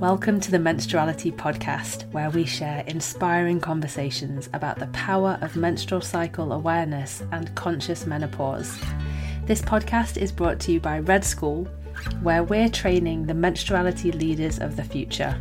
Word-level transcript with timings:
Welcome 0.00 0.40
to 0.40 0.50
the 0.50 0.58
Menstruality 0.58 1.34
Podcast, 1.34 2.08
where 2.12 2.30
we 2.30 2.44
share 2.44 2.84
inspiring 2.86 3.60
conversations 3.60 4.48
about 4.52 4.78
the 4.78 4.86
power 4.88 5.38
of 5.40 5.56
menstrual 5.56 6.00
cycle 6.00 6.52
awareness 6.52 7.22
and 7.32 7.54
conscious 7.56 8.06
menopause. 8.06 8.80
This 9.44 9.60
podcast 9.60 10.16
is 10.16 10.30
brought 10.30 10.60
to 10.60 10.72
you 10.72 10.80
by 10.80 11.00
Red 11.00 11.24
School, 11.24 11.64
where 12.22 12.44
we're 12.44 12.68
training 12.68 13.26
the 13.26 13.32
menstruality 13.32 14.14
leaders 14.14 14.58
of 14.58 14.76
the 14.76 14.84
future. 14.84 15.40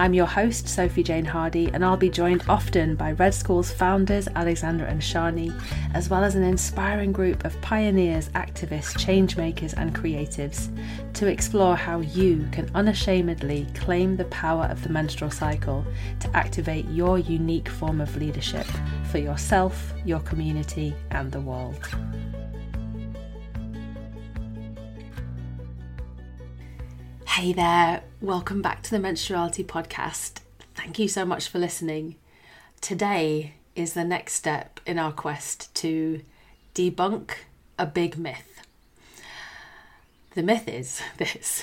I'm 0.00 0.14
your 0.14 0.24
host, 0.24 0.66
Sophie 0.66 1.02
Jane 1.02 1.26
Hardy, 1.26 1.68
and 1.74 1.84
I'll 1.84 1.94
be 1.94 2.08
joined 2.08 2.42
often 2.48 2.94
by 2.94 3.12
Red 3.12 3.34
School's 3.34 3.70
founders, 3.70 4.28
Alexandra 4.34 4.88
and 4.88 5.02
Sjanie, 5.02 5.52
as 5.92 6.08
well 6.08 6.24
as 6.24 6.36
an 6.36 6.42
inspiring 6.42 7.12
group 7.12 7.44
of 7.44 7.60
pioneers, 7.60 8.30
activists, 8.30 8.96
changemakers, 8.96 9.74
and 9.76 9.94
creatives 9.94 10.74
to 11.12 11.26
explore 11.26 11.76
how 11.76 12.00
you 12.00 12.48
can 12.50 12.70
unashamedly 12.74 13.66
claim 13.74 14.16
the 14.16 14.24
power 14.24 14.64
of 14.70 14.82
the 14.82 14.88
menstrual 14.88 15.30
cycle 15.30 15.84
to 16.20 16.34
activate 16.34 16.88
your 16.88 17.18
unique 17.18 17.68
form 17.68 18.00
of 18.00 18.16
leadership 18.16 18.66
for 19.10 19.18
yourself, 19.18 19.92
your 20.06 20.20
community, 20.20 20.94
and 21.10 21.30
the 21.30 21.42
world. 21.42 21.86
Hey 27.34 27.52
there, 27.52 28.02
welcome 28.20 28.60
back 28.60 28.82
to 28.82 28.90
the 28.90 28.98
Menstruality 28.98 29.64
Podcast. 29.64 30.40
Thank 30.74 30.98
you 30.98 31.06
so 31.06 31.24
much 31.24 31.48
for 31.48 31.60
listening. 31.60 32.16
Today 32.80 33.54
is 33.76 33.94
the 33.94 34.02
next 34.02 34.34
step 34.34 34.80
in 34.84 34.98
our 34.98 35.12
quest 35.12 35.72
to 35.76 36.22
debunk 36.74 37.30
a 37.78 37.86
big 37.86 38.18
myth. 38.18 38.62
The 40.34 40.42
myth 40.42 40.66
is 40.66 41.00
this 41.18 41.62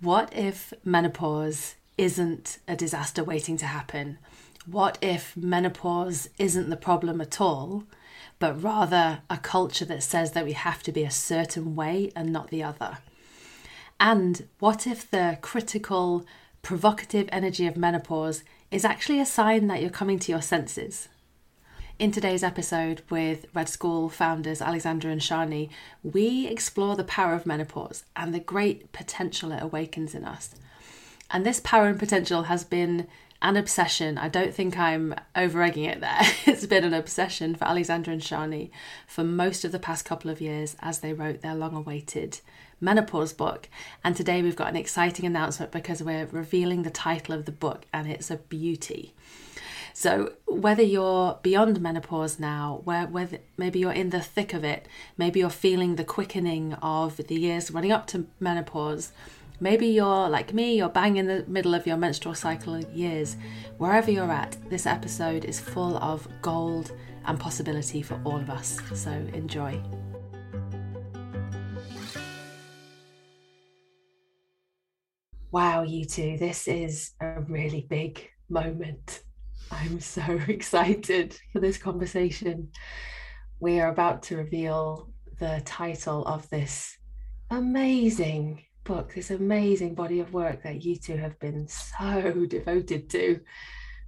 What 0.00 0.36
if 0.36 0.74
menopause 0.84 1.76
isn't 1.96 2.58
a 2.66 2.74
disaster 2.74 3.22
waiting 3.22 3.56
to 3.58 3.66
happen? 3.66 4.18
What 4.66 4.98
if 5.00 5.36
menopause 5.36 6.28
isn't 6.38 6.70
the 6.70 6.76
problem 6.76 7.20
at 7.20 7.40
all, 7.40 7.84
but 8.40 8.60
rather 8.60 9.22
a 9.30 9.36
culture 9.36 9.84
that 9.84 10.02
says 10.02 10.32
that 10.32 10.44
we 10.44 10.54
have 10.54 10.82
to 10.82 10.92
be 10.92 11.04
a 11.04 11.10
certain 11.10 11.76
way 11.76 12.10
and 12.16 12.32
not 12.32 12.50
the 12.50 12.64
other? 12.64 12.98
And 14.04 14.46
what 14.58 14.86
if 14.86 15.10
the 15.10 15.38
critical, 15.40 16.26
provocative 16.60 17.26
energy 17.32 17.66
of 17.66 17.74
menopause 17.74 18.44
is 18.70 18.84
actually 18.84 19.18
a 19.18 19.24
sign 19.24 19.66
that 19.68 19.80
you're 19.80 19.88
coming 19.88 20.18
to 20.18 20.30
your 20.30 20.42
senses? 20.42 21.08
In 21.98 22.12
today's 22.12 22.42
episode 22.42 23.00
with 23.08 23.46
Red 23.54 23.70
School 23.70 24.10
founders 24.10 24.60
Alexandra 24.60 25.10
and 25.10 25.22
Sjanie, 25.22 25.70
we 26.02 26.46
explore 26.46 26.96
the 26.96 27.04
power 27.04 27.32
of 27.32 27.46
menopause 27.46 28.04
and 28.14 28.34
the 28.34 28.40
great 28.40 28.92
potential 28.92 29.52
it 29.52 29.62
awakens 29.62 30.14
in 30.14 30.26
us. 30.26 30.54
And 31.30 31.46
this 31.46 31.60
power 31.60 31.86
and 31.86 31.98
potential 31.98 32.42
has 32.42 32.62
been 32.62 33.06
an 33.40 33.56
obsession. 33.56 34.18
I 34.18 34.28
don't 34.28 34.52
think 34.52 34.78
I'm 34.78 35.14
over 35.34 35.62
egging 35.62 35.84
it 35.84 36.02
there. 36.02 36.20
It's 36.46 36.66
been 36.66 36.84
an 36.84 36.92
obsession 36.92 37.54
for 37.54 37.64
Alexandra 37.64 38.12
and 38.12 38.22
Sjanie 38.22 38.70
for 39.06 39.24
most 39.24 39.64
of 39.64 39.72
the 39.72 39.78
past 39.78 40.04
couple 40.04 40.30
of 40.30 40.42
years 40.42 40.76
as 40.80 40.98
they 40.98 41.14
wrote 41.14 41.40
their 41.40 41.54
long 41.54 41.74
awaited 41.74 42.40
menopause 42.80 43.32
book. 43.32 43.68
And 44.02 44.16
today 44.16 44.42
we've 44.42 44.56
got 44.56 44.68
an 44.68 44.76
exciting 44.76 45.24
announcement 45.24 45.72
because 45.72 46.02
we're 46.02 46.26
revealing 46.26 46.82
the 46.82 46.90
title 46.90 47.34
of 47.34 47.44
the 47.44 47.52
book 47.52 47.86
and 47.92 48.08
it's 48.08 48.30
a 48.30 48.36
beauty. 48.36 49.14
So 49.96 50.32
whether 50.46 50.82
you're 50.82 51.38
beyond 51.42 51.80
menopause 51.80 52.40
now, 52.40 52.80
where 52.82 53.06
whether 53.06 53.38
maybe 53.56 53.78
you're 53.78 53.92
in 53.92 54.10
the 54.10 54.20
thick 54.20 54.52
of 54.52 54.64
it, 54.64 54.88
maybe 55.16 55.38
you're 55.38 55.50
feeling 55.50 55.94
the 55.94 56.04
quickening 56.04 56.74
of 56.74 57.16
the 57.16 57.36
years 57.36 57.70
running 57.70 57.92
up 57.92 58.08
to 58.08 58.26
menopause, 58.40 59.12
maybe 59.60 59.86
you're 59.86 60.28
like 60.28 60.52
me, 60.52 60.76
you're 60.76 60.88
bang 60.88 61.16
in 61.16 61.28
the 61.28 61.44
middle 61.46 61.74
of 61.74 61.86
your 61.86 61.96
menstrual 61.96 62.34
cycle 62.34 62.80
years, 62.86 63.36
wherever 63.78 64.10
you're 64.10 64.32
at, 64.32 64.56
this 64.68 64.84
episode 64.84 65.44
is 65.44 65.60
full 65.60 65.96
of 65.98 66.26
gold 66.42 66.90
and 67.26 67.38
possibility 67.38 68.02
for 68.02 68.20
all 68.24 68.36
of 68.36 68.50
us. 68.50 68.80
So 68.94 69.10
enjoy. 69.32 69.80
Wow, 75.54 75.82
you 75.84 76.04
two, 76.04 76.36
this 76.36 76.66
is 76.66 77.12
a 77.20 77.40
really 77.42 77.86
big 77.88 78.28
moment. 78.50 79.22
I'm 79.70 80.00
so 80.00 80.20
excited 80.48 81.38
for 81.52 81.60
this 81.60 81.78
conversation. 81.78 82.70
We 83.60 83.78
are 83.78 83.88
about 83.88 84.24
to 84.24 84.36
reveal 84.36 85.10
the 85.38 85.62
title 85.64 86.24
of 86.24 86.50
this 86.50 86.98
amazing 87.52 88.64
book, 88.82 89.14
this 89.14 89.30
amazing 89.30 89.94
body 89.94 90.18
of 90.18 90.34
work 90.34 90.64
that 90.64 90.82
you 90.82 90.96
two 90.96 91.18
have 91.18 91.38
been 91.38 91.68
so 91.68 92.46
devoted 92.48 93.08
to 93.10 93.38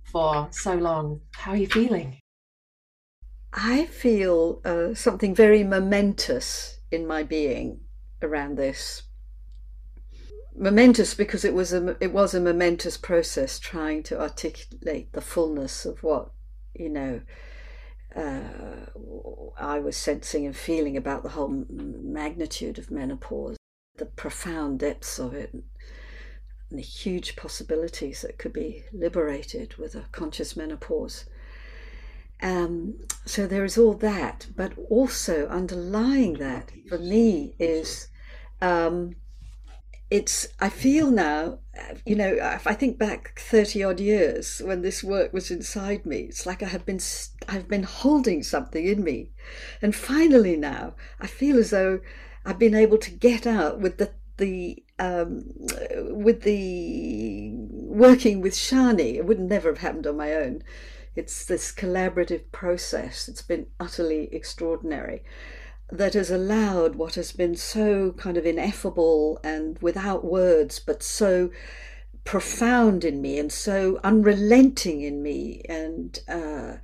for 0.02 0.48
so 0.50 0.74
long. 0.74 1.20
How 1.32 1.52
are 1.52 1.56
you 1.56 1.68
feeling? 1.68 2.18
I 3.52 3.86
feel 3.86 4.62
uh, 4.64 4.94
something 4.94 5.32
very 5.32 5.62
momentous 5.62 6.80
in 6.90 7.06
my 7.06 7.22
being 7.22 7.82
around 8.20 8.58
this 8.58 9.05
momentous 10.56 11.14
because 11.14 11.44
it 11.44 11.54
was 11.54 11.72
a 11.72 11.96
it 12.00 12.12
was 12.12 12.34
a 12.34 12.40
momentous 12.40 12.96
process 12.96 13.58
trying 13.58 14.02
to 14.04 14.20
articulate 14.20 15.12
the 15.12 15.20
fullness 15.20 15.84
of 15.84 16.02
what 16.02 16.30
you 16.74 16.88
know 16.88 17.20
uh, 18.14 18.86
I 19.58 19.78
was 19.78 19.96
sensing 19.96 20.46
and 20.46 20.56
feeling 20.56 20.96
about 20.96 21.22
the 21.22 21.30
whole 21.30 21.66
magnitude 21.68 22.78
of 22.78 22.90
menopause, 22.90 23.56
the 23.96 24.06
profound 24.06 24.80
depths 24.80 25.18
of 25.18 25.34
it, 25.34 25.52
and 25.52 25.64
the 26.70 26.82
huge 26.82 27.36
possibilities 27.36 28.22
that 28.22 28.38
could 28.38 28.52
be 28.52 28.84
liberated 28.92 29.76
with 29.76 29.94
a 29.94 30.06
conscious 30.12 30.56
menopause. 30.56 31.26
Um, 32.42 32.94
so 33.24 33.46
there 33.46 33.64
is 33.64 33.78
all 33.78 33.94
that, 33.94 34.46
but 34.56 34.72
also 34.90 35.46
underlying 35.48 36.34
that 36.34 36.70
for 36.88 36.98
me 36.98 37.54
is 37.58 38.08
um, 38.60 39.16
it's 40.10 40.46
i 40.60 40.68
feel 40.68 41.10
now 41.10 41.58
you 42.04 42.14
know 42.14 42.36
if 42.40 42.66
i 42.66 42.72
think 42.72 42.96
back 42.96 43.38
30 43.40 43.82
odd 43.82 44.00
years 44.00 44.62
when 44.64 44.82
this 44.82 45.02
work 45.02 45.32
was 45.32 45.50
inside 45.50 46.06
me 46.06 46.20
it's 46.20 46.46
like 46.46 46.62
i 46.62 46.66
have 46.66 46.86
been 46.86 47.00
i've 47.48 47.68
been 47.68 47.82
holding 47.82 48.42
something 48.42 48.86
in 48.86 49.02
me. 49.02 49.30
And 49.82 49.94
finally 49.94 50.56
now 50.56 50.94
i 51.20 51.26
feel 51.26 51.58
as 51.58 51.70
though 51.70 52.00
i've 52.44 52.58
been 52.58 52.74
able 52.74 52.98
to 52.98 53.10
get 53.10 53.46
out 53.46 53.80
with 53.80 53.98
the 53.98 54.12
the 54.36 54.82
um, 54.98 55.44
with 56.10 56.42
the 56.42 57.52
working 57.52 58.40
with 58.40 58.54
Sjanie. 58.54 59.14
It 59.16 59.26
would 59.26 59.40
never 59.40 59.70
have 59.70 59.78
happened 59.78 60.06
on 60.06 60.16
my 60.16 60.34
own. 60.34 60.62
It's 61.14 61.44
this 61.46 61.72
collaborative 61.72 62.52
process. 62.52 63.28
It's 63.28 63.42
been 63.42 63.66
utterly 63.80 64.28
extraordinary 64.32 65.22
that 65.90 66.14
has 66.14 66.30
allowed 66.30 66.96
what 66.96 67.14
has 67.14 67.32
been 67.32 67.54
so 67.54 68.12
kind 68.12 68.36
of 68.36 68.44
ineffable 68.44 69.38
and 69.44 69.78
without 69.80 70.24
words, 70.24 70.80
but 70.80 71.02
so 71.02 71.50
profound 72.24 73.04
in 73.04 73.22
me 73.22 73.38
and 73.38 73.52
so 73.52 74.00
unrelenting 74.02 75.00
in 75.02 75.22
me, 75.22 75.62
and 75.68 76.18
uh, 76.28 76.74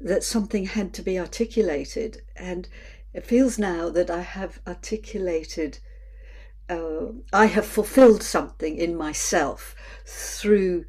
that 0.00 0.22
something 0.22 0.66
had 0.66 0.94
to 0.94 1.02
be 1.02 1.18
articulated. 1.18 2.22
And 2.36 2.68
it 3.12 3.26
feels 3.26 3.58
now 3.58 3.90
that 3.90 4.10
I 4.10 4.20
have 4.20 4.60
articulated, 4.66 5.80
uh, 6.70 7.06
I 7.32 7.46
have 7.46 7.66
fulfilled 7.66 8.22
something 8.22 8.76
in 8.76 8.94
myself 8.94 9.74
through 10.06 10.84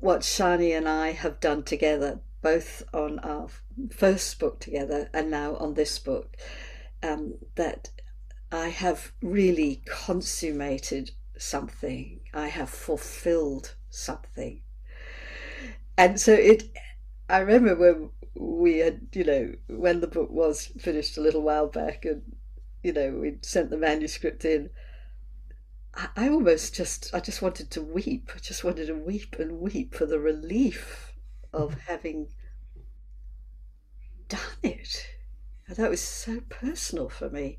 what 0.00 0.20
Sjanie 0.20 0.76
and 0.76 0.88
I 0.88 1.12
have 1.12 1.38
done 1.38 1.64
together, 1.64 2.20
both 2.40 2.82
on 2.94 3.18
our 3.18 3.48
first 3.90 4.38
book 4.38 4.58
together 4.58 5.10
and 5.12 5.30
now 5.30 5.56
on 5.56 5.74
this 5.74 5.98
book 5.98 6.36
um, 7.02 7.34
that 7.54 7.90
I 8.50 8.68
have 8.68 9.12
really 9.22 9.82
consummated 9.86 11.12
something, 11.36 12.20
I 12.32 12.48
have 12.48 12.70
fulfilled 12.70 13.74
something. 13.90 14.62
And 15.96 16.20
so 16.20 16.32
it, 16.32 16.64
I 17.28 17.38
remember 17.40 17.74
when 17.74 18.10
we 18.34 18.78
had, 18.78 19.08
you 19.12 19.24
know, 19.24 19.52
when 19.68 20.00
the 20.00 20.06
book 20.06 20.30
was 20.30 20.66
finished 20.78 21.18
a 21.18 21.20
little 21.20 21.42
while 21.42 21.66
back 21.66 22.04
and, 22.04 22.22
you 22.82 22.92
know, 22.92 23.10
we 23.10 23.38
sent 23.42 23.70
the 23.70 23.76
manuscript 23.76 24.44
in. 24.44 24.70
I, 25.94 26.08
I 26.16 26.28
almost 26.28 26.74
just, 26.74 27.12
I 27.12 27.20
just 27.20 27.42
wanted 27.42 27.70
to 27.72 27.82
weep. 27.82 28.30
I 28.34 28.38
just 28.38 28.64
wanted 28.64 28.86
to 28.86 28.94
weep 28.94 29.36
and 29.38 29.60
weep 29.60 29.94
for 29.94 30.06
the 30.06 30.20
relief 30.20 31.12
of 31.52 31.76
having 31.86 32.28
done 34.28 34.40
it 34.62 35.06
that 35.74 35.90
was 35.90 36.02
so 36.02 36.40
personal 36.48 37.08
for 37.08 37.28
me. 37.28 37.58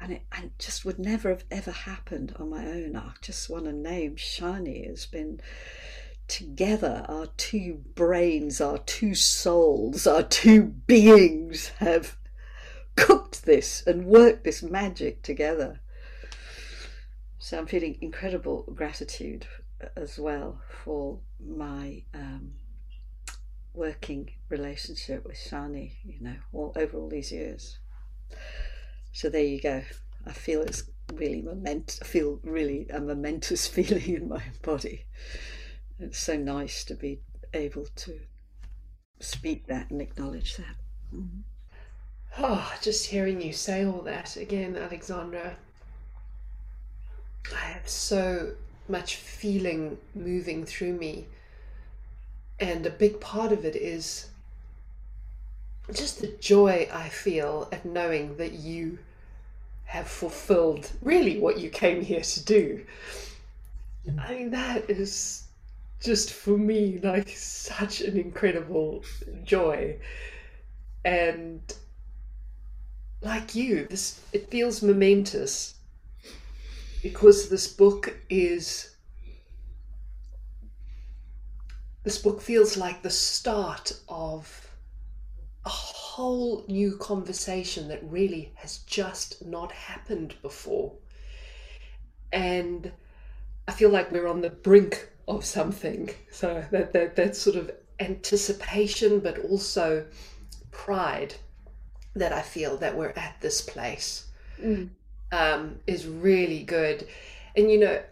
And 0.00 0.12
it 0.12 0.22
and 0.32 0.50
just 0.58 0.84
would 0.84 0.98
never 0.98 1.28
have 1.28 1.44
ever 1.50 1.70
happened 1.70 2.34
on 2.38 2.50
my 2.50 2.66
own. 2.66 2.96
I 2.96 3.12
just 3.20 3.48
want 3.48 3.64
to 3.64 3.72
name 3.72 4.16
Sjanie 4.16 4.86
has 4.88 5.06
been 5.06 5.40
together. 6.26 7.04
Our 7.08 7.26
two 7.36 7.82
brains, 7.94 8.60
our 8.60 8.78
two 8.78 9.14
souls, 9.14 10.06
our 10.06 10.22
two 10.22 10.62
beings 10.62 11.68
have 11.78 12.16
cooked 12.96 13.44
this 13.44 13.82
and 13.86 14.06
worked 14.06 14.44
this 14.44 14.62
magic 14.62 15.22
together. 15.22 15.80
So 17.38 17.58
I'm 17.58 17.66
feeling 17.66 17.98
incredible 18.00 18.64
gratitude 18.74 19.46
as 19.96 20.18
well 20.18 20.60
for 20.84 21.18
my 21.44 22.02
um, 22.14 22.52
working 23.74 24.30
relationship 24.48 25.24
with 25.24 25.36
Sjanie, 25.36 25.92
you 26.04 26.20
know, 26.20 26.36
all 26.52 26.72
over 26.76 26.98
all 26.98 27.08
these 27.08 27.32
years. 27.32 27.78
So 29.12 29.28
there 29.28 29.44
you 29.44 29.60
go. 29.60 29.82
I 30.26 30.32
feel 30.32 30.62
it's 30.62 30.84
really 31.12 31.42
moment. 31.42 31.98
I 32.02 32.04
feel 32.04 32.40
really 32.42 32.86
a 32.88 33.00
momentous 33.00 33.66
feeling 33.76 34.14
in 34.14 34.28
my 34.28 34.42
body. 34.62 35.04
It's 35.98 36.18
so 36.18 36.36
nice 36.36 36.84
to 36.84 36.94
be 36.94 37.20
able 37.54 37.86
to 37.96 38.20
speak 39.20 39.66
that 39.66 39.90
and 39.90 40.00
acknowledge 40.00 40.56
that. 40.56 40.76
Mm-hmm. 41.14 41.40
Oh, 42.38 42.72
just 42.80 43.06
hearing 43.06 43.42
you 43.42 43.52
say 43.52 43.84
all 43.84 44.00
that 44.02 44.36
again, 44.36 44.76
Alexandra. 44.76 45.56
I 47.54 47.64
have 47.64 47.88
so 47.88 48.54
much 48.88 49.16
feeling 49.16 49.98
moving 50.14 50.64
through 50.64 50.94
me. 50.94 51.26
And 52.62 52.86
a 52.86 52.90
big 52.90 53.18
part 53.18 53.50
of 53.50 53.64
it 53.64 53.74
is 53.74 54.28
just 55.92 56.20
the 56.20 56.28
joy 56.28 56.88
I 56.92 57.08
feel 57.08 57.68
at 57.72 57.84
knowing 57.84 58.36
that 58.36 58.52
you 58.52 59.00
have 59.86 60.06
fulfilled 60.06 60.88
really 61.02 61.40
what 61.40 61.58
you 61.58 61.70
came 61.70 62.02
here 62.02 62.20
to 62.20 62.44
do. 62.44 62.86
I 64.16 64.32
mean, 64.32 64.50
that 64.52 64.88
is 64.88 65.42
just 66.00 66.32
for 66.32 66.56
me 66.56 67.00
like 67.02 67.30
such 67.30 68.00
an 68.00 68.16
incredible 68.16 69.02
joy. 69.42 69.96
And 71.04 71.60
like 73.22 73.56
you, 73.56 73.88
this 73.90 74.20
it 74.32 74.52
feels 74.52 74.82
momentous 74.82 75.74
because 77.02 77.48
this 77.48 77.66
book 77.66 78.14
is 78.30 78.91
this 82.04 82.18
book 82.18 82.40
feels 82.40 82.76
like 82.76 83.02
the 83.02 83.10
start 83.10 83.92
of 84.08 84.68
a 85.64 85.68
whole 85.68 86.64
new 86.68 86.96
conversation 86.96 87.88
that 87.88 88.00
really 88.02 88.52
has 88.56 88.78
just 88.78 89.44
not 89.44 89.70
happened 89.70 90.34
before. 90.42 90.92
And 92.32 92.90
I 93.68 93.72
feel 93.72 93.90
like 93.90 94.10
we're 94.10 94.26
on 94.26 94.40
the 94.40 94.50
brink 94.50 95.08
of 95.28 95.44
something. 95.44 96.10
So 96.30 96.64
that, 96.72 96.92
that, 96.92 97.14
that 97.16 97.36
sort 97.36 97.56
of 97.56 97.70
anticipation, 98.00 99.20
but 99.20 99.38
also 99.38 100.04
pride 100.72 101.34
that 102.14 102.32
I 102.32 102.42
feel 102.42 102.76
that 102.78 102.96
we're 102.96 103.10
at 103.10 103.36
this 103.40 103.60
place 103.60 104.26
mm. 104.60 104.88
um, 105.30 105.78
is 105.86 106.06
really 106.06 106.64
good. 106.64 107.06
And 107.56 107.70
you 107.70 107.78
know, 107.78 108.02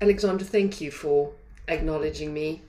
Alexandra, 0.00 0.46
thank 0.46 0.80
you 0.80 0.90
for 0.90 1.32
acknowledging 1.68 2.32
me. 2.32 2.62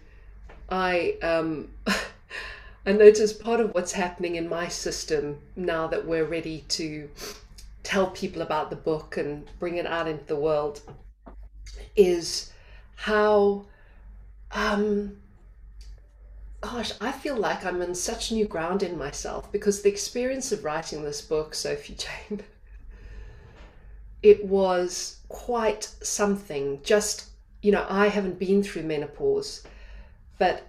I 0.71 1.17
um, 1.21 1.69
I 2.85 2.93
notice 2.93 3.33
part 3.33 3.59
of 3.59 3.73
what's 3.73 3.91
happening 3.91 4.37
in 4.37 4.49
my 4.49 4.69
system 4.69 5.39
now 5.55 5.85
that 5.87 6.07
we're 6.07 6.25
ready 6.25 6.65
to 6.69 7.09
tell 7.83 8.07
people 8.07 8.41
about 8.41 8.69
the 8.69 8.75
book 8.75 9.17
and 9.17 9.47
bring 9.59 9.77
it 9.77 9.85
out 9.85 10.07
into 10.07 10.25
the 10.25 10.35
world 10.35 10.81
is 11.95 12.51
how 12.95 13.65
um 14.51 15.17
gosh, 16.61 16.93
I 17.01 17.11
feel 17.11 17.35
like 17.35 17.65
I'm 17.65 17.81
in 17.81 17.95
such 17.95 18.31
new 18.31 18.45
ground 18.45 18.83
in 18.83 18.97
myself 18.97 19.51
because 19.51 19.81
the 19.81 19.89
experience 19.89 20.51
of 20.51 20.63
writing 20.63 21.03
this 21.03 21.21
book, 21.21 21.55
Sophie 21.55 21.95
Jane, 21.95 22.41
it 24.23 24.45
was 24.45 25.17
quite 25.27 25.83
something. 26.03 26.79
Just, 26.83 27.25
you 27.63 27.71
know, 27.71 27.85
I 27.89 28.07
haven't 28.09 28.37
been 28.37 28.61
through 28.61 28.83
menopause, 28.83 29.63
but 30.41 30.63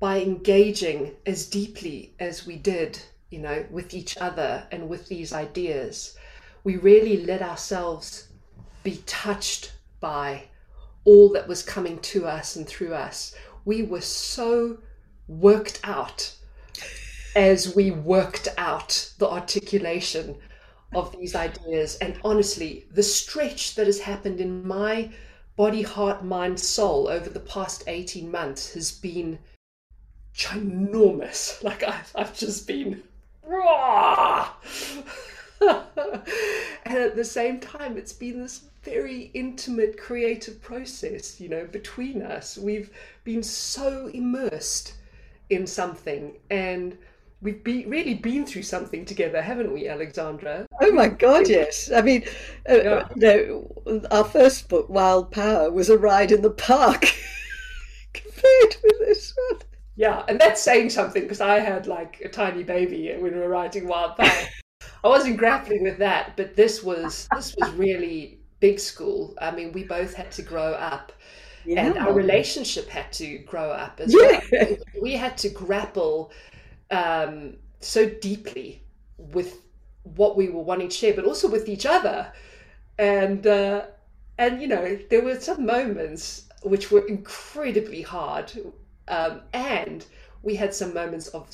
by 0.00 0.20
engaging 0.20 1.14
as 1.26 1.46
deeply 1.46 2.12
as 2.18 2.44
we 2.44 2.56
did, 2.56 2.98
you 3.30 3.38
know, 3.38 3.64
with 3.70 3.94
each 3.94 4.16
other 4.16 4.66
and 4.72 4.88
with 4.88 5.06
these 5.06 5.32
ideas, 5.32 6.18
we 6.64 6.76
really 6.76 7.24
let 7.24 7.40
ourselves 7.40 8.26
be 8.82 8.96
touched 9.06 9.74
by 10.00 10.42
all 11.04 11.28
that 11.28 11.46
was 11.46 11.62
coming 11.62 12.00
to 12.00 12.26
us 12.26 12.56
and 12.56 12.66
through 12.66 12.94
us. 12.94 13.32
We 13.64 13.84
were 13.84 14.00
so 14.00 14.78
worked 15.28 15.78
out 15.84 16.34
as 17.36 17.76
we 17.76 17.92
worked 17.92 18.48
out 18.58 19.12
the 19.18 19.30
articulation 19.30 20.34
of 20.96 21.16
these 21.16 21.36
ideas. 21.36 21.94
And 21.98 22.18
honestly, 22.24 22.86
the 22.90 23.04
stretch 23.04 23.76
that 23.76 23.86
has 23.86 24.00
happened 24.00 24.40
in 24.40 24.66
my 24.66 25.12
body, 25.56 25.82
heart, 25.82 26.24
mind, 26.24 26.58
soul 26.58 27.08
over 27.08 27.28
the 27.28 27.40
past 27.40 27.84
18 27.86 28.30
months 28.30 28.74
has 28.74 28.92
been 28.92 29.38
ginormous. 30.34 31.62
Like 31.62 31.82
I've, 31.82 32.12
I've 32.14 32.36
just 32.36 32.66
been 32.66 33.02
raw. 33.44 34.50
and 35.60 36.98
at 36.98 37.16
the 37.16 37.24
same 37.24 37.60
time, 37.60 37.96
it's 37.96 38.12
been 38.12 38.40
this 38.40 38.62
very 38.82 39.30
intimate 39.34 39.96
creative 39.96 40.60
process, 40.60 41.40
you 41.40 41.48
know, 41.48 41.66
between 41.66 42.22
us. 42.22 42.58
We've 42.58 42.90
been 43.24 43.42
so 43.42 44.08
immersed 44.08 44.94
in 45.50 45.66
something 45.66 46.34
and 46.50 46.96
we've 47.42 47.62
be, 47.62 47.84
really 47.86 48.14
been 48.14 48.46
through 48.46 48.62
something 48.62 49.04
together, 49.04 49.42
haven't 49.42 49.72
we, 49.72 49.88
Alexandra? 49.88 50.66
Oh 50.80 50.92
my 50.92 51.08
God, 51.08 51.48
yes. 51.48 51.90
I 51.92 52.00
mean, 52.00 52.24
uh, 52.70 52.74
yeah. 52.74 53.08
you 53.16 53.20
know, 53.86 54.02
our 54.10 54.24
first 54.24 54.68
book, 54.68 54.88
Wild 54.88 55.30
Power, 55.30 55.70
was 55.70 55.90
a 55.90 55.98
ride 55.98 56.32
in 56.32 56.42
the 56.42 56.50
park 56.50 57.00
compared 58.14 58.76
with 58.82 58.98
this 59.00 59.34
one. 59.48 59.60
Yeah, 59.96 60.24
and 60.28 60.40
that's 60.40 60.62
saying 60.62 60.90
something 60.90 61.22
because 61.22 61.40
I 61.40 61.58
had 61.58 61.86
like 61.86 62.20
a 62.24 62.28
tiny 62.28 62.62
baby 62.62 63.12
when 63.12 63.34
we 63.34 63.38
were 63.38 63.48
writing 63.48 63.86
Wild 63.86 64.16
Power. 64.16 64.48
I 65.04 65.08
wasn't 65.08 65.36
grappling 65.36 65.82
with 65.82 65.98
that, 65.98 66.36
but 66.36 66.56
this 66.56 66.82
was 66.82 67.28
this 67.34 67.54
was 67.58 67.70
really 67.72 68.38
big 68.60 68.78
school. 68.78 69.34
I 69.40 69.50
mean, 69.50 69.72
we 69.72 69.84
both 69.84 70.14
had 70.14 70.30
to 70.32 70.42
grow 70.42 70.72
up 70.72 71.12
yeah. 71.64 71.86
and 71.86 71.98
our 71.98 72.12
relationship 72.12 72.88
had 72.88 73.12
to 73.14 73.38
grow 73.38 73.70
up 73.70 74.00
as 74.00 74.14
yeah. 74.14 74.40
well. 74.50 74.76
We 75.00 75.12
had 75.12 75.36
to 75.38 75.48
grapple 75.48 76.32
um, 76.92 77.56
so 77.80 78.08
deeply 78.08 78.82
with 79.18 79.56
what 80.04 80.36
we 80.36 80.48
were 80.48 80.62
wanting 80.62 80.88
to 80.88 80.96
share, 80.96 81.14
but 81.14 81.24
also 81.24 81.48
with 81.48 81.68
each 81.68 81.86
other. 81.86 82.32
And 82.98 83.46
uh, 83.46 83.86
and 84.38 84.60
you 84.60 84.68
know, 84.68 84.98
there 85.10 85.22
were 85.22 85.40
some 85.40 85.66
moments 85.66 86.48
which 86.62 86.90
were 86.90 87.06
incredibly 87.06 88.02
hard, 88.02 88.52
um, 89.08 89.40
and 89.52 90.04
we 90.42 90.54
had 90.54 90.74
some 90.74 90.94
moments 90.94 91.28
of 91.28 91.48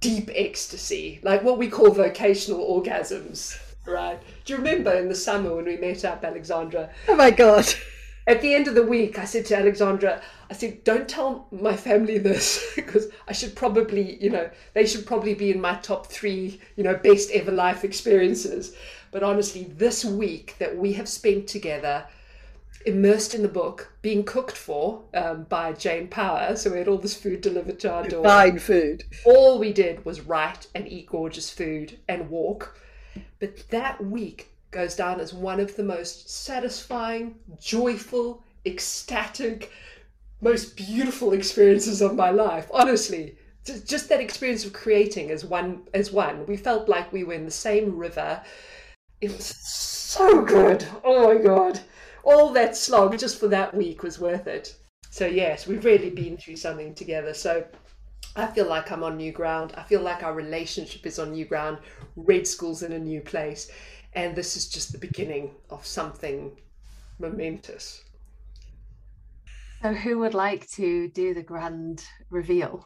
deep 0.00 0.30
ecstasy, 0.34 1.20
like 1.22 1.42
what 1.42 1.58
we 1.58 1.68
call 1.68 1.90
vocational 1.90 2.60
orgasms. 2.60 3.58
Right? 3.86 4.20
Do 4.44 4.52
you 4.52 4.58
remember 4.58 4.92
in 4.92 5.08
the 5.08 5.14
summer 5.14 5.54
when 5.54 5.64
we 5.64 5.78
met 5.78 6.04
up, 6.04 6.22
Alexandra? 6.22 6.90
Oh 7.08 7.16
my 7.16 7.30
god! 7.30 7.66
At 8.28 8.42
the 8.42 8.54
end 8.54 8.68
of 8.68 8.74
the 8.74 8.82
week, 8.82 9.18
I 9.18 9.24
said 9.24 9.46
to 9.46 9.56
Alexandra, 9.56 10.20
I 10.50 10.52
said, 10.52 10.84
don't 10.84 11.08
tell 11.08 11.48
my 11.50 11.74
family 11.74 12.18
this 12.18 12.72
because 12.76 13.08
I 13.26 13.32
should 13.32 13.56
probably, 13.56 14.22
you 14.22 14.28
know, 14.28 14.50
they 14.74 14.86
should 14.86 15.06
probably 15.06 15.34
be 15.34 15.50
in 15.50 15.60
my 15.60 15.76
top 15.76 16.06
three, 16.06 16.60
you 16.76 16.84
know, 16.84 16.94
best 16.94 17.30
ever 17.30 17.50
life 17.50 17.84
experiences. 17.84 18.76
But 19.10 19.22
honestly, 19.22 19.64
this 19.64 20.04
week 20.04 20.56
that 20.58 20.76
we 20.76 20.92
have 20.92 21.08
spent 21.08 21.48
together, 21.48 22.06
immersed 22.84 23.34
in 23.34 23.40
the 23.40 23.48
book, 23.48 23.92
being 24.02 24.24
cooked 24.24 24.56
for 24.56 25.04
um, 25.14 25.44
by 25.44 25.72
Jane 25.72 26.08
Power, 26.08 26.54
so 26.54 26.70
we 26.70 26.78
had 26.78 26.88
all 26.88 26.98
this 26.98 27.16
food 27.16 27.40
delivered 27.40 27.80
to 27.80 27.90
our 27.90 28.06
door. 28.06 28.24
Fine 28.24 28.58
food. 28.58 29.04
All 29.24 29.58
we 29.58 29.72
did 29.72 30.04
was 30.04 30.20
write 30.20 30.66
and 30.74 30.86
eat 30.86 31.06
gorgeous 31.06 31.50
food 31.50 31.98
and 32.06 32.28
walk. 32.28 32.78
But 33.40 33.70
that 33.70 34.04
week, 34.04 34.50
goes 34.70 34.94
down 34.94 35.20
as 35.20 35.32
one 35.32 35.60
of 35.60 35.76
the 35.76 35.82
most 35.82 36.28
satisfying, 36.28 37.36
joyful, 37.58 38.42
ecstatic, 38.66 39.70
most 40.40 40.76
beautiful 40.76 41.32
experiences 41.32 42.00
of 42.00 42.14
my 42.14 42.30
life. 42.30 42.68
Honestly, 42.72 43.36
just 43.64 44.08
that 44.08 44.20
experience 44.20 44.64
of 44.64 44.72
creating 44.72 45.30
as 45.30 45.44
one 45.44 45.82
as 45.94 46.12
one. 46.12 46.46
We 46.46 46.56
felt 46.56 46.88
like 46.88 47.12
we 47.12 47.24
were 47.24 47.34
in 47.34 47.44
the 47.44 47.50
same 47.50 47.96
river. 47.96 48.42
It 49.20 49.32
was 49.32 49.46
so 49.46 50.42
good. 50.42 50.86
Oh 51.04 51.34
my 51.34 51.42
god. 51.42 51.80
All 52.24 52.52
that 52.52 52.76
slog 52.76 53.18
just 53.18 53.38
for 53.38 53.48
that 53.48 53.74
week 53.74 54.02
was 54.02 54.18
worth 54.18 54.46
it. 54.46 54.76
So 55.10 55.26
yes, 55.26 55.66
we've 55.66 55.84
really 55.84 56.10
been 56.10 56.36
through 56.36 56.56
something 56.56 56.94
together. 56.94 57.34
So 57.34 57.64
I 58.36 58.46
feel 58.46 58.66
like 58.66 58.92
I'm 58.92 59.02
on 59.02 59.16
new 59.16 59.32
ground. 59.32 59.72
I 59.76 59.82
feel 59.82 60.02
like 60.02 60.22
our 60.22 60.34
relationship 60.34 61.06
is 61.06 61.18
on 61.18 61.32
new 61.32 61.44
ground. 61.44 61.78
Red 62.16 62.46
School's 62.46 62.82
in 62.82 62.92
a 62.92 62.98
new 62.98 63.20
place 63.20 63.70
and 64.18 64.34
this 64.34 64.56
is 64.56 64.66
just 64.66 64.90
the 64.90 64.98
beginning 64.98 65.52
of 65.70 65.86
something 65.86 66.50
momentous. 67.20 68.02
So, 69.80 69.94
who 69.94 70.18
would 70.18 70.34
like 70.34 70.68
to 70.72 71.08
do 71.10 71.34
the 71.34 71.42
grand 71.42 72.04
reveal? 72.28 72.84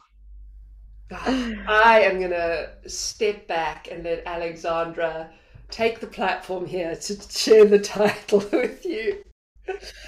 I 1.11 2.01
am 2.03 2.19
going 2.19 2.29
to 2.29 2.69
step 2.87 3.47
back 3.47 3.87
and 3.91 4.03
let 4.03 4.27
Alexandra 4.27 5.31
take 5.71 5.99
the 5.99 6.07
platform 6.07 6.67
here 6.67 6.95
to 6.95 7.21
share 7.31 7.65
the 7.65 7.79
title 7.79 8.39
with 8.51 8.85
you. 8.85 9.23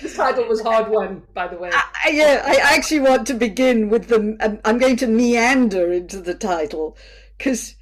This 0.03 0.15
title 0.15 0.45
was 0.47 0.61
hard 0.61 0.91
one, 0.91 1.23
by 1.33 1.47
the 1.47 1.57
way. 1.57 1.71
I, 1.73 2.09
yeah, 2.09 2.43
I 2.45 2.75
actually 2.75 2.99
want 2.99 3.25
to 3.27 3.33
begin 3.33 3.89
with 3.89 4.09
the. 4.09 4.59
I'm 4.63 4.77
going 4.77 4.97
to 4.97 5.07
meander 5.07 5.91
into 5.91 6.21
the 6.21 6.35
title 6.35 6.95
because 7.35 7.73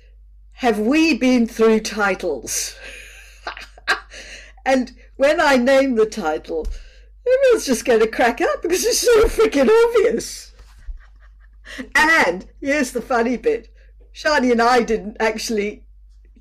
have 0.54 0.80
we 0.80 1.18
been 1.18 1.46
through 1.46 1.82
titles? 1.82 2.78
and 4.66 4.92
when 5.16 5.40
I 5.40 5.58
name 5.58 5.96
the 5.96 6.06
title, 6.06 6.68
everyone's 7.28 7.66
just 7.66 7.86
going 7.86 8.00
to 8.00 8.08
crack 8.08 8.42
up 8.42 8.62
because 8.62 8.84
it's 8.84 9.00
so 9.00 9.24
freaking 9.26 9.70
obvious. 9.70 10.54
And 11.96 12.48
here's 12.62 12.92
the 12.92 13.02
funny 13.02 13.38
bit 13.38 13.70
Sjanie 14.14 14.52
and 14.52 14.62
I 14.62 14.84
didn't 14.84 15.18
actually 15.20 15.84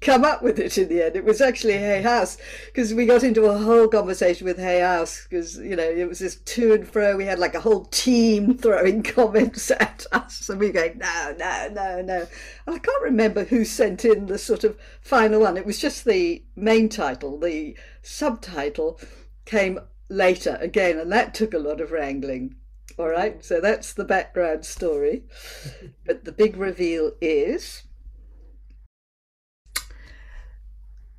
come 0.03 0.25
up 0.25 0.43
with 0.43 0.59
it 0.59 0.77
in 0.77 0.89
the 0.89 1.03
end. 1.03 1.17
It 1.17 1.25
was 1.25 1.41
actually 1.41 1.75
Hay 1.75 2.03
House 2.03 2.37
because 2.67 2.93
we 2.93 3.07
got 3.07 3.23
into 3.23 3.45
a 3.45 3.57
whole 3.57 3.89
conversation 3.89 4.47
with 4.47 4.59
Hay 4.59 4.81
House 4.81 5.27
because 5.29 5.57
you 5.57 5.77
know 5.77 5.89
it 5.89 6.09
was 6.09 6.19
this 6.19 6.37
to 6.37 6.75
and 6.75 6.87
fro. 6.87 7.17
We 7.17 7.25
had 7.25 7.39
like 7.39 7.55
a 7.55 7.61
whole 7.61 7.85
team 7.87 8.59
throwing 8.59 9.03
comments 9.03 9.71
at 9.81 10.05
us, 10.13 10.49
and 10.51 10.61
we 10.61 10.67
were 10.67 10.73
going 10.73 10.99
no, 10.99 11.35
no, 11.39 11.69
no, 11.73 12.03
no. 12.03 12.27
And 12.67 12.77
I 12.77 12.79
can't 12.79 13.03
remember 13.03 13.45
who 13.45 13.65
sent 13.65 14.05
in 14.05 14.27
the 14.27 14.39
sort 14.39 14.65
of 14.65 14.77
final 15.01 15.41
one. 15.41 15.57
It 15.57 15.67
was 15.67 15.79
just 15.79 16.05
the 16.05 16.43
main 16.57 16.89
title. 16.89 17.39
The 17.39 17.77
subtitle 18.03 19.01
came 19.45 19.79
later 20.09 20.59
again, 20.61 20.99
and 20.99 21.11
that 21.13 21.35
took 21.35 21.55
a 21.55 21.59
lot 21.59 21.81
of 21.81 21.93
wrangling. 21.93 22.57
All 22.99 23.09
right, 23.09 23.43
so 23.45 23.61
that's 23.61 23.93
the 23.93 24.05
background 24.05 24.65
story. 24.65 25.25
but 26.07 26.25
the 26.25 26.33
big 26.33 26.57
reveal 26.57 27.13
is 27.21 27.85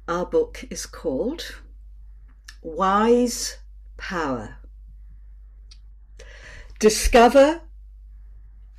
our 0.07 0.25
book 0.25 0.65
is 0.69 0.85
called 0.85 1.55
Wise 2.61 3.57
Power. 3.97 4.57
Discover 6.79 7.61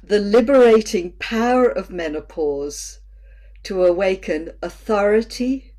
the 0.02 0.18
liberating 0.18 1.12
power 1.12 1.66
of 1.66 1.88
menopause 1.88 3.00
to 3.62 3.82
awaken 3.84 4.50
authority, 4.62 5.72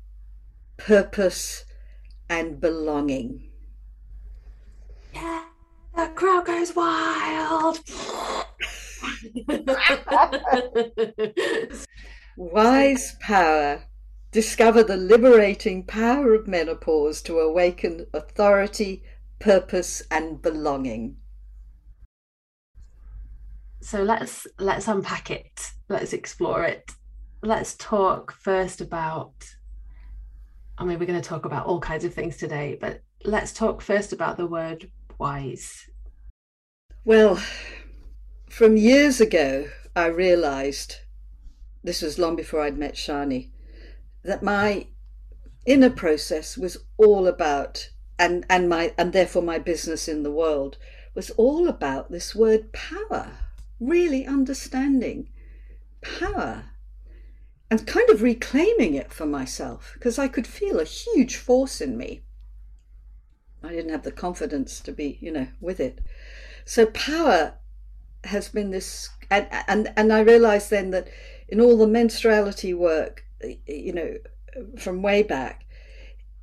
purpose, 0.76 1.64
and 2.28 2.60
belonging. 2.60 3.50
Yeah, 5.14 5.44
the 5.94 6.08
crowd 6.14 6.46
goes 6.46 6.74
wild. 6.74 7.78
Wise 12.36 13.16
power 13.20 13.82
discover 14.36 14.82
the 14.82 14.98
liberating 14.98 15.82
power 15.82 16.34
of 16.34 16.46
menopause 16.46 17.22
to 17.22 17.38
awaken 17.38 18.06
authority, 18.12 19.02
purpose, 19.38 20.02
and 20.10 20.42
belonging. 20.42 21.16
So 23.80 24.02
let's 24.02 24.46
let's 24.58 24.88
unpack 24.88 25.30
it. 25.30 25.70
Let's 25.88 26.12
explore 26.12 26.64
it. 26.64 26.92
Let's 27.42 27.76
talk 27.76 28.32
first 28.32 28.82
about 28.82 29.55
I 30.78 30.84
mean 30.84 30.98
we're 30.98 31.06
going 31.06 31.20
to 31.20 31.28
talk 31.28 31.44
about 31.44 31.66
all 31.66 31.80
kinds 31.80 32.04
of 32.04 32.12
things 32.12 32.36
today, 32.36 32.76
but 32.80 33.02
let's 33.24 33.52
talk 33.52 33.80
first 33.80 34.12
about 34.12 34.36
the 34.36 34.46
word 34.46 34.90
wise. 35.18 35.88
Well, 37.04 37.40
from 38.48 38.76
years 38.76 39.20
ago 39.20 39.68
I 39.94 40.06
realized 40.06 40.96
this 41.82 42.02
was 42.02 42.18
long 42.18 42.36
before 42.36 42.60
I'd 42.60 42.76
met 42.76 42.94
Sjanie 42.94 43.50
that 44.22 44.42
my 44.42 44.88
inner 45.64 45.90
process 45.90 46.58
was 46.58 46.76
all 46.96 47.26
about 47.26 47.90
and 48.18 48.44
and 48.48 48.68
my 48.68 48.92
and 48.98 49.12
therefore 49.12 49.42
my 49.42 49.58
business 49.58 50.08
in 50.08 50.22
the 50.22 50.30
world 50.30 50.78
was 51.14 51.30
all 51.30 51.68
about 51.68 52.10
this 52.10 52.34
word 52.34 52.72
power 52.72 53.32
really 53.80 54.26
understanding 54.26 55.28
power 56.00 56.64
and 57.70 57.86
kind 57.86 58.08
of 58.10 58.22
reclaiming 58.22 58.94
it 58.94 59.12
for 59.12 59.26
myself 59.26 59.92
because 59.94 60.18
I 60.18 60.28
could 60.28 60.46
feel 60.46 60.78
a 60.78 60.84
huge 60.84 61.36
force 61.36 61.80
in 61.80 61.96
me. 61.96 62.22
I 63.62 63.70
didn't 63.70 63.90
have 63.90 64.04
the 64.04 64.12
confidence 64.12 64.80
to 64.80 64.92
be, 64.92 65.18
you 65.20 65.32
know, 65.32 65.48
with 65.60 65.80
it. 65.80 66.00
So 66.64 66.86
power 66.86 67.54
has 68.24 68.48
been 68.48 68.70
this, 68.70 69.10
and 69.30 69.48
and, 69.66 69.92
and 69.96 70.12
I 70.12 70.20
realized 70.20 70.70
then 70.70 70.90
that 70.90 71.08
in 71.48 71.60
all 71.60 71.76
the 71.76 71.86
menstruality 71.86 72.76
work 72.76 73.26
you 73.66 73.92
know, 73.92 74.16
from 74.78 75.02
way 75.02 75.22
back, 75.22 75.64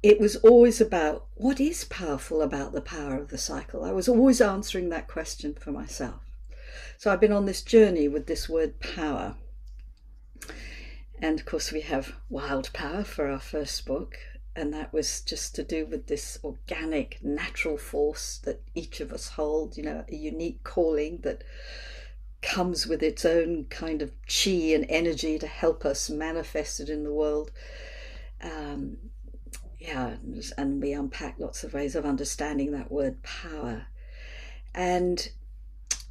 it 0.02 0.20
was 0.20 0.36
always 0.38 0.82
about 0.82 1.26
what 1.36 1.60
is 1.60 1.86
powerful 1.86 2.42
about 2.42 2.74
the 2.74 2.82
power 2.82 3.18
of 3.18 3.30
the 3.30 3.38
cycle. 3.38 3.84
I 3.84 3.92
was 3.92 4.08
always 4.08 4.42
answering 4.42 4.90
that 4.90 5.08
question 5.08 5.54
for 5.54 5.72
myself. 5.72 6.22
So 6.98 7.12
I've 7.12 7.22
been 7.22 7.32
on 7.32 7.46
this 7.46 7.62
journey 7.62 8.08
with 8.08 8.28
this 8.28 8.48
word 8.48 8.80
power. 8.80 9.36
And 11.24 11.40
of 11.40 11.46
course, 11.46 11.72
we 11.72 11.80
have 11.80 12.18
Wild 12.28 12.74
Power 12.74 13.06
for 13.06 13.30
our 13.30 13.40
first 13.40 13.86
book. 13.86 14.18
And 14.58 14.74
that 14.74 14.92
was 14.92 15.22
just 15.22 15.56
to 15.56 15.64
do 15.64 15.86
with 15.86 16.08
this 16.08 16.38
organic, 16.44 17.24
natural 17.24 17.78
force 17.78 18.42
that 18.44 18.62
each 18.76 19.00
of 19.00 19.14
us 19.14 19.30
hold, 19.30 19.78
you 19.78 19.84
know, 19.84 20.04
a 20.10 20.16
unique 20.16 20.66
calling 20.66 21.20
that 21.22 21.46
comes 22.42 22.86
with 22.86 23.02
its 23.02 23.24
own 23.24 23.68
kind 23.70 24.02
of 24.02 24.12
chi 24.28 24.74
and 24.76 24.86
energy 24.90 25.40
to 25.40 25.48
help 25.48 25.86
us 25.86 26.10
manifest 26.10 26.82
it 26.82 26.90
in 26.90 27.06
the 27.06 27.14
world. 27.14 27.52
Um, 28.42 28.98
yeah, 29.80 30.18
and 30.58 30.82
we 30.82 30.92
unpack 30.92 31.36
lots 31.40 31.64
of 31.64 31.74
ways 31.74 31.96
of 31.96 32.06
understanding 32.06 32.74
that 32.74 32.92
word 32.92 33.24
power. 33.24 33.88
And 34.76 35.30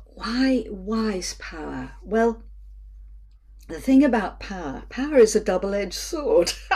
why 0.06 0.64
wise 0.70 1.34
power? 1.34 1.92
Well, 2.02 2.42
the 3.72 3.80
thing 3.80 4.04
about 4.04 4.40
power, 4.40 4.82
power 4.88 5.16
is 5.16 5.34
a 5.34 5.40
double 5.40 5.74
edged 5.74 5.94
sword. 5.94 6.52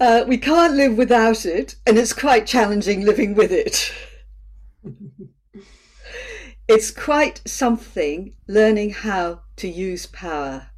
uh, 0.00 0.24
we 0.26 0.38
can't 0.38 0.74
live 0.74 0.96
without 0.96 1.46
it, 1.46 1.76
and 1.86 1.96
it's 1.96 2.12
quite 2.12 2.46
challenging 2.46 3.04
living 3.04 3.34
with 3.34 3.52
it. 3.52 3.92
it's 6.68 6.90
quite 6.90 7.40
something 7.46 8.34
learning 8.48 8.90
how 8.90 9.40
to 9.56 9.68
use 9.68 10.06
power 10.06 10.70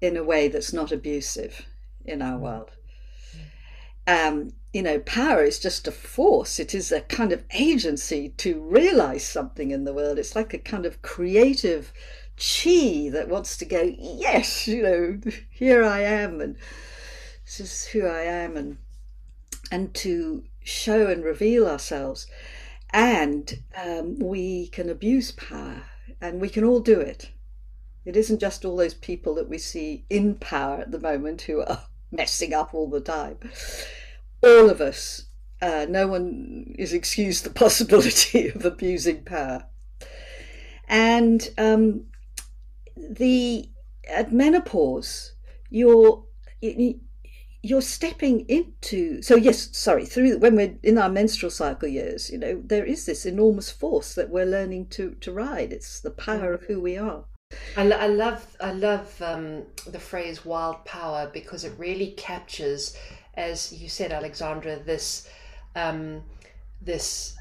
in 0.00 0.16
a 0.16 0.24
way 0.24 0.48
that's 0.48 0.72
not 0.72 0.92
abusive 0.92 1.66
in 2.04 2.22
our 2.22 2.38
mm. 2.38 2.40
world. 2.40 2.70
Um, 4.06 4.52
you 4.72 4.82
know, 4.82 4.98
power 5.00 5.44
is 5.44 5.58
just 5.58 5.86
a 5.86 5.92
force. 5.92 6.58
It 6.58 6.74
is 6.74 6.90
a 6.90 7.02
kind 7.02 7.32
of 7.32 7.44
agency 7.52 8.30
to 8.38 8.60
realize 8.60 9.24
something 9.24 9.70
in 9.70 9.84
the 9.84 9.92
world. 9.92 10.18
It's 10.18 10.34
like 10.34 10.54
a 10.54 10.58
kind 10.58 10.86
of 10.86 11.02
creative 11.02 11.92
chi 12.36 13.10
that 13.10 13.28
wants 13.28 13.56
to 13.58 13.64
go, 13.64 13.94
yes, 13.98 14.66
you 14.66 14.82
know, 14.82 15.20
here 15.50 15.84
I 15.84 16.00
am, 16.00 16.40
and 16.40 16.56
this 17.44 17.60
is 17.60 17.86
who 17.86 18.06
I 18.06 18.22
am, 18.22 18.56
and 18.56 18.78
and 19.70 19.94
to 19.94 20.44
show 20.62 21.06
and 21.06 21.24
reveal 21.24 21.66
ourselves 21.66 22.26
and 22.92 23.62
um, 23.82 24.18
we 24.18 24.68
can 24.68 24.90
abuse 24.90 25.32
power, 25.32 25.84
and 26.20 26.40
we 26.40 26.48
can 26.48 26.64
all 26.64 26.80
do 26.80 27.00
it. 27.00 27.30
It 28.04 28.16
isn't 28.16 28.40
just 28.40 28.64
all 28.64 28.76
those 28.76 28.94
people 28.94 29.34
that 29.36 29.48
we 29.48 29.58
see 29.58 30.04
in 30.10 30.34
power 30.34 30.80
at 30.80 30.90
the 30.90 31.00
moment 31.00 31.42
who 31.42 31.62
are 31.62 31.84
messing 32.12 32.52
up 32.52 32.74
all 32.74 32.90
the 32.90 33.00
time. 33.00 33.38
All 34.42 34.68
of 34.68 34.80
us, 34.80 35.26
uh, 35.62 35.86
no 35.88 36.06
one 36.06 36.74
is 36.78 36.92
excused 36.92 37.44
the 37.44 37.50
possibility 37.64 38.48
of 38.48 38.64
abusing 38.64 39.22
power. 39.24 39.64
And 40.88 41.48
um, 41.56 42.06
the 42.96 43.68
at 44.08 44.32
menopause, 44.32 45.32
you're 45.70 46.24
you're 47.64 47.82
stepping 47.82 48.40
into 48.48 49.22
so 49.22 49.36
yes 49.36 49.68
sorry 49.76 50.04
through 50.04 50.36
when 50.38 50.56
we're 50.56 50.74
in 50.82 50.98
our 50.98 51.08
menstrual 51.08 51.50
cycle 51.50 51.88
years 51.88 52.28
you 52.28 52.36
know 52.38 52.60
there 52.64 52.84
is 52.84 53.06
this 53.06 53.24
enormous 53.24 53.70
force 53.70 54.14
that 54.14 54.30
we're 54.30 54.46
learning 54.46 54.86
to 54.86 55.14
to 55.20 55.32
ride. 55.32 55.72
It's 55.72 56.00
the 56.00 56.10
power 56.10 56.52
of 56.52 56.64
who 56.64 56.80
we 56.80 56.96
are. 56.96 57.24
I, 57.76 57.90
I 57.90 58.06
love 58.06 58.56
i 58.60 58.72
love 58.72 59.20
um, 59.22 59.64
the 59.86 60.00
phrase 60.00 60.44
wild 60.44 60.84
power 60.84 61.30
because 61.32 61.64
it 61.64 61.72
really 61.78 62.12
captures 62.12 62.96
as 63.34 63.72
you 63.72 63.88
said 63.88 64.10
alexandra 64.12 64.78
this 64.78 65.28
um, 65.76 66.22
this 66.84 67.36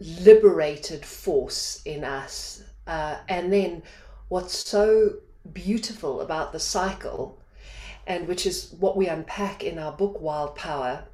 liberated 0.00 1.04
force 1.04 1.82
in 1.84 2.04
us. 2.04 2.62
Uh, 2.86 3.18
and 3.28 3.52
then 3.52 3.82
what's 4.28 4.56
so 4.68 5.14
beautiful 5.52 6.20
about 6.20 6.52
the 6.52 6.60
cycle 6.60 7.38
and 8.06 8.26
which 8.26 8.46
is 8.46 8.74
what 8.80 8.96
we 8.96 9.06
unpack 9.06 9.62
in 9.62 9.78
our 9.78 9.92
book 9.92 10.20
Wild 10.20 10.56
Power, 10.56 11.04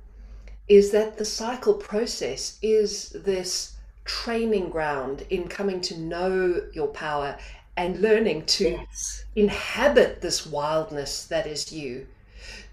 is 0.68 0.92
that 0.92 1.18
the 1.18 1.25
cycle 1.25 1.75
process 1.75 2.59
is 2.62 3.11
this 3.11 3.75
training 4.04 4.71
ground 4.71 5.26
in 5.28 5.49
coming 5.49 5.80
to 5.80 5.99
know 5.99 6.62
your 6.73 6.88
power 6.88 7.37
and 7.76 8.00
learning 8.00 8.47
to 8.47 8.71
yes. 8.71 9.25
inhabit 9.35 10.21
this 10.21 10.47
wildness 10.47 11.26
that 11.26 11.47
is 11.47 11.73
you, 11.73 12.06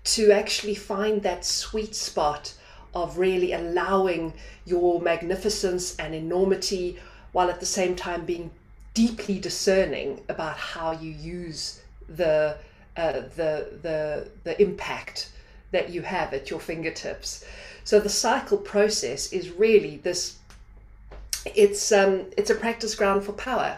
to 0.03 0.31
actually 0.31 0.75
find 0.75 1.23
that 1.23 1.43
sweet 1.43 1.95
spot 1.95 2.53
of 2.93 3.17
really 3.17 3.53
allowing 3.53 4.33
your 4.65 5.01
magnificence 5.01 5.95
and 5.95 6.13
enormity 6.13 6.99
while 7.31 7.49
at 7.49 7.59
the 7.59 7.65
same 7.65 7.95
time 7.95 8.25
being 8.25 8.51
deeply 8.93 9.39
discerning 9.39 10.21
about 10.29 10.57
how 10.57 10.91
you 10.91 11.11
use 11.11 11.81
the 12.09 12.57
uh, 12.97 13.13
the 13.35 13.79
the 13.81 14.29
the 14.43 14.61
impact 14.61 15.31
that 15.71 15.89
you 15.89 16.01
have 16.01 16.33
at 16.33 16.49
your 16.49 16.59
fingertips. 16.59 17.45
So 17.83 17.99
the 17.99 18.09
cycle 18.09 18.57
process 18.57 19.31
is 19.31 19.49
really 19.51 19.97
this. 19.97 20.37
It's 21.45 21.91
um 21.91 22.25
it's 22.37 22.49
a 22.49 22.55
practice 22.55 22.95
ground 22.95 23.23
for 23.23 23.33
power, 23.33 23.77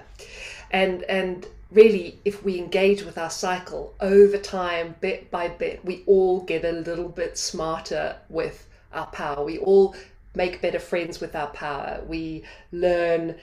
and 0.72 1.04
and 1.04 1.46
really 1.72 2.20
if 2.26 2.44
we 2.44 2.58
engage 2.58 3.04
with 3.04 3.18
our 3.18 3.30
cycle 3.30 3.94
over 4.00 4.38
time, 4.38 4.96
bit 5.00 5.30
by 5.32 5.48
bit, 5.48 5.84
we 5.86 6.04
all 6.06 6.42
get 6.42 6.66
a 6.66 6.72
little 6.72 7.10
bit 7.10 7.38
smarter 7.38 8.16
with 8.30 8.68
our 8.92 9.08
power. 9.08 9.44
We 9.44 9.58
all 9.60 9.96
make 10.36 10.62
better 10.62 10.80
friends 10.80 11.20
with 11.20 11.36
our 11.36 11.48
power. 11.48 12.02
We 12.08 12.44
learn 12.72 13.36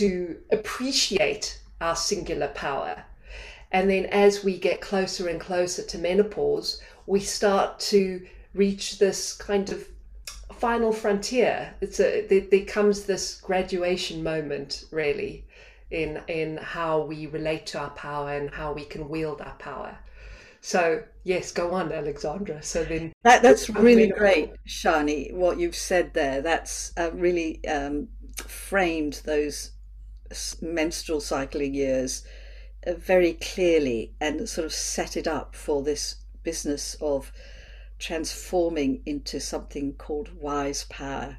to 0.00 0.38
appreciate 0.50 1.60
our 1.80 1.96
singular 1.96 2.48
power. 2.48 3.04
And 3.70 3.88
then 3.88 4.06
as 4.06 4.44
we 4.44 4.58
get 4.58 4.80
closer 4.80 5.28
and 5.28 5.40
closer 5.40 5.82
to 5.82 5.98
menopause, 5.98 6.80
we 7.06 7.20
start 7.20 7.80
to 7.80 8.26
reach 8.54 8.98
this 8.98 9.32
kind 9.32 9.70
of 9.70 9.86
final 10.52 10.92
frontier. 10.92 11.74
It's 11.80 11.98
a 11.98 12.26
there, 12.26 12.42
there 12.42 12.64
comes 12.64 13.04
this 13.04 13.40
graduation 13.40 14.22
moment 14.22 14.84
really 14.90 15.44
in 15.90 16.20
in 16.28 16.58
how 16.58 17.00
we 17.00 17.26
relate 17.26 17.66
to 17.68 17.78
our 17.80 17.90
power 17.90 18.32
and 18.34 18.50
how 18.50 18.72
we 18.72 18.84
can 18.84 19.08
wield 19.08 19.40
our 19.40 19.54
power. 19.54 19.98
So 20.60 21.02
yes, 21.24 21.50
go 21.50 21.72
on, 21.72 21.90
Alexandra. 21.92 22.62
So 22.62 22.84
then 22.84 23.12
that, 23.24 23.42
that's 23.42 23.68
really 23.68 24.08
great, 24.08 24.52
Sjanie. 24.66 25.34
What 25.34 25.58
you've 25.58 25.74
said 25.74 26.14
there, 26.14 26.40
that's 26.40 26.92
uh, 26.96 27.10
really 27.12 27.64
um, 27.66 28.08
framed 28.36 29.22
those 29.24 29.72
menstrual 30.60 31.20
cycling 31.20 31.74
years 31.74 32.24
uh, 32.86 32.94
very 32.94 33.34
clearly 33.34 34.14
and 34.20 34.48
sort 34.48 34.64
of 34.64 34.72
set 34.72 35.16
it 35.16 35.26
up 35.26 35.54
for 35.54 35.82
this 35.82 36.16
business 36.42 36.96
of 37.00 37.32
transforming 37.98 39.00
into 39.06 39.38
something 39.38 39.92
called 39.94 40.40
wise 40.40 40.84
power 40.84 41.38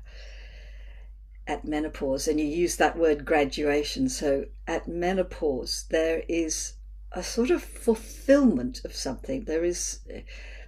at 1.45 1.65
menopause. 1.65 2.27
And 2.27 2.39
you 2.39 2.45
use 2.45 2.77
that 2.77 2.97
word 2.97 3.25
graduation. 3.25 4.07
So 4.07 4.45
at 4.67 4.87
menopause, 4.87 5.85
there 5.89 6.23
is 6.29 6.73
a 7.11 7.21
sort 7.21 7.51
of 7.51 7.61
fulfillment 7.63 8.81
of 8.85 8.95
something. 8.95 9.43
There 9.43 9.63
is 9.63 9.99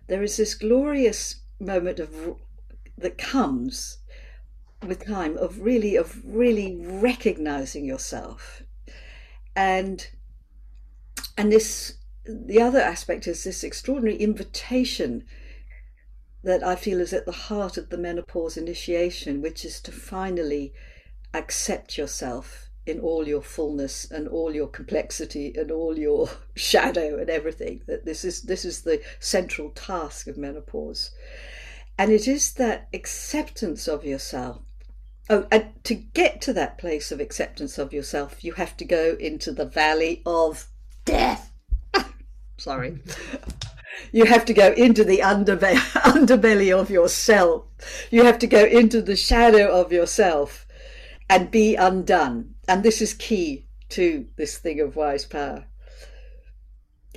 there 0.07 0.21
is 0.21 0.37
this 0.37 0.53
glorious 0.53 1.41
moment 1.59 1.99
of 1.99 2.35
that 2.97 3.17
comes 3.17 3.97
with 4.87 5.05
time 5.05 5.37
of 5.37 5.59
really 5.59 5.95
of 5.95 6.21
really 6.23 6.77
recognizing 6.81 7.85
yourself 7.85 8.63
and 9.55 10.09
and 11.37 11.51
this 11.51 11.97
the 12.25 12.61
other 12.61 12.79
aspect 12.79 13.27
is 13.27 13.43
this 13.43 13.63
extraordinary 13.63 14.17
invitation 14.17 15.25
that 16.43 16.63
I 16.63 16.75
feel 16.75 16.99
is 16.99 17.13
at 17.13 17.25
the 17.25 17.31
heart 17.31 17.77
of 17.77 17.89
the 17.89 17.97
menopause 17.97 18.55
initiation, 18.55 19.41
which 19.41 19.65
is 19.65 19.81
to 19.81 19.91
finally 19.91 20.73
accept 21.33 21.97
yourself 21.97 22.69
in 22.85 22.99
all 22.99 23.27
your 23.27 23.41
fullness 23.41 24.09
and 24.09 24.27
all 24.27 24.53
your 24.53 24.67
complexity 24.67 25.53
and 25.55 25.71
all 25.71 25.97
your 25.97 26.29
shadow 26.55 27.17
and 27.17 27.29
everything. 27.29 27.81
That 27.87 28.05
this 28.05 28.23
is 28.23 28.43
this 28.43 28.63
is 28.65 28.81
the 28.81 29.01
central 29.19 29.71
task 29.71 30.27
of 30.27 30.37
menopause. 30.37 31.11
And 31.97 32.11
it 32.11 32.27
is 32.27 32.53
that 32.53 32.89
acceptance 32.93 33.87
of 33.87 34.03
yourself. 34.03 34.61
Oh, 35.29 35.47
and 35.51 35.71
to 35.85 35.95
get 35.95 36.39
to 36.41 36.53
that 36.53 36.77
place 36.77 37.11
of 37.11 37.19
acceptance 37.19 37.77
of 37.77 37.93
yourself, 37.93 38.43
you 38.43 38.53
have 38.53 38.77
to 38.77 38.85
go 38.85 39.17
into 39.19 39.51
the 39.51 39.65
valley 39.65 40.21
of 40.25 40.67
death. 41.03 41.51
Sorry. 42.57 42.99
You 44.11 44.25
have 44.25 44.45
to 44.45 44.53
go 44.53 44.71
into 44.73 45.03
the 45.03 45.19
underbe- 45.19 45.75
underbelly 46.03 46.77
of 46.77 46.91
yourself. 46.91 47.63
You 48.11 48.23
have 48.23 48.37
to 48.39 48.47
go 48.47 48.63
into 48.65 49.01
the 49.01 49.15
shadow 49.15 49.71
of 49.71 49.91
yourself 49.91 50.67
and 51.29 51.49
be 51.49 51.75
undone. 51.75 52.53
And 52.67 52.83
this 52.83 53.01
is 53.01 53.13
key 53.13 53.65
to 53.89 54.27
this 54.35 54.57
thing 54.57 54.79
of 54.79 54.95
wise 54.95 55.25
power. 55.25 55.65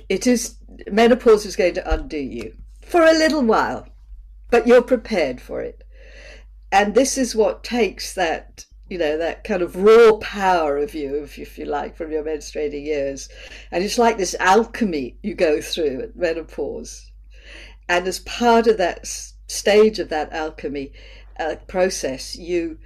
It 0.07 0.25
is 0.25 0.55
menopause 0.91 1.45
is 1.45 1.55
going 1.55 1.75
to 1.75 1.93
undo 1.93 2.17
you 2.17 2.55
for 2.81 3.03
a 3.03 3.13
little 3.13 3.43
while, 3.43 3.87
but 4.49 4.65
you're 4.65 4.81
prepared 4.81 5.39
for 5.39 5.61
it. 5.61 5.83
And 6.71 6.93
this 6.93 7.17
is 7.17 7.35
what 7.35 7.63
takes 7.63 8.13
that 8.13 8.65
you 8.89 8.97
know, 8.97 9.17
that 9.17 9.43
kind 9.43 9.61
of 9.61 9.75
raw 9.75 10.17
power 10.17 10.77
of 10.77 10.95
you, 10.95 11.23
if, 11.23 11.37
if 11.37 11.57
you 11.57 11.65
like, 11.65 11.95
from 11.95 12.11
your 12.11 12.23
menstruating 12.23 12.83
years. 12.83 13.29
And 13.71 13.83
it's 13.83 13.99
like 13.99 14.17
this 14.17 14.35
alchemy 14.39 15.17
you 15.21 15.35
go 15.35 15.61
through 15.61 16.01
at 16.01 16.15
menopause. 16.15 17.11
And 17.87 18.07
as 18.07 18.19
part 18.19 18.67
of 18.67 18.77
that 18.77 19.05
stage 19.47 19.99
of 19.99 20.09
that 20.09 20.33
alchemy 20.33 20.91
uh, 21.39 21.55
process, 21.67 22.35
you 22.35 22.79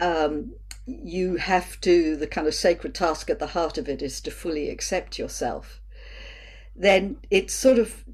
um, 0.00 0.54
you 0.86 1.36
have 1.36 1.80
to 1.82 2.16
the 2.16 2.26
kind 2.26 2.46
of 2.46 2.54
sacred 2.54 2.94
task 2.94 3.28
at 3.28 3.40
the 3.40 3.48
heart 3.48 3.76
of 3.76 3.88
it 3.88 4.00
is 4.00 4.20
to 4.22 4.30
fully 4.30 4.70
accept 4.70 5.18
yourself. 5.18 5.80
Then 6.74 7.16
it's 7.30 7.52
sort 7.52 7.78
of 7.78 8.04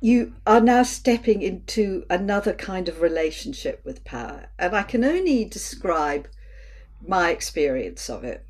you 0.00 0.34
are 0.46 0.60
now 0.60 0.82
stepping 0.82 1.42
into 1.42 2.06
another 2.08 2.54
kind 2.54 2.88
of 2.88 3.02
relationship 3.02 3.82
with 3.84 4.04
power. 4.04 4.48
And 4.58 4.74
I 4.74 4.82
can 4.82 5.04
only 5.04 5.44
describe 5.44 6.26
my 7.06 7.30
experience 7.30 8.08
of 8.08 8.24
it, 8.24 8.44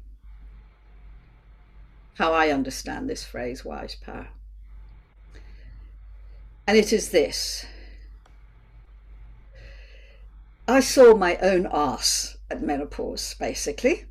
how 2.15 2.33
I 2.33 2.51
understand 2.51 3.09
this 3.09 3.25
phrase, 3.25 3.65
wise 3.65 3.97
power. 3.97 4.29
And 6.67 6.77
it 6.79 6.93
is 6.93 7.11
this 7.11 7.67
I 10.69 10.79
saw 10.79 11.17
my 11.17 11.37
own 11.39 11.67
ass 11.73 12.37
at 12.49 12.63
menopause, 12.63 13.35
basically. 13.41 14.05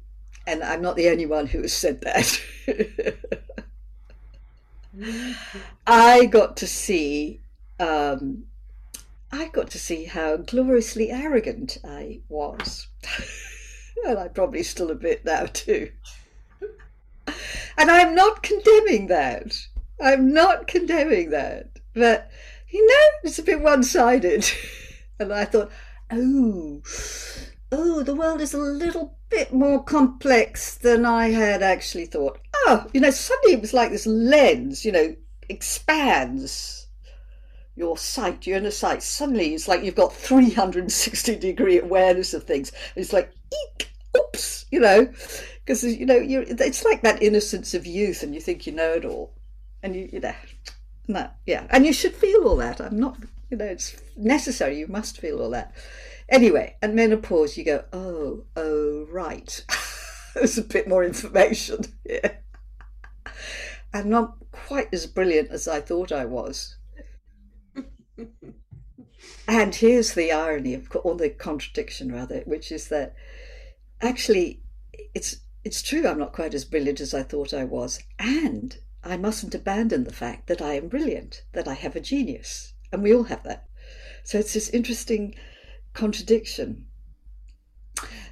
And 0.45 0.61
I'm 0.61 0.81
not 0.81 0.97
the 0.97 1.07
only 1.07 1.25
one 1.25 1.47
who 1.47 1.61
has 1.61 1.71
said 1.71 2.01
that. 2.01 2.41
I 5.87 6.25
got 6.25 6.57
to 6.57 6.67
see, 6.67 7.39
um, 7.79 8.45
I 9.31 9.49
got 9.49 9.69
to 9.71 9.79
see 9.79 10.05
how 10.05 10.37
gloriously 10.37 11.11
arrogant 11.11 11.77
I 11.83 12.19
was, 12.29 12.87
and 14.05 14.17
I'm 14.17 14.33
probably 14.33 14.63
still 14.63 14.91
a 14.91 14.95
bit 14.95 15.25
now 15.25 15.45
too. 15.45 15.91
And 17.77 17.89
I'm 17.89 18.13
not 18.13 18.43
condemning 18.43 19.07
that. 19.07 19.55
I'm 20.01 20.33
not 20.33 20.67
condemning 20.67 21.29
that, 21.29 21.79
but 21.93 22.29
you 22.69 22.85
know, 22.85 23.05
it's 23.23 23.39
a 23.39 23.43
bit 23.43 23.61
one-sided. 23.61 24.49
and 25.19 25.33
I 25.33 25.45
thought, 25.45 25.71
oh, 26.11 26.81
oh, 27.71 28.03
the 28.03 28.15
world 28.15 28.41
is 28.41 28.53
a 28.53 28.59
little 28.59 29.17
bit 29.29 29.53
more 29.53 29.83
complex 29.83 30.75
than 30.75 31.05
I 31.05 31.29
had 31.29 31.61
actually 31.61 32.05
thought. 32.05 32.39
Oh, 32.65 32.85
you 32.93 33.01
know, 33.01 33.11
suddenly 33.11 33.53
it 33.53 33.61
was 33.61 33.73
like 33.73 33.91
this 33.91 34.05
lens, 34.05 34.83
you 34.85 34.91
know, 34.91 35.15
expands 35.47 36.87
your 37.75 37.97
sight, 37.97 38.45
your 38.45 38.57
inner 38.57 38.71
sight. 38.71 39.01
Suddenly 39.01 39.53
it's 39.53 39.67
like 39.67 39.83
you've 39.83 39.95
got 39.95 40.13
360 40.13 41.35
degree 41.37 41.79
awareness 41.79 42.33
of 42.33 42.43
things. 42.43 42.71
It's 42.95 43.13
like, 43.13 43.31
eek, 43.51 43.89
oops, 44.17 44.65
you 44.71 44.79
know, 44.79 45.11
because, 45.65 45.83
you 45.83 46.05
know, 46.05 46.17
you 46.17 46.45
it's 46.47 46.83
like 46.83 47.01
that 47.01 47.23
innocence 47.23 47.73
of 47.73 47.85
youth 47.85 48.21
and 48.21 48.35
you 48.35 48.41
think 48.41 48.67
you 48.67 48.73
know 48.73 48.93
it 48.93 49.05
all. 49.05 49.33
And 49.81 49.95
you, 49.95 50.09
you 50.11 50.19
know, 50.19 50.35
no, 51.07 51.29
yeah. 51.45 51.65
And 51.69 51.85
you 51.85 51.93
should 51.93 52.13
feel 52.13 52.47
all 52.47 52.57
that. 52.57 52.81
I'm 52.81 52.99
not, 52.99 53.17
you 53.49 53.57
know, 53.57 53.65
it's 53.65 53.95
necessary. 54.17 54.77
You 54.77 54.87
must 54.87 55.17
feel 55.17 55.41
all 55.41 55.49
that. 55.51 55.73
Anyway, 56.27 56.75
at 56.81 56.93
menopause, 56.93 57.57
you 57.57 57.63
go, 57.63 57.83
oh, 57.91 58.43
oh, 58.55 59.07
right. 59.09 59.65
There's 60.35 60.57
a 60.57 60.63
bit 60.63 60.87
more 60.87 61.03
information 61.03 61.79
here. 62.07 62.39
I'm 63.93 64.09
not 64.09 64.37
quite 64.51 64.89
as 64.93 65.07
brilliant 65.07 65.51
as 65.51 65.67
I 65.67 65.81
thought 65.81 66.11
I 66.11 66.25
was. 66.25 66.75
and 69.47 69.75
here's 69.75 70.13
the 70.13 70.31
irony 70.31 70.73
of, 70.75 70.87
or 71.03 71.15
the 71.15 71.29
contradiction 71.29 72.11
rather, 72.11 72.41
which 72.41 72.71
is 72.71 72.89
that 72.89 73.15
actually 74.01 74.61
it's 75.13 75.37
it's 75.63 75.81
true 75.81 76.07
I'm 76.07 76.19
not 76.19 76.33
quite 76.33 76.53
as 76.53 76.65
brilliant 76.65 77.01
as 77.01 77.13
I 77.13 77.23
thought 77.23 77.53
I 77.53 77.63
was, 77.63 77.99
and 78.17 78.77
I 79.03 79.17
mustn't 79.17 79.55
abandon 79.55 80.03
the 80.03 80.13
fact 80.13 80.47
that 80.47 80.61
I 80.61 80.73
am 80.75 80.87
brilliant, 80.87 81.43
that 81.53 81.67
I 81.67 81.73
have 81.73 81.95
a 81.95 82.01
genius, 82.01 82.73
and 82.91 83.03
we 83.03 83.13
all 83.13 83.23
have 83.23 83.43
that. 83.43 83.67
So 84.23 84.39
it's 84.39 84.53
this 84.53 84.69
interesting 84.69 85.35
contradiction. 85.93 86.85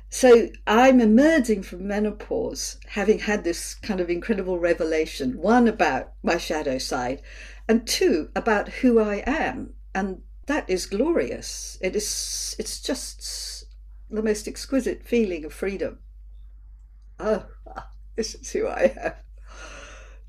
So 0.09 0.49
I'm 0.65 1.01
emerging 1.01 1.63
from 1.63 1.87
menopause 1.87 2.77
having 2.87 3.19
had 3.19 3.43
this 3.43 3.75
kind 3.75 3.99
of 3.99 4.09
incredible 4.09 4.57
revelation 4.57 5.37
one 5.37 5.67
about 5.67 6.13
my 6.23 6.37
shadow 6.37 6.77
side, 6.77 7.21
and 7.67 7.85
two, 7.85 8.29
about 8.35 8.69
who 8.69 8.99
I 8.99 9.23
am. 9.25 9.73
And 9.93 10.21
that 10.45 10.69
is 10.69 10.85
glorious. 10.85 11.77
It 11.81 11.95
is, 11.95 12.55
it's 12.57 12.81
just 12.81 13.65
the 14.09 14.23
most 14.23 14.47
exquisite 14.47 15.03
feeling 15.03 15.43
of 15.43 15.53
freedom. 15.53 15.99
Oh, 17.19 17.45
this 18.15 18.35
is 18.35 18.51
who 18.51 18.67
I 18.67 18.93
am. 19.03 19.13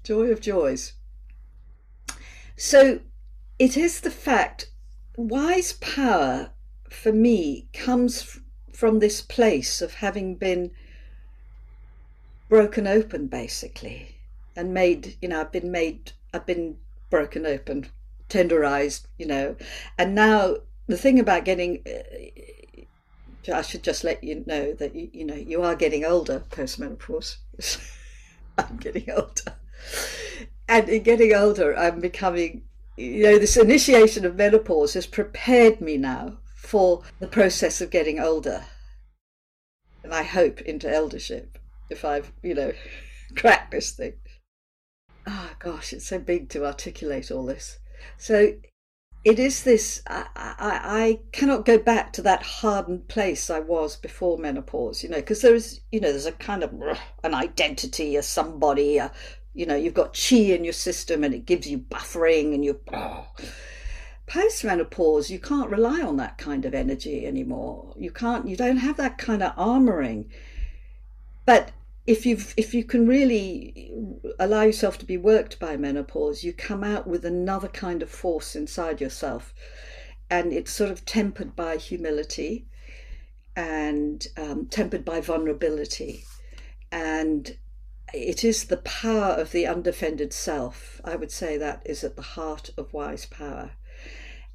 Joy 0.02 0.30
of 0.30 0.40
joys. 0.40 0.94
So 2.56 3.00
it 3.58 3.76
is 3.76 4.00
the 4.00 4.10
fact, 4.10 4.70
wise 5.16 5.74
power 5.74 6.50
for 6.90 7.12
me 7.12 7.68
comes 7.72 8.40
from 8.78 9.00
this 9.00 9.20
place 9.20 9.82
of 9.82 9.94
having 9.94 10.36
been 10.36 10.70
broken 12.48 12.86
open 12.86 13.26
basically 13.26 14.14
and 14.54 14.72
made 14.72 15.16
you 15.20 15.28
know 15.28 15.40
i've 15.40 15.50
been 15.50 15.72
made 15.72 16.12
i've 16.32 16.46
been 16.46 16.76
broken 17.10 17.44
open 17.44 17.84
tenderized 18.28 19.08
you 19.18 19.26
know. 19.26 19.56
And 19.98 20.14
now 20.14 20.58
the 20.86 20.96
thing 20.96 21.18
about 21.18 21.44
getting 21.44 21.82
uh, 21.88 23.52
i 23.52 23.62
should 23.62 23.82
just 23.82 24.04
let 24.04 24.22
you 24.22 24.44
know 24.46 24.72
that 24.74 24.94
you, 24.94 25.10
you 25.12 25.24
know 25.24 25.34
you 25.34 25.60
are 25.62 25.74
getting 25.74 26.04
older 26.04 26.44
postmenopause. 26.50 27.38
I'm 28.58 28.76
getting 28.76 29.10
older. 29.10 29.54
And 30.68 30.88
in 30.88 31.02
getting 31.02 31.34
older 31.34 31.76
i'm 31.76 31.98
becoming 31.98 32.62
you 32.96 33.24
know 33.24 33.38
this 33.40 33.56
initiation 33.56 34.24
of 34.24 34.36
menopause 34.36 34.94
has 34.94 35.06
prepared 35.06 35.80
me 35.80 35.96
now 35.96 36.36
for 36.68 37.02
the 37.20 37.28
process 37.28 37.80
of 37.80 37.90
getting 37.90 38.18
older 38.20 38.64
and 40.02 40.14
i 40.14 40.22
hope 40.22 40.60
into 40.62 40.88
eldership 40.88 41.58
if 41.90 42.04
I've, 42.04 42.32
you 42.42 42.54
know, 42.54 42.72
cracked 43.36 43.72
this 43.72 43.92
thing. 43.92 44.14
Oh, 45.26 45.50
gosh, 45.58 45.92
it's 45.92 46.06
so 46.06 46.18
big 46.18 46.48
to 46.50 46.64
articulate 46.64 47.30
all 47.30 47.44
this. 47.44 47.78
So 48.16 48.54
it 49.24 49.38
is 49.38 49.64
this 49.64 50.00
I, 50.06 50.26
I, 50.36 50.56
I 50.58 51.20
cannot 51.32 51.66
go 51.66 51.76
back 51.76 52.12
to 52.14 52.22
that 52.22 52.42
hardened 52.42 53.08
place 53.08 53.50
I 53.50 53.60
was 53.60 53.96
before 53.96 54.38
menopause, 54.38 55.02
you 55.02 55.08
know, 55.08 55.16
because 55.16 55.42
there 55.42 55.54
is, 55.54 55.80
you 55.92 56.00
know, 56.00 56.10
there's 56.10 56.26
a 56.26 56.32
kind 56.32 56.62
of 56.62 56.72
an 57.24 57.34
identity, 57.34 58.16
a 58.16 58.22
somebody, 58.22 58.98
a, 58.98 59.12
you 59.54 59.66
know, 59.66 59.76
you've 59.76 59.94
got 59.94 60.16
chi 60.16 60.36
in 60.36 60.64
your 60.64 60.72
system 60.72 61.24
and 61.24 61.34
it 61.34 61.46
gives 61.46 61.66
you 61.66 61.78
buffering 61.78 62.54
and 62.54 62.64
you. 62.64 62.80
Oh. 62.92 63.26
Post 64.28 64.62
menopause, 64.64 65.30
you 65.30 65.38
can't 65.38 65.70
rely 65.70 66.02
on 66.02 66.18
that 66.18 66.36
kind 66.36 66.64
of 66.64 66.74
energy 66.74 67.26
anymore. 67.26 67.94
You 67.96 68.10
can't, 68.10 68.46
you 68.46 68.56
don't 68.56 68.76
have 68.76 68.98
that 68.98 69.16
kind 69.16 69.42
of 69.42 69.56
armoring. 69.56 70.26
But 71.46 71.72
if 72.08 72.24
you 72.24 72.38
if 72.56 72.72
you 72.72 72.84
can 72.84 73.06
really 73.06 73.92
allow 74.38 74.62
yourself 74.62 74.96
to 74.98 75.04
be 75.04 75.18
worked 75.18 75.58
by 75.58 75.76
menopause, 75.76 76.42
you 76.42 76.54
come 76.54 76.82
out 76.82 77.06
with 77.06 77.24
another 77.24 77.68
kind 77.68 78.02
of 78.02 78.10
force 78.10 78.56
inside 78.56 79.00
yourself, 79.00 79.54
and 80.30 80.52
it's 80.52 80.72
sort 80.72 80.90
of 80.90 81.04
tempered 81.04 81.54
by 81.54 81.76
humility, 81.76 82.66
and 83.54 84.26
um, 84.38 84.66
tempered 84.66 85.04
by 85.04 85.20
vulnerability, 85.20 86.24
and 86.90 87.56
it 88.14 88.42
is 88.42 88.64
the 88.64 88.78
power 88.78 89.32
of 89.32 89.52
the 89.52 89.66
undefended 89.66 90.32
self. 90.32 91.02
I 91.04 91.14
would 91.14 91.30
say 91.30 91.58
that 91.58 91.82
is 91.84 92.04
at 92.04 92.16
the 92.16 92.22
heart 92.22 92.70
of 92.78 92.94
wise 92.94 93.26
power. 93.26 93.72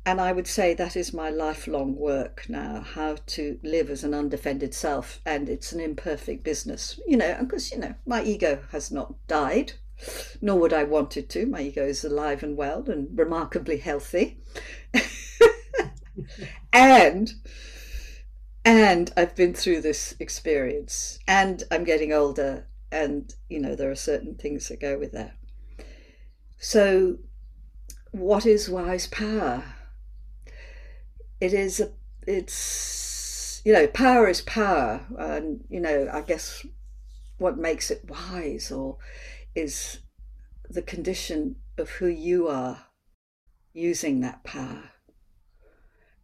And 0.06 0.20
I 0.20 0.34
would 0.34 0.48
say 0.48 0.74
that 0.74 0.98
is 0.98 1.14
my 1.14 1.30
lifelong 1.30 1.96
work 1.96 2.46
now, 2.50 2.82
how 2.82 3.16
to 3.28 3.58
live 3.64 3.90
as 3.90 4.04
an 4.04 4.14
undefended 4.14 4.74
self. 4.74 5.22
And 5.26 5.48
it's 5.48 5.72
an 5.72 5.80
imperfect 5.80 6.44
business, 6.44 7.00
you 7.08 7.16
know, 7.16 7.38
because, 7.40 7.72
you 7.72 7.80
know, 7.80 7.96
my 8.06 8.22
ego 8.22 8.64
has 8.72 8.92
not 8.92 9.16
died, 9.28 9.74
nor 10.42 10.60
would 10.60 10.74
I 10.74 10.84
want 10.84 11.16
it 11.16 11.30
to. 11.30 11.46
My 11.46 11.62
ego 11.62 11.86
is 11.86 12.04
alive 12.04 12.44
and 12.44 12.58
well 12.58 12.84
and 12.90 13.18
remarkably 13.18 13.78
healthy. 13.78 14.40
and 16.74 17.34
and 18.66 19.12
I've 19.18 19.36
been 19.36 19.54
through 19.54 19.82
this 19.82 20.16
experience 20.20 21.20
and 21.28 21.64
I'm 21.72 21.84
getting 21.84 22.14
older 22.14 22.68
and 22.92 23.34
you 23.50 23.60
know 23.60 23.76
there 23.76 23.92
are 23.92 23.96
certain 23.96 24.36
things 24.36 24.70
that 24.70 24.80
go 24.80 24.98
with 24.98 25.12
that. 25.14 25.36
So 26.60 27.18
what 28.12 28.46
is 28.46 28.70
wise 28.70 29.08
power? 29.08 29.64
It 31.44 31.54
is 31.54 31.82
a, 31.82 31.92
it's 32.26 33.62
you 33.66 33.74
know 33.74 33.86
power 33.88 34.30
is 34.30 34.42
power 34.42 35.06
and 35.18 35.66
you 35.70 35.80
know 35.80 36.10
i 36.14 36.22
guess 36.22 36.66
what 37.38 37.58
makes 37.58 37.92
it 37.92 38.02
wise 38.08 38.72
or 38.72 38.98
is 39.54 40.00
the 40.70 40.82
condition 40.82 41.58
of 41.78 41.90
who 41.90 42.08
you 42.08 42.48
are 42.48 42.86
using 43.74 44.22
that 44.22 44.44
power. 44.44 44.92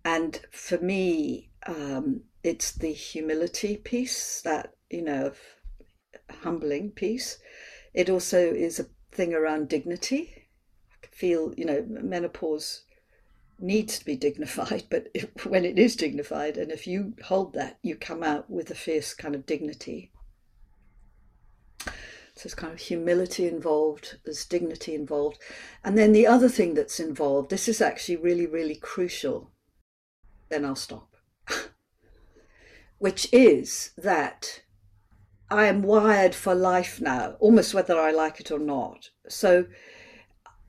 And 0.06 0.40
for 0.52 0.78
me 0.78 1.50
um, 1.68 2.22
it's 2.44 2.72
the 2.72 2.94
humility 2.94 3.76
piece 3.76 4.42
that 4.44 4.74
you 4.90 5.02
know 5.02 5.34
humbling 6.44 6.92
piece. 6.92 7.40
It 7.94 8.10
also 8.10 8.40
is 8.40 8.80
a 8.80 8.88
thing 9.12 9.34
around 9.34 9.68
dignity. 9.68 10.48
I 11.04 11.08
feel 11.08 11.54
you 11.58 11.66
know 11.66 11.86
menopause 11.90 12.84
needs 13.62 14.00
to 14.00 14.06
be 14.06 14.16
dignified, 14.16 14.84
but 14.90 15.08
if, 15.14 15.46
when 15.46 15.66
it 15.66 15.78
is 15.78 15.96
dignified, 15.96 16.58
and 16.58 16.72
if 16.72 16.88
you 16.88 17.14
hold 17.26 17.54
that, 17.54 17.78
you 17.82 17.96
come 17.96 18.24
out 18.24 18.50
with 18.50 18.72
a 18.72 18.76
fierce 18.76 19.14
kind 19.14 19.36
of 19.36 19.46
dignity. 19.46 20.12
So 22.40 22.44
there's 22.44 22.56
kind 22.56 22.74
of 22.74 22.80
humility 22.80 23.48
involved, 23.48 24.18
there's 24.24 24.46
dignity 24.46 24.96
involved. 24.96 25.40
And 25.84 25.98
then 25.98 26.14
the 26.14 26.26
other 26.26 26.48
thing 26.48 26.74
that's 26.74 27.00
involved, 27.00 27.50
this 27.50 27.68
is 27.68 27.82
actually 27.82 28.16
really, 28.16 28.46
really 28.46 28.76
crucial, 28.76 29.52
then 30.50 30.64
I'll 30.64 30.76
stop, 30.76 31.16
which 32.98 33.28
is 33.34 33.92
that 33.98 34.62
I 35.50 35.66
am 35.66 35.82
wired 35.82 36.36
for 36.36 36.56
life 36.56 37.02
now, 37.02 37.36
almost 37.40 37.74
whether 37.74 38.00
I 38.00 38.12
like 38.12 38.40
it 38.40 38.52
or 38.52 38.60
not. 38.60 39.10
So 39.28 39.66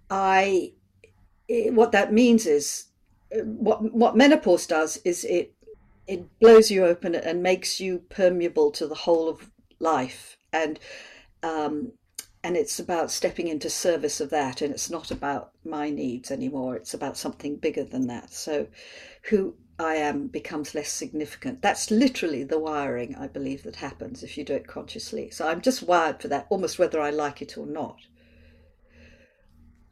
I 0.08 0.72
what 1.72 1.92
that 1.92 2.12
means 2.12 2.46
is 2.46 2.86
what 3.42 3.82
what 3.92 4.16
menopause 4.16 4.66
does 4.66 4.96
is 5.04 5.24
it 5.24 5.54
it 6.10 6.40
blows 6.40 6.70
you 6.70 6.84
open 6.84 7.14
and 7.14 7.40
makes 7.40 7.78
you 7.80 8.00
permeable 8.08 8.72
to 8.72 8.88
the 8.88 8.94
whole 8.94 9.28
of 9.28 9.48
life. 9.78 10.36
And 10.52 10.78
um, 11.42 11.92
and 12.42 12.56
it's 12.56 12.80
about 12.80 13.10
stepping 13.10 13.48
into 13.48 13.70
service 13.70 14.20
of 14.20 14.30
that. 14.30 14.60
And 14.60 14.72
it's 14.72 14.90
not 14.90 15.10
about 15.10 15.52
my 15.64 15.90
needs 15.90 16.30
anymore. 16.30 16.74
It's 16.74 16.94
about 16.94 17.16
something 17.16 17.56
bigger 17.56 17.84
than 17.84 18.06
that. 18.08 18.32
So 18.32 18.66
who 19.22 19.54
i 19.78 19.94
am 19.94 20.26
becomes 20.26 20.74
less 20.74 20.90
significant. 20.90 21.62
That's 21.62 21.90
literally 21.90 22.44
the 22.44 22.58
wiring 22.58 23.14
i 23.14 23.26
believe 23.26 23.62
that 23.62 23.76
happens 23.76 24.22
if 24.22 24.36
you 24.36 24.44
do 24.44 24.54
it 24.54 24.66
consciously. 24.66 25.30
So 25.30 25.48
i'm 25.48 25.60
just 25.60 25.82
wired 25.82 26.20
for 26.20 26.28
that 26.28 26.46
almost 26.50 26.78
whether 26.78 27.00
i 27.00 27.10
like 27.10 27.40
it 27.40 27.56
or 27.56 27.66
not. 27.66 27.98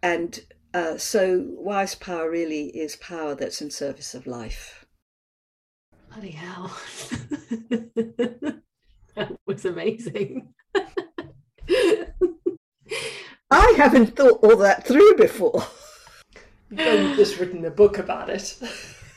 And 0.03 0.41
uh, 0.79 0.97
so, 0.97 1.45
wise 1.49 1.97
power 1.97 2.31
really 2.31 2.67
is 2.69 2.95
power 2.97 3.35
that's 3.35 3.61
in 3.61 3.69
service 3.69 4.15
of 4.15 4.29
life. 4.29 4.87
Bloody 6.09 6.31
hell. 6.31 6.71
that 7.69 8.63
was 9.45 9.65
amazing. 9.65 10.55
I 13.51 13.75
haven't 13.77 14.15
thought 14.15 14.39
all 14.45 14.57
that 14.59 14.87
through 14.87 15.17
before. 15.17 15.65
You've 16.71 17.17
just 17.17 17.41
written 17.41 17.65
a 17.65 17.71
book 17.71 17.99
about 17.99 18.31
it. 18.31 18.57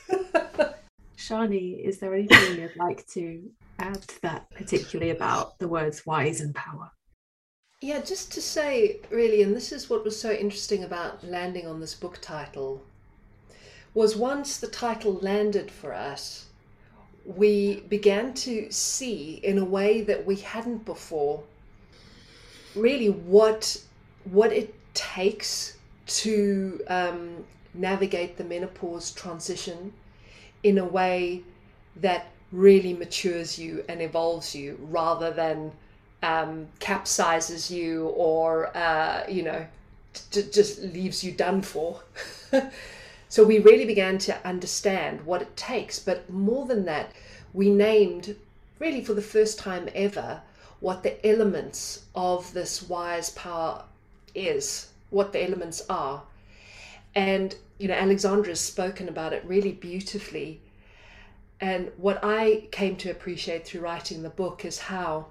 Sjanie, 1.16 1.86
is 1.86 1.98
there 2.00 2.12
anything 2.12 2.60
you'd 2.60 2.74
like 2.76 3.06
to 3.08 3.48
add 3.78 4.02
to 4.02 4.22
that, 4.22 4.50
particularly 4.50 5.12
about 5.12 5.60
the 5.60 5.68
words 5.68 6.04
wise 6.04 6.40
and 6.40 6.54
power? 6.56 6.90
Yeah, 7.84 8.00
just 8.00 8.30
to 8.34 8.40
say, 8.40 9.00
really, 9.10 9.42
and 9.42 9.56
this 9.56 9.72
is 9.72 9.90
what 9.90 10.04
was 10.04 10.18
so 10.18 10.30
interesting 10.30 10.84
about 10.84 11.24
landing 11.24 11.66
on 11.66 11.80
this 11.80 11.94
book 11.94 12.18
title, 12.22 12.80
was 13.92 14.14
once 14.14 14.56
the 14.56 14.68
title 14.68 15.14
landed 15.14 15.68
for 15.68 15.92
us, 15.92 16.46
we 17.26 17.80
began 17.88 18.34
to 18.34 18.70
see 18.70 19.40
in 19.42 19.58
a 19.58 19.64
way 19.64 20.00
that 20.00 20.24
we 20.24 20.36
hadn't 20.36 20.84
before 20.84 21.42
really 22.76 23.10
what 23.10 23.82
what 24.30 24.52
it 24.52 24.72
takes 24.94 25.76
to 26.06 26.80
um, 26.86 27.44
navigate 27.74 28.36
the 28.36 28.44
menopause 28.44 29.10
transition 29.10 29.92
in 30.62 30.78
a 30.78 30.84
way 30.84 31.42
that 31.96 32.26
really 32.52 32.92
matures 32.92 33.58
you 33.58 33.84
and 33.88 34.00
evolves 34.00 34.54
you 34.54 34.78
rather 34.88 35.32
than 35.32 35.72
um, 36.22 36.68
capsizes 36.80 37.70
you 37.70 38.08
or 38.08 38.76
uh, 38.76 39.24
you 39.28 39.42
know 39.42 39.66
t- 40.30 40.48
just 40.52 40.82
leaves 40.82 41.24
you 41.24 41.32
done 41.32 41.62
for 41.62 42.02
so 43.28 43.44
we 43.44 43.58
really 43.58 43.84
began 43.86 44.18
to 44.18 44.46
understand 44.46 45.20
what 45.22 45.42
it 45.42 45.56
takes 45.56 45.98
but 45.98 46.28
more 46.30 46.66
than 46.66 46.84
that 46.84 47.12
we 47.52 47.70
named 47.70 48.36
really 48.78 49.04
for 49.04 49.14
the 49.14 49.22
first 49.22 49.58
time 49.58 49.88
ever 49.94 50.40
what 50.80 51.02
the 51.02 51.26
elements 51.26 52.04
of 52.14 52.52
this 52.54 52.82
wise 52.88 53.30
power 53.30 53.84
is 54.34 54.88
what 55.10 55.32
the 55.32 55.42
elements 55.42 55.82
are 55.88 56.22
And, 57.14 57.54
you 57.78 57.88
know, 57.88 57.94
Alexandra's 57.94 58.60
spoken 58.60 59.08
about 59.08 59.32
it 59.32 59.44
really 59.44 59.72
beautifully. 59.72 60.60
And 61.60 61.92
what 61.96 62.18
I 62.22 62.68
came 62.70 62.96
to 62.96 63.10
appreciate 63.10 63.66
through 63.66 63.82
writing 63.82 64.22
the 64.22 64.30
book 64.30 64.64
is 64.64 64.78
how 64.78 65.26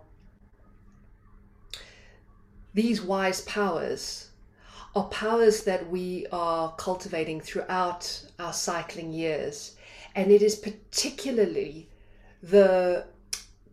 these 2.73 3.01
wise 3.01 3.41
powers 3.41 4.29
are 4.95 5.05
powers 5.05 5.63
that 5.63 5.89
we 5.89 6.27
are 6.31 6.73
cultivating 6.75 7.39
throughout 7.39 8.25
our 8.39 8.53
cycling 8.53 9.13
years. 9.13 9.75
And 10.15 10.31
it 10.31 10.41
is 10.41 10.55
particularly 10.55 11.89
the 12.43 13.05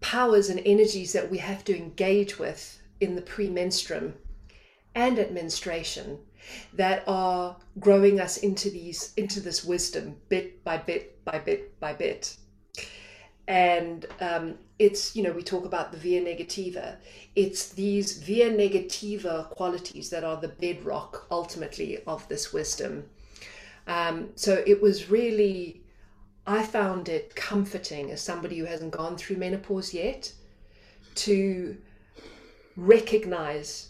powers 0.01 0.49
and 0.49 0.61
energies 0.65 1.13
that 1.13 1.31
we 1.31 1.39
have 1.39 1.65
to 1.65 1.77
engage 1.77 2.39
with 2.39 2.81
in 3.01 3.17
the 3.17 3.23
premenstruum 3.23 4.13
and 4.95 5.19
at 5.19 5.33
menstruation 5.33 6.19
that 6.73 7.03
are 7.07 7.57
growing 7.79 8.21
us 8.21 8.39
into 8.39 8.71
these 8.71 9.13
into 9.17 9.41
this 9.41 9.65
wisdom 9.65 10.17
bit 10.29 10.65
by 10.65 10.77
bit 10.79 11.23
by 11.25 11.39
bit 11.39 11.79
by 11.79 11.93
bit 11.93 12.37
and 13.49 14.07
um, 14.21 14.55
it's 14.79 15.17
you 15.17 15.23
know 15.23 15.33
we 15.33 15.43
talk 15.43 15.65
about 15.65 15.91
the 15.91 15.99
via 15.99 16.23
negativa 16.23 16.97
it's 17.35 17.71
these 17.71 18.19
via 18.19 18.51
negativa 18.51 19.49
qualities 19.51 20.11
that 20.11 20.23
are 20.23 20.37
the 20.37 20.49
bedrock 20.49 21.27
ultimately 21.31 21.99
of 22.07 22.29
this 22.29 22.53
wisdom 22.53 23.05
um, 23.89 24.29
so 24.37 24.63
it 24.67 24.81
was 24.81 25.11
really 25.11 25.81
i 26.47 26.63
found 26.63 27.09
it 27.09 27.35
comforting 27.35 28.13
as 28.13 28.21
somebody 28.21 28.59
who 28.59 28.67
hasn't 28.67 28.93
gone 28.93 29.17
through 29.17 29.37
menopause 29.37 29.93
yet 29.93 30.33
to 31.15 31.77
recognize 32.79 33.89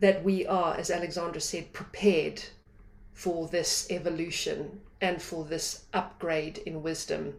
that 0.00 0.22
we 0.22 0.46
are, 0.46 0.74
as 0.76 0.90
Alexandra 0.90 1.40
said, 1.40 1.72
prepared 1.72 2.42
for 3.12 3.48
this 3.48 3.90
evolution 3.90 4.80
and 5.00 5.20
for 5.20 5.44
this 5.44 5.84
upgrade 5.92 6.58
in 6.58 6.82
wisdom. 6.82 7.34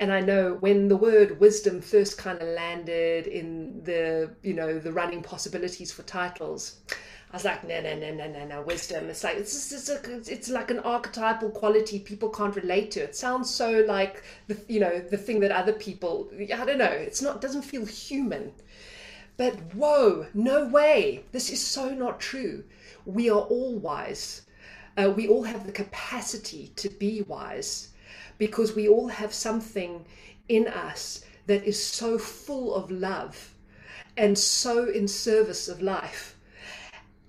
And 0.00 0.12
I 0.12 0.20
know 0.20 0.54
when 0.60 0.86
the 0.86 0.96
word 0.96 1.40
wisdom 1.40 1.80
first 1.80 2.18
kind 2.18 2.40
of 2.40 2.48
landed 2.48 3.26
in 3.26 3.82
the, 3.82 4.30
you 4.42 4.54
know, 4.54 4.78
the 4.78 4.92
running 4.92 5.22
possibilities 5.22 5.90
for 5.90 6.02
titles, 6.04 6.78
I 7.32 7.36
was 7.36 7.44
like, 7.44 7.66
no, 7.66 7.80
no, 7.80 7.96
no, 7.96 8.14
no, 8.14 8.28
no, 8.28 8.46
no, 8.46 8.62
wisdom. 8.62 9.10
It's 9.10 9.24
like 9.24 9.36
it's 9.36 9.52
just, 9.52 9.72
it's, 9.72 9.88
a, 9.90 10.32
it's 10.32 10.48
like 10.48 10.70
an 10.70 10.78
archetypal 10.78 11.50
quality 11.50 11.98
people 11.98 12.30
can't 12.30 12.54
relate 12.54 12.92
to. 12.92 13.00
It 13.00 13.16
sounds 13.16 13.50
so 13.50 13.84
like 13.88 14.22
the, 14.46 14.56
you 14.68 14.78
know, 14.78 15.00
the 15.00 15.18
thing 15.18 15.40
that 15.40 15.50
other 15.50 15.72
people. 15.72 16.30
I 16.38 16.64
don't 16.64 16.78
know. 16.78 16.84
It's 16.84 17.20
not. 17.20 17.40
Doesn't 17.40 17.62
feel 17.62 17.84
human. 17.84 18.52
But 19.36 19.54
whoa, 19.74 20.26
no 20.32 20.66
way. 20.68 21.24
This 21.32 21.50
is 21.50 21.64
so 21.64 21.90
not 21.90 22.20
true. 22.20 22.64
We 23.04 23.30
are 23.30 23.40
all 23.40 23.76
wise. 23.78 24.42
Uh, 24.96 25.10
we 25.10 25.28
all 25.28 25.42
have 25.42 25.66
the 25.66 25.72
capacity 25.72 26.72
to 26.76 26.88
be 26.88 27.22
wise 27.22 27.90
because 28.38 28.74
we 28.74 28.88
all 28.88 29.08
have 29.08 29.32
something 29.34 30.04
in 30.48 30.66
us 30.68 31.24
that 31.46 31.64
is 31.64 31.82
so 31.82 32.18
full 32.18 32.74
of 32.74 32.90
love 32.90 33.54
and 34.16 34.38
so 34.38 34.88
in 34.88 35.06
service 35.06 35.68
of 35.68 35.82
life. 35.82 36.36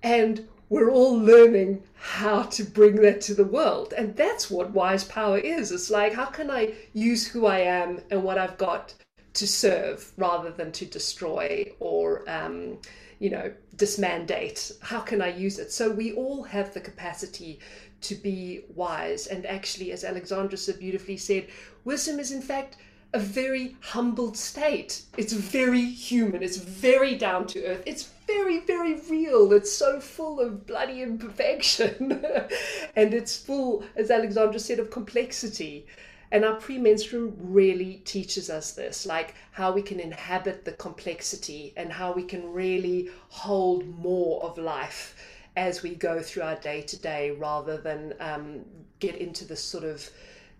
And 0.01 0.47
we're 0.69 0.91
all 0.91 1.17
learning 1.17 1.83
how 1.95 2.43
to 2.43 2.63
bring 2.63 2.95
that 2.97 3.21
to 3.21 3.33
the 3.33 3.43
world. 3.43 3.93
And 3.97 4.15
that's 4.15 4.49
what 4.49 4.71
wise 4.71 5.03
power 5.03 5.37
is. 5.37 5.71
It's 5.71 5.89
like, 5.89 6.13
how 6.13 6.25
can 6.25 6.51
I 6.51 6.73
use 6.93 7.27
who 7.27 7.45
I 7.45 7.59
am 7.59 8.01
and 8.11 8.23
what 8.23 8.37
I've 8.37 8.57
got 8.57 8.93
to 9.33 9.47
serve 9.47 10.11
rather 10.17 10.51
than 10.51 10.71
to 10.73 10.85
destroy 10.85 11.71
or 11.79 12.29
um, 12.29 12.77
you 13.19 13.29
know 13.29 13.51
dismandate 13.75 14.71
how 14.81 14.99
can 14.99 15.21
i 15.21 15.27
use 15.27 15.59
it 15.59 15.71
so 15.71 15.89
we 15.89 16.13
all 16.13 16.43
have 16.43 16.73
the 16.73 16.79
capacity 16.79 17.59
to 18.01 18.15
be 18.15 18.61
wise. 18.75 19.27
And 19.27 19.45
actually 19.45 19.91
as 19.91 20.03
alexandra 20.03 20.57
so 20.57 20.73
beautifully 20.73 21.17
said 21.17 21.47
wisdom 21.83 22.19
is 22.19 22.31
in 22.31 22.41
fact 22.41 22.77
a 23.13 23.19
very 23.19 23.75
humbled 23.81 24.37
state. 24.37 25.01
It's 25.17 25.33
very 25.33 25.83
human. 25.83 26.43
It's 26.43 26.57
very 26.57 27.15
down 27.15 27.47
to 27.47 27.65
earth. 27.65 27.83
It's 27.85 28.09
very 28.27 28.59
very 28.59 28.99
real. 29.09 29.51
It's 29.53 29.71
so 29.71 29.99
full 29.99 30.39
of 30.39 30.67
bloody 30.67 31.01
imperfection. 31.01 32.23
And 32.95 33.13
it's 33.13 33.37
full 33.37 33.83
as 33.95 34.11
alexandra 34.11 34.59
said 34.59 34.79
of 34.79 34.91
complexity. 34.91 35.87
And 36.31 36.45
our 36.45 36.57
premenstruum 36.57 37.33
really 37.39 38.03
teaches 38.05 38.51
us 38.51 38.73
this, 38.73 39.07
like 39.07 39.33
how 39.51 39.71
we 39.71 39.81
can 39.81 39.99
inhabit 39.99 40.63
the 40.63 40.73
complexity 40.73 41.73
and 41.75 41.91
how 41.91 42.11
we 42.11 42.23
can 42.23 42.53
really 42.53 43.09
hold 43.29 43.87
more 43.97 44.43
of 44.43 44.59
life 44.59 45.15
as 45.59 45.83
we 45.83 45.93
go 45.93 46.21
through 46.21 46.43
our 46.43 46.55
day 46.55 46.81
to 46.81 46.97
day 46.97 47.31
rather 47.31 47.75
than 47.77 48.13
um, 48.21 48.61
get 48.99 49.15
into 49.15 49.43
this 49.43 49.61
sort 49.61 49.83
of 49.83 50.09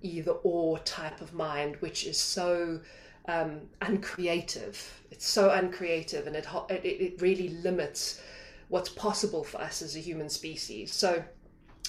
either 0.01 0.31
or 0.43 0.77
type 0.79 1.21
of 1.21 1.33
mind, 1.33 1.77
which 1.79 2.05
is 2.05 2.17
so 2.17 2.81
um, 3.29 3.61
uncreative. 3.81 5.01
It's 5.09 5.25
so 5.25 5.51
uncreative 5.51 6.27
and 6.27 6.35
it, 6.35 6.45
it, 6.69 6.83
it 6.83 7.21
really 7.21 7.47
limits 7.47 8.21
what's 8.67 8.89
possible 8.89 9.45
for 9.45 9.61
us 9.61 9.81
as 9.81 9.95
a 9.95 9.99
human 9.99 10.27
species. 10.27 10.93
So, 10.93 11.23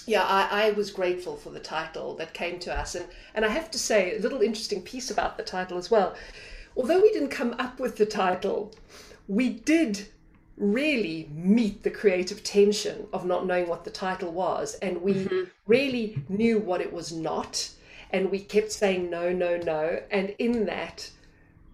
yeah, 0.07 0.23
I, 0.23 0.67
I, 0.67 0.71
was 0.71 0.89
grateful 0.89 1.35
for 1.35 1.49
the 1.49 1.59
title 1.59 2.15
that 2.15 2.33
came 2.33 2.59
to 2.59 2.73
us. 2.73 2.95
And, 2.95 3.05
and 3.35 3.43
I 3.43 3.49
have 3.49 3.69
to 3.71 3.77
say, 3.77 4.15
a 4.15 4.21
little 4.21 4.41
interesting 4.41 4.81
piece 4.81 5.11
about 5.11 5.35
the 5.35 5.43
title 5.43 5.77
as 5.77 5.91
well. 5.91 6.15
Although 6.77 7.01
we 7.01 7.11
didn't 7.11 7.29
come 7.29 7.55
up 7.59 7.77
with 7.77 7.97
the 7.97 8.05
title, 8.05 8.73
we 9.27 9.49
did 9.49 10.07
really 10.57 11.29
meet 11.33 11.83
the 11.83 11.89
creative 11.89 12.43
tension 12.43 13.07
of 13.13 13.25
not 13.25 13.45
knowing 13.45 13.67
what 13.67 13.83
the 13.83 13.89
title 13.89 14.31
was. 14.31 14.75
And 14.75 15.01
we 15.01 15.13
mm-hmm. 15.13 15.43
really 15.65 16.23
knew 16.29 16.59
what 16.59 16.81
it 16.81 16.91
was 16.91 17.11
not. 17.11 17.69
And 18.11 18.29
we 18.29 18.39
kept 18.39 18.71
saying 18.71 19.09
no, 19.09 19.31
no, 19.31 19.57
no. 19.57 20.01
And 20.11 20.35
in 20.37 20.65
that, 20.65 21.09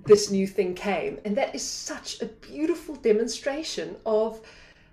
this 0.05 0.31
new 0.31 0.47
thing 0.47 0.73
came. 0.73 1.19
And 1.25 1.35
that 1.37 1.53
is 1.53 1.63
such 1.63 2.21
a 2.21 2.25
beautiful 2.25 2.95
demonstration 2.95 3.97
of 4.05 4.41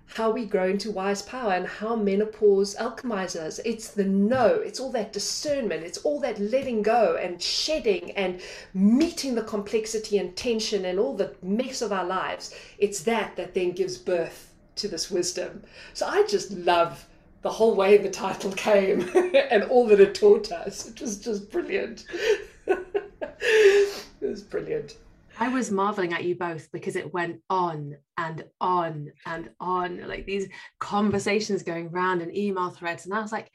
how 0.07 0.31
we 0.31 0.45
grow 0.45 0.69
into 0.69 0.91
wise 0.91 1.21
power 1.21 1.53
and 1.53 1.67
how 1.67 1.95
menopause 1.95 2.75
alchemizes 2.75 3.35
us. 3.37 3.59
It's 3.65 3.89
the 3.89 4.03
no, 4.03 4.47
it's 4.47 4.79
all 4.79 4.91
that 4.91 5.11
discernment, 5.11 5.83
it's 5.83 5.97
all 5.99 6.19
that 6.21 6.39
letting 6.39 6.81
go 6.81 7.17
and 7.21 7.41
shedding 7.41 8.11
and 8.11 8.41
meeting 8.73 9.35
the 9.35 9.43
complexity 9.43 10.17
and 10.17 10.35
tension 10.35 10.85
and 10.85 10.99
all 10.99 11.15
the 11.15 11.35
mess 11.41 11.81
of 11.81 11.91
our 11.91 12.05
lives. 12.05 12.53
It's 12.77 13.03
that 13.03 13.35
that 13.35 13.53
then 13.53 13.71
gives 13.71 13.97
birth 13.97 14.51
to 14.77 14.87
this 14.87 15.09
wisdom. 15.09 15.63
So 15.93 16.05
I 16.05 16.25
just 16.27 16.51
love 16.51 17.07
the 17.41 17.51
whole 17.51 17.75
way 17.75 17.97
the 17.97 18.09
title 18.09 18.51
came 18.51 19.01
and 19.51 19.63
all 19.65 19.87
that 19.87 19.99
it 19.99 20.15
taught 20.15 20.51
us. 20.51 20.87
It 20.87 21.01
was 21.01 21.19
just 21.19 21.51
brilliant. 21.51 22.05
it 22.67 24.03
was 24.21 24.43
brilliant. 24.43 24.97
I 25.37 25.49
was 25.49 25.69
marveling 25.71 26.13
at 26.13 26.23
you 26.23 26.35
both 26.35 26.71
because 26.71 26.95
it 26.95 27.13
went 27.13 27.41
on 27.49 27.97
and 28.17 28.45
on 28.61 29.11
and 29.25 29.49
on, 29.59 30.07
like 30.07 30.25
these 30.25 30.47
conversations 30.79 31.63
going 31.63 31.91
round 31.91 32.21
and 32.21 32.35
email 32.35 32.69
threads. 32.69 33.05
And 33.05 33.13
I 33.13 33.21
was 33.21 33.31
like, 33.31 33.51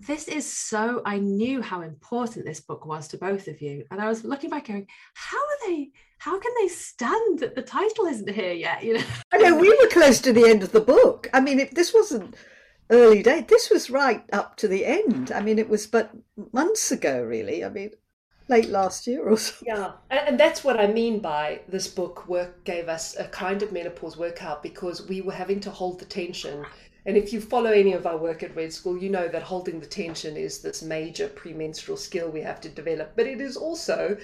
this 0.00 0.26
is 0.26 0.50
so, 0.50 1.02
I 1.06 1.18
knew 1.18 1.62
how 1.62 1.82
important 1.82 2.44
this 2.44 2.60
book 2.60 2.84
was 2.84 3.08
to 3.08 3.16
both 3.16 3.46
of 3.46 3.62
you. 3.62 3.84
And 3.90 4.00
I 4.00 4.08
was 4.08 4.24
looking 4.24 4.50
back 4.50 4.66
going, 4.66 4.86
how 5.14 5.38
are 5.38 5.68
they, 5.68 5.90
how 6.18 6.38
can 6.38 6.52
they 6.60 6.68
stand 6.68 7.38
that 7.38 7.54
the 7.54 7.62
title 7.62 8.06
isn't 8.06 8.28
here 8.28 8.52
yet? 8.52 8.82
You 8.82 8.94
know, 8.94 9.04
I 9.32 9.38
know 9.38 9.56
we 9.56 9.70
were 9.70 9.88
close 9.90 10.20
to 10.22 10.32
the 10.32 10.48
end 10.48 10.62
of 10.62 10.72
the 10.72 10.80
book. 10.80 11.30
I 11.32 11.40
mean, 11.40 11.60
if 11.60 11.70
this 11.70 11.94
wasn't 11.94 12.34
early 12.90 13.22
day, 13.22 13.46
this 13.48 13.70
was 13.70 13.88
right 13.88 14.24
up 14.32 14.56
to 14.56 14.68
the 14.68 14.84
end. 14.84 15.30
I 15.32 15.40
mean, 15.40 15.58
it 15.58 15.68
was 15.68 15.86
but 15.86 16.10
months 16.52 16.90
ago, 16.90 17.22
really. 17.22 17.64
I 17.64 17.68
mean, 17.68 17.92
late 18.48 18.68
last 18.68 19.06
year 19.06 19.22
or 19.22 19.36
so. 19.36 19.54
Yeah, 19.66 19.92
and, 20.10 20.28
and, 20.28 20.40
that's 20.40 20.62
what 20.62 20.78
I 20.78 20.86
mean 20.86 21.20
by 21.20 21.60
this 21.68 21.88
book 21.88 22.28
work 22.28 22.64
gave 22.64 22.88
us 22.88 23.16
a 23.16 23.24
kind 23.24 23.62
of 23.62 23.72
menopause 23.72 24.16
workout 24.16 24.62
because 24.62 25.08
we 25.08 25.20
were 25.20 25.32
having 25.32 25.60
to 25.60 25.70
hold 25.70 25.98
the 25.98 26.04
tension. 26.04 26.64
And 27.06 27.16
if 27.16 27.32
you 27.32 27.40
follow 27.40 27.70
any 27.70 27.92
of 27.92 28.06
our 28.06 28.16
work 28.16 28.42
at 28.42 28.56
Red 28.56 28.72
School, 28.72 28.96
you 28.96 29.10
know 29.10 29.28
that 29.28 29.42
holding 29.42 29.78
the 29.78 29.86
tension 29.86 30.36
is 30.36 30.60
this 30.60 30.82
major 30.82 31.28
premenstrual 31.28 31.98
skill 31.98 32.30
we 32.30 32.40
have 32.40 32.60
to 32.62 32.68
develop. 32.68 33.12
But 33.14 33.26
it 33.26 33.40
is 33.40 33.56
also 33.56 34.16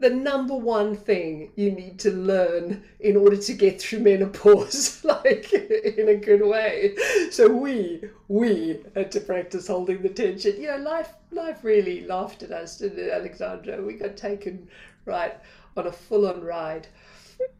the 0.00 0.10
number 0.10 0.54
one 0.54 0.96
thing 0.96 1.52
you 1.56 1.70
need 1.70 1.98
to 2.00 2.10
learn 2.10 2.82
in 3.00 3.16
order 3.16 3.36
to 3.36 3.52
get 3.52 3.80
through 3.80 4.00
menopause, 4.00 5.04
like 5.04 5.52
in 5.52 6.08
a 6.08 6.16
good 6.16 6.42
way. 6.42 6.96
So 7.30 7.48
we 7.48 8.02
we 8.28 8.80
had 8.94 9.12
to 9.12 9.20
practice 9.20 9.68
holding 9.68 10.02
the 10.02 10.08
tension. 10.08 10.60
You 10.60 10.68
know, 10.68 10.78
life 10.78 11.12
life 11.30 11.62
really 11.62 12.06
laughed 12.06 12.42
at 12.42 12.50
us, 12.50 12.78
didn't 12.78 12.98
it, 12.98 13.12
Alexandra? 13.12 13.82
We 13.82 13.94
got 13.94 14.16
taken 14.16 14.68
right 15.04 15.34
on 15.76 15.86
a 15.86 15.92
full 15.92 16.26
on 16.26 16.42
ride. 16.42 16.88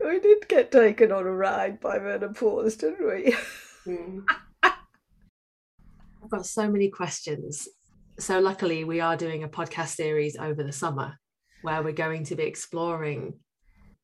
We 0.03 0.19
did 0.19 0.49
get 0.49 0.73
taken 0.73 1.13
on 1.13 1.27
a 1.27 1.33
ride 1.33 1.79
by 1.81 1.99
menopause, 1.99 2.77
didn't 2.77 3.07
we? 3.07 3.37
Mm. 3.87 4.27
I've 4.63 6.29
got 6.29 6.45
so 6.45 6.71
many 6.71 6.91
questions. 6.91 7.67
So 8.19 8.39
luckily 8.39 8.85
we 8.85 9.01
are 9.01 9.17
doing 9.17 9.43
a 9.43 9.49
podcast 9.49 9.95
series 9.95 10.37
over 10.37 10.63
the 10.63 10.71
summer 10.71 11.17
where 11.63 11.83
we're 11.83 11.93
going 11.93 12.25
to 12.25 12.37
be 12.37 12.45
exploring 12.45 13.35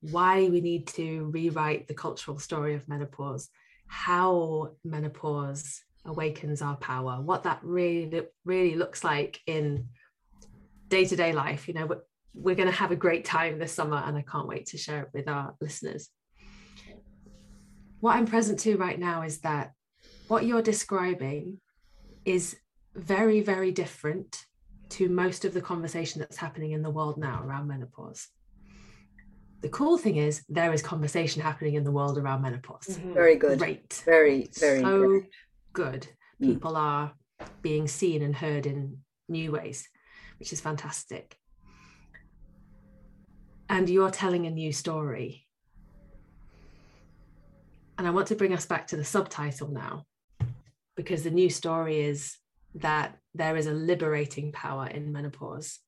why 0.01 0.49
we 0.49 0.61
need 0.61 0.87
to 0.87 1.25
rewrite 1.33 1.89
the 1.89 1.95
cultural 1.95 2.39
story 2.39 2.75
of 2.75 2.87
menopause, 2.89 3.49
how 3.87 4.73
menopause 4.85 5.83
awakens 6.05 6.63
our 6.63 6.77
power, 6.77 7.21
what 7.21 7.43
that 7.43 7.61
really 7.63 8.23
really 8.45 8.77
looks 8.77 9.03
like 9.03 9.41
in 9.47 9.89
day-to-day 10.89 11.33
life. 11.33 11.67
You 11.67 11.75
know, 11.75 11.87
we're, 11.87 12.03
we're 12.35 12.55
going 12.55 12.69
to 12.69 12.75
have 12.75 12.93
a 12.93 12.97
great 12.97 13.25
time 13.25 13.59
this 13.59 13.73
summer 13.73 14.03
and 14.07 14.17
I 14.17 14.23
can't 14.23 14.47
wait 14.47 14.67
to 14.67 14.79
share 14.79 15.03
it 15.03 15.09
with 15.13 15.27
our 15.27 15.55
listeners. 15.61 16.11
What 18.01 18.17
I'm 18.17 18.27
present 18.27 18.61
to 18.61 18.77
right 18.77 18.99
now 18.99 19.23
is 19.23 19.41
that 19.41 19.73
what 20.29 20.45
you're 20.45 20.63
describing 20.63 21.61
is 22.25 22.57
very, 22.95 23.41
very 23.41 23.73
different 23.73 24.46
to 24.91 25.09
most 25.09 25.45
of 25.45 25.53
the 25.53 25.61
conversation 25.61 26.21
that's 26.21 26.37
happening 26.37 26.73
in 26.73 26.83
the 26.83 26.91
world 26.91 27.19
now 27.19 27.43
around 27.45 27.67
menopause. 27.67 28.29
The 29.63 29.69
cool 29.71 29.99
thing 29.99 30.17
is 30.17 30.45
there 30.49 30.73
is 30.73 30.83
conversation 30.83 31.43
happening 31.43 31.75
in 31.75 31.85
the 31.85 31.91
world 31.91 32.19
around 32.19 32.43
menopause. 32.43 32.87
Mm-hmm. 32.87 33.15
Very 33.15 33.37
good. 33.37 33.59
Great. 33.59 34.03
Very, 34.05 34.49
very 34.59 34.81
so 34.81 34.99
great. 34.99 35.31
good. 35.73 36.07
Mm. 36.41 36.47
People 36.47 36.77
are 36.77 37.13
being 37.63 37.89
seen 37.89 38.23
and 38.23 38.35
heard 38.35 38.67
in 38.67 38.99
new 39.29 39.53
ways, 39.53 39.89
which 40.39 40.53
is 40.53 40.61
fantastic. 40.61 41.37
And 43.69 43.89
you're 43.89 44.11
telling 44.11 44.47
a 44.47 44.51
new 44.51 44.73
story. 44.73 45.47
And 47.99 48.07
I 48.07 48.11
want 48.11 48.29
to 48.29 48.37
bring 48.37 48.53
us 48.53 48.67
back 48.67 48.87
to 48.89 48.97
the 48.97 49.05
subtitle 49.05 49.69
now, 49.69 50.05
because 50.97 51.25
the 51.25 51.31
new 51.31 51.51
story 51.51 52.03
is 52.03 52.37
that 52.77 53.17
there 53.35 53.57
is 53.57 53.67
a 53.67 53.73
liberating 53.73 54.53
power 54.53 54.87
in 54.87 55.13
menopause 55.13 55.79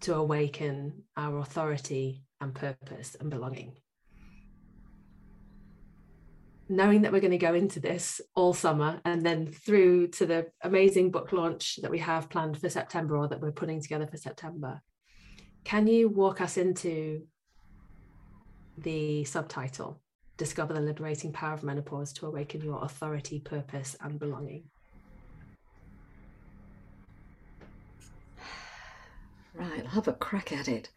to 0.00 0.14
awaken 0.14 1.02
our 1.16 1.38
authority 1.38 2.22
and 2.40 2.54
purpose 2.54 3.16
and 3.18 3.30
belonging. 3.30 3.74
Knowing 6.68 7.02
that 7.02 7.12
we're 7.12 7.20
going 7.20 7.30
to 7.30 7.38
go 7.38 7.54
into 7.54 7.80
this 7.80 8.20
all 8.34 8.52
summer 8.52 9.00
and 9.04 9.24
then 9.24 9.46
through 9.46 10.08
to 10.08 10.26
the 10.26 10.46
amazing 10.62 11.10
book 11.10 11.32
launch 11.32 11.78
that 11.82 11.90
we 11.90 11.98
have 11.98 12.30
planned 12.30 12.58
for 12.58 12.68
September 12.68 13.16
or 13.16 13.28
that 13.28 13.40
we're 13.40 13.52
putting 13.52 13.80
together 13.80 14.06
for 14.06 14.16
September, 14.16 14.80
can 15.64 15.86
you 15.86 16.08
walk 16.08 16.40
us 16.40 16.56
into 16.56 17.22
the 18.78 19.24
subtitle 19.24 20.00
Discover 20.36 20.74
the 20.74 20.80
Liberating 20.80 21.32
Power 21.32 21.54
of 21.54 21.62
Menopause 21.62 22.12
to 22.14 22.26
Awaken 22.26 22.60
Your 22.60 22.82
Authority, 22.84 23.40
Purpose, 23.40 23.96
and 24.00 24.18
Belonging? 24.18 24.64
Right, 29.54 29.84
I'll 29.84 29.90
have 29.92 30.08
a 30.08 30.12
crack 30.12 30.52
at 30.52 30.66
it. 30.66 30.90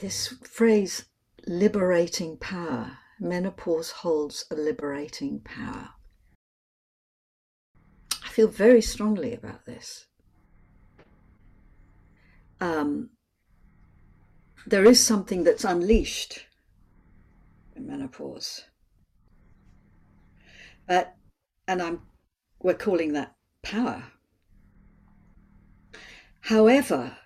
This 0.00 0.34
phrase, 0.42 1.04
liberating 1.46 2.38
power, 2.38 2.98
menopause 3.20 3.90
holds 3.90 4.44
a 4.50 4.56
liberating 4.56 5.40
power. 5.40 5.90
I 8.24 8.28
feel 8.28 8.48
very 8.48 8.82
strongly 8.82 9.32
about 9.32 9.64
this. 9.64 10.06
Um, 12.60 13.10
there 14.66 14.84
is 14.84 14.98
something 14.98 15.44
that's 15.44 15.64
unleashed 15.64 16.46
in 17.76 17.86
menopause. 17.86 18.64
But, 20.88 21.14
and 21.68 21.80
I'm, 21.80 22.02
we're 22.60 22.74
calling 22.74 23.12
that 23.12 23.36
power. 23.62 24.04
However, 26.40 27.16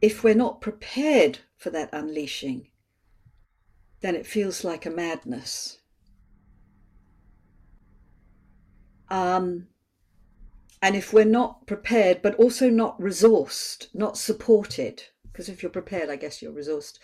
if 0.00 0.24
we're 0.24 0.34
not 0.34 0.60
prepared 0.60 1.40
for 1.56 1.70
that 1.70 1.90
unleashing, 1.92 2.68
then 4.00 4.14
it 4.14 4.26
feels 4.26 4.64
like 4.64 4.86
a 4.86 4.90
madness. 4.90 5.78
Um, 9.10 9.66
and 10.82 10.96
if 10.96 11.12
we're 11.12 11.24
not 11.24 11.66
prepared, 11.66 12.22
but 12.22 12.34
also 12.36 12.70
not 12.70 12.98
resourced, 12.98 13.88
not 13.92 14.16
supported, 14.16 15.02
because 15.24 15.48
if 15.48 15.62
you're 15.62 15.70
prepared, 15.70 16.08
I 16.08 16.16
guess 16.16 16.40
you're 16.40 16.52
resourced, 16.52 16.98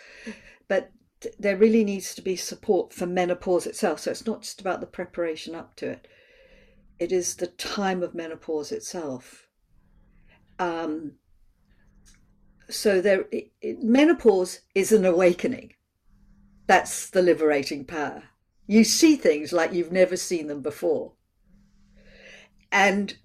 but 0.69 0.91
there 1.39 1.57
really 1.57 1.85
needs 1.85 2.15
to 2.15 2.23
be 2.23 2.37
support 2.37 2.93
for 2.93 3.07
menopause 3.07 3.67
itself. 3.67 4.01
So 4.01 4.11
it's 4.11 4.27
not 4.27 4.43
just 4.43 4.61
about 4.61 4.81
the 4.81 4.87
preparation 4.87 5.55
up 5.55 5.77
to 5.77 5.91
it, 5.91 6.09
it 6.99 7.13
is 7.13 7.37
the 7.37 7.49
time 7.49 8.03
of 8.03 8.15
menopause 8.15 8.73
itself. 8.73 9.47
Um, 10.59 11.13
so 12.69 13.01
there 13.01 13.25
it, 13.33 13.83
menopause 13.83 14.61
is 14.75 14.93
an 14.93 15.05
awakening. 15.05 15.73
That's 16.67 17.11
the 17.11 17.23
liberating 17.23 17.85
power. 17.85 18.25
You 18.67 18.83
see 18.85 19.17
things 19.17 19.53
like 19.53 19.73
you've 19.73 19.93
never 19.93 20.17
seen 20.17 20.49
them 20.49 20.63
before. 20.63 21.13
And 22.73 23.17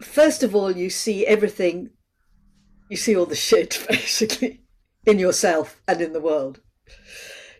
first 0.00 0.42
of 0.42 0.54
all 0.54 0.72
you 0.72 0.90
see 0.90 1.26
everything 1.26 1.90
you 2.90 2.96
see 2.96 3.16
all 3.16 3.26
the 3.26 3.34
shit 3.34 3.84
basically 3.88 4.62
in 5.06 5.18
yourself 5.18 5.80
and 5.88 6.00
in 6.00 6.12
the 6.12 6.20
world. 6.20 6.60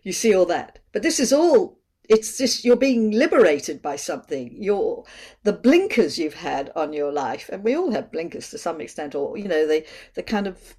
You 0.03 0.12
see 0.12 0.35
all 0.35 0.47
that. 0.47 0.81
But 0.92 1.03
this 1.03 1.18
is 1.18 1.33
all 1.33 1.79
it's 2.09 2.37
just 2.38 2.64
you're 2.64 2.77
being 2.77 3.11
liberated 3.11 3.81
by 3.81 3.97
something. 3.97 4.55
You're 4.59 5.05
the 5.43 5.53
blinkers 5.53 6.19
you've 6.19 6.35
had 6.35 6.71
on 6.77 6.93
your 6.93 7.12
life 7.12 7.49
and 7.53 7.64
we 7.64 7.77
all 7.77 7.93
have 7.93 8.12
blinkers 8.12 8.51
to 8.51 8.59
some 8.59 8.81
extent 8.81 9.14
or 9.14 9.37
you 9.38 9.49
know 9.49 9.67
the 9.67 9.85
the 10.14 10.23
kind 10.23 10.47
of 10.47 10.77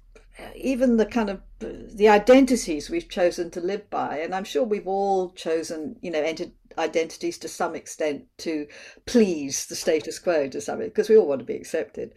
even 0.54 0.98
the 0.98 1.06
kind 1.06 1.30
of 1.30 1.40
the 1.58 2.08
identities 2.08 2.90
we've 2.90 3.08
chosen 3.08 3.50
to 3.50 3.60
live 3.60 3.88
by. 3.90 4.18
And 4.18 4.34
i'm 4.34 4.44
sure 4.44 4.64
we've 4.64 4.86
all 4.86 5.30
chosen 5.30 5.96
you 6.00 6.10
know 6.10 6.22
entered 6.22 6.52
identities 6.78 7.38
to 7.38 7.48
some 7.48 7.74
extent 7.74 8.24
to 8.38 8.66
please 9.06 9.66
the 9.66 9.74
status 9.74 10.18
quo 10.18 10.48
to 10.48 10.60
some 10.60 10.78
because 10.78 11.08
we 11.08 11.16
all 11.16 11.26
want 11.26 11.40
to 11.40 11.46
be 11.46 11.56
accepted. 11.56 12.14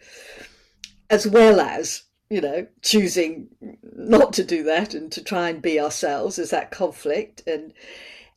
As 1.08 1.26
well 1.26 1.60
as 1.60 2.04
you 2.28 2.40
know 2.40 2.64
choosing 2.80 3.48
not 3.82 4.32
to 4.34 4.44
do 4.44 4.62
that 4.62 4.94
and 4.94 5.10
to 5.10 5.24
try 5.24 5.48
and 5.48 5.60
be 5.60 5.80
ourselves 5.80 6.38
as 6.38 6.50
that 6.50 6.70
conflict. 6.70 7.42
And 7.46 7.72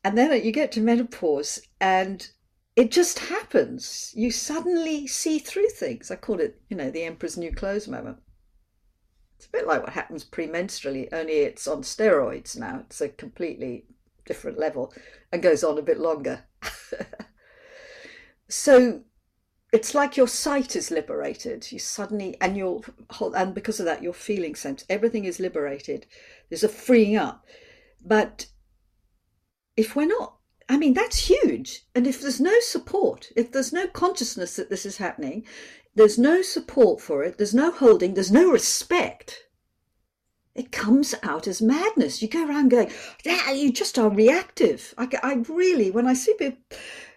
and 0.04 0.18
then 0.18 0.44
you 0.44 0.52
get 0.52 0.72
to 0.74 0.82
menopause 0.82 1.62
and 1.80 2.30
it 2.76 2.92
just 2.92 3.20
happens. 3.20 4.12
You 4.16 4.32
suddenly 4.32 5.08
see 5.08 5.40
through 5.40 5.70
things. 5.70 6.10
I 6.10 6.16
call 6.16 6.40
it, 6.40 6.60
you 6.70 6.78
know, 6.78 6.90
the 6.90 7.04
emperor's 7.04 7.38
new 7.38 7.52
clothes 7.52 7.88
moment. 7.88 8.18
It's 9.38 9.46
a 9.46 9.52
bit 9.52 9.68
like 9.68 9.82
what 9.84 9.94
happens 9.94 10.24
premenstrually, 10.24 11.10
only 11.12 11.34
it's 11.34 11.68
on 11.68 11.84
steroids 11.84 12.58
now. 12.58 12.82
It's 12.86 13.02
a 13.02 13.10
completely 13.10 13.86
different 14.26 14.58
level 14.58 14.94
and 15.32 15.44
goes 15.44 15.64
on 15.64 15.78
a 15.78 15.84
bit 15.84 16.00
longer. 16.00 16.46
so 18.50 19.04
it's 19.72 19.94
like 19.94 20.18
your 20.18 20.28
sight 20.28 20.76
is 20.76 20.92
liberated. 20.92 21.72
You 21.72 21.80
suddenly, 21.80 22.38
and 22.40 22.56
your 22.58 22.82
and 23.36 23.54
because 23.54 23.80
of 23.80 23.86
that, 23.86 24.04
your 24.04 24.14
feeling 24.14 24.56
sense, 24.56 24.86
everything 24.90 25.26
is 25.26 25.40
liberated. 25.40 26.08
There's 26.50 26.64
a 26.64 26.70
freeing 26.70 27.18
up. 27.18 27.46
But 28.06 28.48
if 29.76 29.96
we're 29.96 30.06
not 30.06 30.38
I 30.70 30.78
mean, 30.78 30.94
that's 30.94 31.28
huge. 31.28 31.86
And 31.94 32.08
if 32.08 32.22
there's 32.22 32.40
no 32.40 32.60
support, 32.62 33.32
if 33.36 33.52
there's 33.52 33.74
no 33.74 33.86
consciousness 33.88 34.56
that 34.56 34.70
this 34.70 34.86
is 34.86 34.98
happening, 34.98 35.46
there's 35.94 36.18
no 36.18 36.42
support 36.42 37.02
for 37.02 37.24
it, 37.24 37.38
there's 37.38 37.54
no 37.54 37.70
holding, 37.70 38.14
there's 38.14 38.32
no 38.32 38.50
respect, 38.50 39.44
it 40.56 40.72
comes 40.72 41.16
out 41.24 41.48
as 41.48 41.62
madness. 41.62 42.22
You 42.22 42.28
go 42.28 42.48
around 42.48 42.70
going, 42.70 42.92
yeah, 43.26 43.52
you 43.52 43.72
just 43.72 43.98
are 43.98 44.10
reactive. 44.10 44.94
I, 44.98 45.10
I 45.24 45.34
really, 45.50 45.90
when 45.90 46.08
I 46.08 46.14
see 46.14 46.36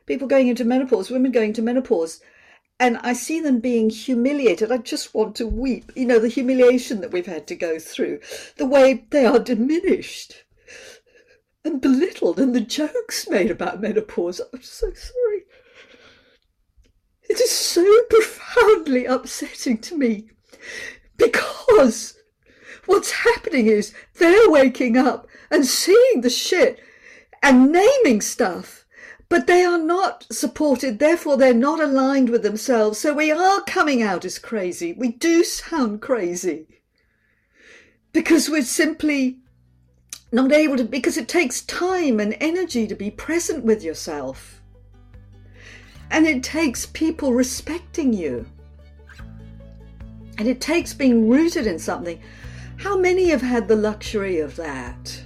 people 0.06 0.26
going 0.26 0.48
into 0.48 0.64
menopause, 0.64 1.10
women 1.10 1.32
going 1.32 1.52
to 1.54 1.62
menopause, 1.62 2.20
and 2.80 2.98
I 2.98 3.12
see 3.12 3.40
them 3.40 3.60
being 3.60 3.90
humiliated, 3.90 4.72
I 4.72 4.78
just 4.78 5.14
want 5.14 5.36
to 5.36 5.46
weep. 5.46 5.92
You 5.94 6.06
know, 6.06 6.18
the 6.18 6.28
humiliation 6.28 7.00
that 7.00 7.12
we've 7.12 7.26
had 7.26 7.46
to 7.48 7.54
go 7.54 7.78
through, 7.78 8.20
the 8.56 8.66
way 8.66 9.04
they 9.10 9.24
are 9.24 9.38
diminished 9.38 10.44
and 11.66 11.80
belittled 11.80 12.38
and 12.38 12.54
the 12.54 12.60
jokes 12.60 13.28
made 13.28 13.50
about 13.50 13.80
menopause. 13.80 14.40
I'm 14.52 14.62
so 14.62 14.92
sorry. 14.92 15.42
It 17.28 17.40
is 17.40 17.50
so 17.50 17.84
profoundly 18.08 19.04
upsetting 19.04 19.78
to 19.78 19.96
me 19.96 20.28
because 21.16 22.16
what's 22.86 23.10
happening 23.10 23.66
is 23.66 23.92
they're 24.14 24.48
waking 24.48 24.96
up 24.96 25.26
and 25.50 25.66
seeing 25.66 26.20
the 26.20 26.30
shit 26.30 26.78
and 27.42 27.72
naming 27.72 28.20
stuff, 28.20 28.86
but 29.28 29.46
they 29.46 29.64
are 29.64 29.78
not 29.78 30.24
supported, 30.30 30.98
therefore, 30.98 31.36
they're 31.36 31.52
not 31.52 31.80
aligned 31.80 32.30
with 32.30 32.42
themselves. 32.42 32.98
So 32.98 33.12
we 33.12 33.32
are 33.32 33.60
coming 33.62 34.02
out 34.02 34.24
as 34.24 34.38
crazy. 34.38 34.92
We 34.92 35.12
do 35.12 35.42
sound 35.42 36.00
crazy 36.00 36.68
because 38.12 38.48
we're 38.48 38.62
simply 38.62 39.40
not 40.32 40.52
able 40.52 40.76
to, 40.76 40.84
because 40.84 41.16
it 41.16 41.28
takes 41.28 41.62
time 41.62 42.20
and 42.20 42.36
energy 42.40 42.86
to 42.86 42.94
be 42.94 43.10
present 43.10 43.64
with 43.64 43.82
yourself. 43.82 44.60
And 46.10 46.26
it 46.26 46.42
takes 46.42 46.86
people 46.86 47.32
respecting 47.32 48.12
you. 48.12 48.46
And 50.38 50.48
it 50.48 50.60
takes 50.60 50.92
being 50.92 51.28
rooted 51.28 51.66
in 51.66 51.78
something. 51.78 52.20
How 52.76 52.96
many 52.98 53.28
have 53.28 53.42
had 53.42 53.68
the 53.68 53.76
luxury 53.76 54.40
of 54.40 54.56
that? 54.56 55.22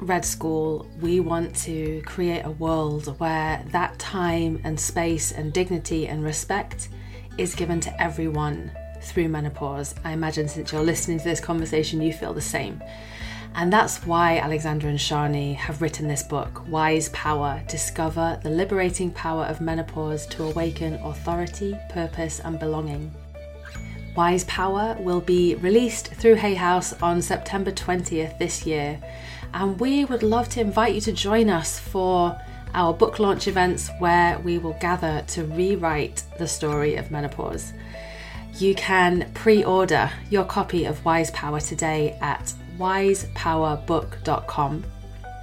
Red 0.00 0.24
School, 0.24 0.86
we 1.00 1.20
want 1.20 1.54
to 1.56 2.00
create 2.06 2.46
a 2.46 2.50
world 2.52 3.18
where 3.20 3.62
that 3.66 3.98
time 3.98 4.58
and 4.64 4.80
space 4.80 5.30
and 5.30 5.52
dignity 5.52 6.08
and 6.08 6.24
respect 6.24 6.88
is 7.36 7.54
given 7.54 7.80
to 7.80 8.02
everyone 8.02 8.72
through 9.02 9.28
menopause. 9.28 9.94
I 10.02 10.12
imagine 10.12 10.48
since 10.48 10.72
you're 10.72 10.82
listening 10.82 11.18
to 11.18 11.24
this 11.24 11.40
conversation, 11.40 12.00
you 12.00 12.14
feel 12.14 12.32
the 12.32 12.40
same. 12.40 12.82
And 13.54 13.70
that's 13.70 14.06
why 14.06 14.38
Alexandra 14.38 14.88
and 14.88 14.98
Sjanie 14.98 15.56
have 15.56 15.82
written 15.82 16.08
this 16.08 16.22
book, 16.22 16.66
Wise 16.68 17.10
Power 17.10 17.62
Discover 17.68 18.40
the 18.42 18.50
Liberating 18.50 19.10
Power 19.10 19.44
of 19.44 19.60
Menopause 19.60 20.26
to 20.28 20.44
Awaken 20.44 20.94
Authority, 20.94 21.78
Purpose, 21.90 22.40
and 22.40 22.58
Belonging. 22.58 23.12
Wise 24.16 24.44
Power 24.44 24.96
will 25.00 25.20
be 25.20 25.56
released 25.56 26.08
through 26.08 26.36
Hay 26.36 26.54
House 26.54 26.92
on 27.02 27.20
September 27.20 27.70
20th 27.70 28.38
this 28.38 28.66
year, 28.66 29.00
and 29.54 29.80
we 29.80 30.04
would 30.04 30.22
love 30.22 30.48
to 30.50 30.60
invite 30.60 30.94
you 30.94 31.00
to 31.02 31.12
join 31.12 31.50
us 31.50 31.78
for 31.78 32.38
our 32.74 32.92
book 32.94 33.18
launch 33.18 33.48
events 33.48 33.90
where 33.98 34.38
we 34.38 34.58
will 34.58 34.76
gather 34.80 35.24
to 35.28 35.44
rewrite 35.44 36.22
the 36.38 36.46
story 36.46 36.96
of 36.96 37.10
menopause. 37.10 37.72
You 38.58 38.74
can 38.74 39.30
pre 39.34 39.64
order 39.64 40.10
your 40.28 40.44
copy 40.44 40.84
of 40.84 41.02
Wise 41.04 41.30
Power 41.30 41.60
today 41.60 42.18
at 42.20 42.52
wisepowerbook.com. 42.78 44.84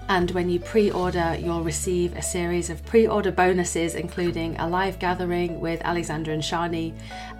And 0.10 0.32
when 0.32 0.49
you 0.49 0.60
pre 0.60 0.89
order, 0.89 1.38
you'll 1.38 1.64
receive 1.64 2.16
a 2.16 2.22
series 2.22 2.70
of 2.70 2.86
pre 2.86 3.08
order 3.08 3.32
bonuses, 3.32 3.93
including 3.95 4.58
a 4.58 4.68
live 4.68 4.99
gathering 4.99 5.60
with 5.60 5.82
Alexandra 5.84 6.34
and 6.34 6.41
Sjanie, 6.41 6.93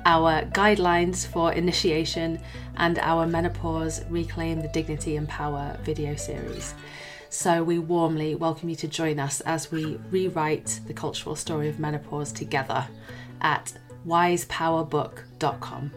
our 0.06 0.44
guidelines 0.48 1.26
for 1.26 1.54
initiation, 1.54 2.40
and 2.76 3.00
our 3.00 3.26
Menopause 3.26 4.04
Reclaim 4.10 4.62
the 4.62 4.68
Dignity 4.68 5.16
and 5.16 5.30
Power 5.30 5.78
video 5.84 6.16
series. 6.16 6.74
So 7.30 7.64
we 7.64 7.80
warmly 7.80 8.36
welcome 8.36 8.70
you 8.70 8.76
to 8.78 8.88
join 8.88 9.20
us 9.20 9.42
as 9.42 9.72
we 9.72 10.00
rewrite 10.12 10.82
the 10.88 10.94
cultural 10.94 11.36
story 11.36 11.70
of 11.70 11.80
menopause 11.80 12.32
together 12.32 12.88
at 13.42 13.74
wisepowerbook.com. 14.06 15.92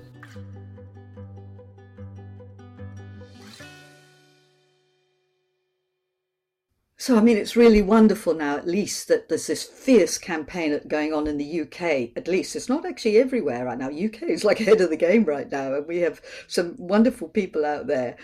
So, 7.01 7.17
I 7.17 7.23
mean, 7.23 7.39
it's 7.39 7.57
really 7.57 7.81
wonderful 7.81 8.35
now, 8.35 8.59
at 8.59 8.67
least, 8.67 9.09
that 9.09 9.31
there's 9.31 9.47
this 9.47 9.65
fierce 9.65 10.19
campaign 10.19 10.79
going 10.87 11.15
on 11.15 11.27
in 11.27 11.39
the 11.39 11.63
UK. 11.63 12.11
At 12.15 12.29
least 12.29 12.55
it's 12.55 12.69
not 12.69 12.85
actually 12.85 13.17
everywhere 13.17 13.65
right 13.65 13.79
now. 13.79 13.89
UK 13.89 14.25
is 14.25 14.45
like 14.45 14.61
ahead 14.61 14.83
of 14.83 14.91
the 14.91 14.99
game 14.99 15.25
right 15.25 15.51
now, 15.51 15.73
and 15.73 15.87
we 15.87 16.01
have 16.01 16.21
some 16.47 16.75
wonderful 16.77 17.29
people 17.29 17.65
out 17.65 17.87
there 17.87 18.19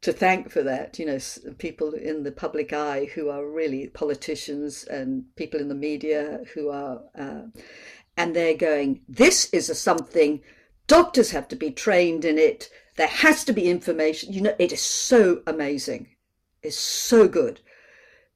to 0.00 0.12
thank 0.12 0.50
for 0.50 0.64
that. 0.64 0.98
You 0.98 1.06
know, 1.06 1.18
people 1.58 1.92
in 1.92 2.24
the 2.24 2.32
public 2.32 2.72
eye 2.72 3.08
who 3.14 3.28
are 3.28 3.48
really 3.48 3.86
politicians 3.90 4.82
and 4.82 5.24
people 5.36 5.60
in 5.60 5.68
the 5.68 5.76
media 5.76 6.40
who 6.52 6.68
are, 6.68 7.02
uh, 7.16 7.42
and 8.16 8.34
they're 8.34 8.56
going, 8.56 9.02
this 9.08 9.48
is 9.52 9.70
a 9.70 9.74
something, 9.76 10.42
doctors 10.88 11.30
have 11.30 11.46
to 11.46 11.54
be 11.54 11.70
trained 11.70 12.24
in 12.24 12.38
it. 12.38 12.70
There 12.96 13.06
has 13.06 13.44
to 13.44 13.52
be 13.52 13.70
information. 13.70 14.32
You 14.32 14.40
know, 14.40 14.56
it 14.58 14.72
is 14.72 14.82
so 14.82 15.42
amazing. 15.46 16.08
It's 16.64 16.76
so 16.76 17.28
good 17.28 17.60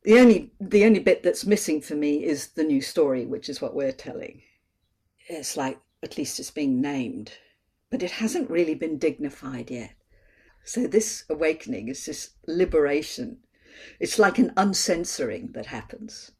the 0.03 0.19
only 0.19 0.53
the 0.61 0.85
only 0.85 1.01
bit 1.01 1.23
that's 1.23 1.45
missing 1.45 1.81
for 1.81 1.95
me 1.95 2.25
is 2.25 2.49
the 2.49 2.65
new 2.65 2.81
story, 2.81 3.27
which 3.27 3.49
is 3.49 3.61
what 3.61 3.75
we're 3.75 3.93
telling. 3.93 4.43
It's 5.29 5.57
like 5.57 5.79
at 6.03 6.17
least 6.17 6.41
it's 6.41 6.51
being 6.51 6.81
named, 6.81 7.33
but 7.91 8.03
it 8.03 8.13
hasn't 8.13 8.51
really 8.51 8.75
been 8.75 8.99
dignified 8.99 9.71
yet. 9.71 9.95
So 10.65 10.87
this 10.87 11.25
awakening 11.29 11.89
is 11.89 12.07
this 12.07 12.31
liberation. 12.47 13.39
It's 13.99 14.19
like 14.19 14.39
an 14.39 14.53
uncensoring 14.57 15.53
that 15.53 15.67
happens 15.67 16.33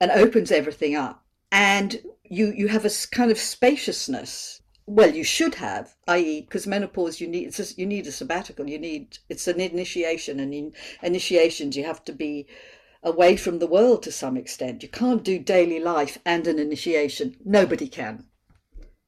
and 0.00 0.10
opens 0.10 0.50
everything 0.50 0.94
up. 0.94 1.24
And 1.50 2.00
you 2.24 2.52
you 2.56 2.68
have 2.68 2.84
a 2.84 2.90
kind 3.10 3.30
of 3.30 3.38
spaciousness 3.38 4.60
well 4.86 5.12
you 5.12 5.24
should 5.24 5.56
have 5.56 5.94
i.e 6.06 6.42
because 6.42 6.66
menopause 6.66 7.20
you 7.20 7.26
need 7.26 7.46
it's 7.48 7.76
you 7.76 7.86
need 7.86 8.06
a 8.06 8.12
sabbatical 8.12 8.68
you 8.68 8.78
need 8.78 9.18
it's 9.28 9.48
an 9.48 9.60
initiation 9.60 10.38
and 10.40 10.54
in 10.54 10.72
initiations 11.02 11.76
you 11.76 11.84
have 11.84 12.04
to 12.04 12.12
be 12.12 12.46
away 13.02 13.36
from 13.36 13.58
the 13.58 13.66
world 13.66 14.02
to 14.02 14.12
some 14.12 14.36
extent. 14.36 14.82
You 14.82 14.88
can't 14.88 15.22
do 15.22 15.38
daily 15.38 15.80
life 15.80 16.18
and 16.24 16.46
an 16.46 16.58
initiation. 16.58 17.36
Nobody 17.44 17.88
can. 17.88 18.24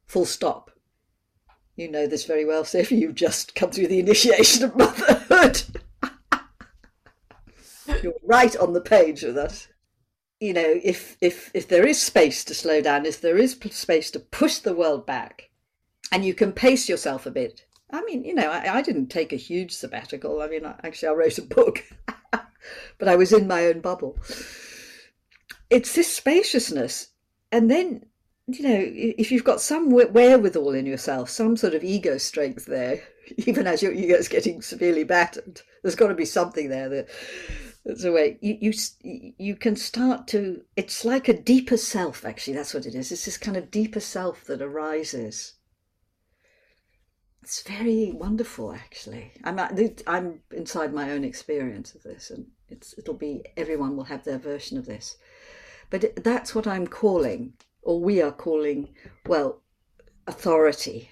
Full 0.07 0.27
stop. 0.27 0.71
You 1.77 1.91
know 1.91 2.07
this 2.07 2.25
very 2.25 2.45
well 2.45 2.65
so 2.65 2.79
if 2.79 2.91
you've 2.91 3.15
just 3.15 3.55
come 3.55 3.71
through 3.71 3.89
the 3.89 4.01
initiation 4.01 4.65
of 4.65 4.77
motherhood. 4.77 5.63
You're 8.03 8.15
right 8.25 8.57
on 8.57 8.75
the 8.75 8.81
page 8.81 9.23
with 9.23 9.39
us. 9.39 9.69
You 10.41 10.53
know 10.53 10.81
if 10.85 11.17
if 11.21 11.51
if 11.55 11.67
there 11.67 11.87
is 11.87 12.01
space 12.01 12.45
to 12.45 12.55
slow 12.55 12.81
down 12.81 13.07
if 13.07 13.21
there 13.21 13.39
is 13.39 13.59
space 13.71 14.11
to 14.13 14.21
push 14.21 14.59
the 14.59 14.75
world 14.75 15.05
back 15.05 15.51
and 16.13 16.25
you 16.25 16.35
can 16.35 16.53
pace 16.53 16.89
yourself 16.89 17.27
a 17.27 17.31
bit. 17.31 17.65
I 17.91 18.05
mean, 18.05 18.25
you 18.25 18.35
know, 18.35 18.51
I, 18.51 18.77
I 18.77 18.83
didn't 18.83 19.09
take 19.09 19.33
a 19.33 19.37
huge 19.37 19.73
sabbatical. 19.73 20.43
I 20.43 20.49
mean, 20.49 20.65
actually, 20.83 21.09
I 21.09 21.13
wrote 21.13 21.39
a 21.39 21.43
book, 21.43 21.85
but 22.99 23.09
I 23.09 23.17
was 23.17 23.33
in 23.33 23.47
my 23.47 23.67
own 23.67 23.81
bubble. 23.81 24.19
It's 25.71 25.95
this 25.95 26.15
spaciousness. 26.15 27.09
And 27.53 27.71
then, 27.71 28.05
you 28.47 28.63
know, 28.63 28.81
if 28.81 29.31
you've 29.31 29.45
got 29.45 29.61
some 29.61 29.91
wherewithal 29.91 30.75
in 30.75 30.87
yourself, 30.87 31.31
some 31.31 31.57
sort 31.57 31.75
of 31.75 31.85
ego 31.85 32.19
strength 32.19 32.67
there, 32.67 33.03
even 33.47 33.67
as 33.67 33.83
your 33.83 33.93
ego 33.93 34.15
is 34.15 34.29
getting 34.29 34.63
severely 34.63 35.05
battered, 35.05 35.63
there's 35.83 35.95
got 35.95 36.09
to 36.09 36.15
be 36.15 36.25
something 36.25 36.69
there 36.69 36.89
that 36.89 37.09
that's 37.85 38.05
a 38.05 38.13
way 38.13 38.39
you, 38.43 38.59
you 38.61 39.35
you 39.39 39.57
can 39.57 39.75
start 39.75 40.27
to 40.27 40.63
it's 40.77 41.07
like 41.07 41.27
a 41.27 41.41
deeper 41.41 41.77
self 41.77 42.25
actually 42.25 42.53
that's 42.53 42.75
what 42.75 42.85
it 42.85 42.95
is 42.95 43.11
it's 43.11 43.25
this 43.25 43.39
kind 43.39 43.57
of 43.57 43.71
deeper 43.71 44.01
self 44.01 44.45
that 44.45 44.61
arises 44.61 45.55
it's 47.49 47.63
very 47.63 48.13
wonderful, 48.13 48.75
actually. 48.75 49.33
I'm 49.43 49.59
I'm 50.07 50.41
inside 50.53 50.93
my 50.93 51.13
own 51.13 51.25
experience 51.25 51.95
of 51.95 52.03
this, 52.03 52.31
and 52.31 52.45
it's 52.69 52.95
it'll 52.99 53.15
be 53.15 53.43
everyone 53.57 53.97
will 53.97 54.05
have 54.05 54.23
their 54.23 54.37
version 54.37 54.77
of 54.77 54.85
this, 54.85 55.17
but 55.89 56.23
that's 56.23 56.55
what 56.55 56.67
I'm 56.67 56.87
calling, 56.87 57.55
or 57.81 58.03
we 58.03 58.21
are 58.21 58.33
calling, 58.33 58.91
well, 59.27 59.63
authority. 60.27 61.09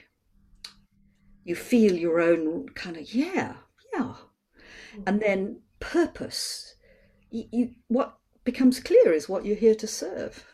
You 1.42 1.54
feel 1.54 1.94
your 1.94 2.20
own 2.20 2.68
kind 2.74 2.98
of 2.98 3.14
yeah, 3.14 3.54
yeah, 3.94 4.16
and 5.06 5.22
then 5.22 5.62
purpose. 5.80 6.74
You, 7.30 7.44
you 7.50 7.70
what 7.88 8.18
becomes 8.44 8.78
clear 8.78 9.10
is 9.10 9.26
what 9.26 9.46
you're 9.46 9.56
here 9.56 9.76
to 9.76 9.86
serve. 9.86 10.44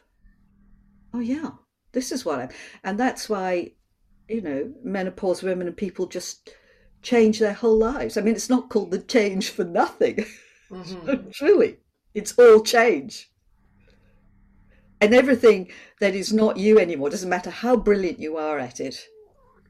Oh 1.13 1.19
yeah, 1.19 1.51
this 1.91 2.13
is 2.13 2.25
what 2.25 2.39
I'm, 2.39 2.51
and 2.85 3.01
that's 3.01 3.29
why 3.29 3.73
you 4.33 4.41
know, 4.41 4.73
menopause 4.83 5.43
women 5.43 5.67
and 5.67 5.77
people 5.77 6.07
just 6.07 6.51
change 7.03 7.39
their 7.39 7.53
whole 7.53 7.77
lives. 7.77 8.17
I 8.17 8.23
mean, 8.23 8.35
it's 8.35 8.51
not 8.51 8.71
called 8.71 8.91
the 8.91 8.99
change 8.99 9.51
for 9.51 9.65
nothing. 9.65 10.25
Mm-hmm. 10.73 11.29
Truly, 11.33 11.77
it's 12.15 12.33
all 12.39 12.63
change. 12.63 13.31
And 15.03 15.13
everything 15.13 15.71
that 16.01 16.15
is 16.15 16.33
not 16.33 16.57
you 16.57 16.79
anymore, 16.79 17.11
doesn't 17.11 17.29
matter 17.29 17.51
how 17.51 17.77
brilliant 17.77 18.21
you 18.21 18.39
are 18.39 18.59
at 18.59 18.81
it, 18.81 19.07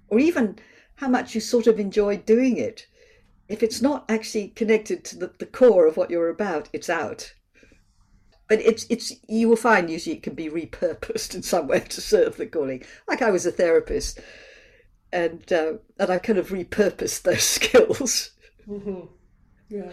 or 0.07 0.21
even 0.21 0.61
how 0.95 1.09
much 1.09 1.35
you 1.35 1.41
sort 1.41 1.67
of 1.67 1.81
enjoy 1.81 2.19
doing 2.19 2.57
it, 2.57 2.87
if 3.49 3.65
it's 3.65 3.83
not 3.83 4.05
actually 4.09 4.51
connected 4.51 5.05
to 5.07 5.19
the, 5.19 5.33
the 5.41 5.47
core 5.47 5.89
of 5.89 5.97
what 5.97 6.09
you're 6.09 6.29
about, 6.29 6.69
it's 6.73 6.89
out. 6.89 7.35
But 8.49 8.61
it's 8.61 8.87
it's 8.89 9.13
you 9.29 9.49
will 9.49 9.57
find 9.57 9.91
usually 9.91 10.17
it 10.17 10.23
can 10.23 10.35
be 10.35 10.49
repurposed 10.49 11.35
in 11.35 11.43
some 11.43 11.67
way 11.67 11.81
to 11.81 12.01
serve 12.01 12.37
the 12.37 12.47
calling. 12.47 12.85
Like 13.09 13.23
I 13.23 13.33
was 13.33 13.45
a 13.45 13.51
therapist 13.51 14.21
and 15.13 15.53
uh, 15.53 15.75
and 15.99 16.11
I 16.11 16.19
kind 16.19 16.39
of 16.39 16.49
repurposed 16.49 17.23
those 17.23 17.43
skills 17.59 18.31
mm-hmm. 18.69 19.07
yeah. 19.69 19.93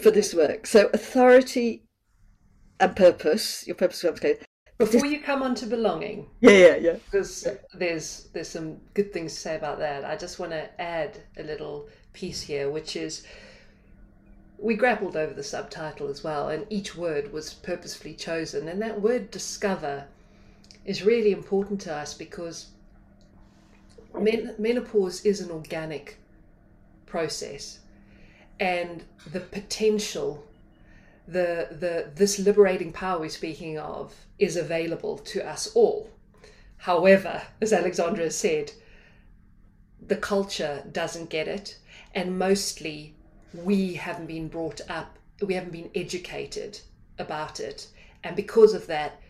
for 0.00 0.10
this 0.10 0.34
work. 0.34 0.66
So 0.66 0.90
authority 0.92 1.84
and 2.80 2.94
purpose, 2.94 3.66
your 3.66 3.76
purpose. 3.76 4.04
Before 4.78 5.06
you 5.06 5.20
come 5.20 5.42
on 5.42 5.56
to 5.56 5.66
belonging, 5.66 6.30
yeah, 6.40 6.50
yeah, 6.50 6.76
yeah, 6.76 6.96
because 7.10 7.48
there's 7.74 8.28
there's 8.32 8.48
some 8.48 8.76
good 8.94 9.12
things 9.12 9.34
to 9.34 9.40
say 9.40 9.56
about 9.56 9.78
that. 9.80 10.04
I 10.04 10.16
just 10.16 10.38
want 10.38 10.52
to 10.52 10.80
add 10.80 11.18
a 11.36 11.42
little 11.42 11.88
piece 12.12 12.40
here, 12.42 12.70
which 12.70 12.94
is 12.94 13.26
we 14.56 14.76
grappled 14.76 15.16
over 15.16 15.34
the 15.34 15.42
subtitle 15.42 16.08
as 16.08 16.22
well, 16.22 16.48
and 16.48 16.64
each 16.70 16.96
word 16.96 17.32
was 17.32 17.54
purposefully 17.54 18.14
chosen, 18.14 18.68
and 18.68 18.80
that 18.80 19.00
word 19.00 19.32
discover 19.32 20.06
is 20.84 21.02
really 21.02 21.32
important 21.32 21.80
to 21.80 21.94
us 21.94 22.14
because 22.14 22.68
men- 24.14 24.54
menopause 24.58 25.24
is 25.24 25.40
an 25.40 25.50
organic 25.50 26.18
process, 27.06 27.80
and 28.60 29.04
the 29.32 29.40
potential, 29.40 30.44
the 31.26 31.68
the 31.70 32.10
this 32.14 32.38
liberating 32.38 32.92
power 32.92 33.20
we're 33.20 33.28
speaking 33.28 33.78
of, 33.78 34.14
is 34.38 34.56
available 34.56 35.18
to 35.18 35.46
us 35.46 35.68
all. 35.74 36.10
However, 36.78 37.42
as 37.60 37.72
Alexandra 37.72 38.30
said, 38.30 38.72
the 40.06 40.16
culture 40.16 40.84
doesn't 40.92 41.30
get 41.30 41.48
it, 41.48 41.78
and 42.14 42.38
mostly 42.38 43.14
we 43.52 43.94
haven't 43.94 44.26
been 44.26 44.48
brought 44.48 44.80
up 44.88 45.18
we 45.46 45.54
haven't 45.54 45.72
been 45.72 45.90
educated 45.94 46.80
about 47.18 47.60
it. 47.60 47.88
And 48.24 48.34
because 48.34 48.74
of 48.74 48.86
that, 48.88 49.20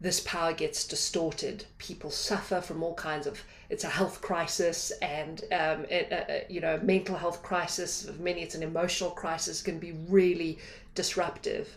this 0.00 0.20
power 0.20 0.52
gets 0.52 0.86
distorted. 0.86 1.64
People 1.78 2.10
suffer 2.10 2.60
from 2.60 2.82
all 2.82 2.94
kinds 2.94 3.26
of. 3.26 3.42
It's 3.68 3.84
a 3.84 3.88
health 3.88 4.20
crisis 4.20 4.90
and 5.02 5.44
um, 5.52 5.84
it, 5.88 6.10
uh, 6.12 6.44
you 6.48 6.60
know 6.60 6.78
mental 6.82 7.16
health 7.16 7.42
crisis. 7.42 8.06
For 8.06 8.22
many, 8.22 8.42
it's 8.42 8.54
an 8.54 8.62
emotional 8.62 9.10
crisis. 9.10 9.62
Can 9.62 9.78
be 9.78 9.92
really 10.08 10.58
disruptive. 10.94 11.76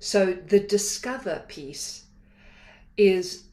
So 0.00 0.32
the 0.32 0.58
discover 0.58 1.44
piece 1.46 2.04
is 2.96 3.44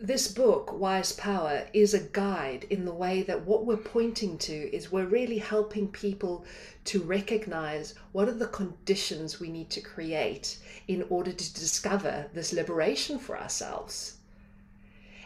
this 0.00 0.28
book, 0.28 0.72
Wise 0.72 1.12
Power, 1.12 1.66
is 1.74 1.92
a 1.92 2.00
guide 2.00 2.64
in 2.70 2.86
the 2.86 2.94
way 2.94 3.22
that 3.22 3.44
what 3.44 3.66
we're 3.66 3.76
pointing 3.76 4.38
to 4.38 4.54
is 4.74 4.90
we're 4.90 5.04
really 5.04 5.36
helping 5.36 5.88
people 5.88 6.46
to 6.86 7.02
recognize 7.02 7.94
what 8.12 8.26
are 8.26 8.34
the 8.34 8.46
conditions 8.46 9.38
we 9.38 9.50
need 9.50 9.68
to 9.68 9.82
create 9.82 10.56
in 10.88 11.04
order 11.10 11.32
to 11.32 11.54
discover 11.54 12.26
this 12.32 12.54
liberation 12.54 13.18
for 13.18 13.38
ourselves. 13.38 14.16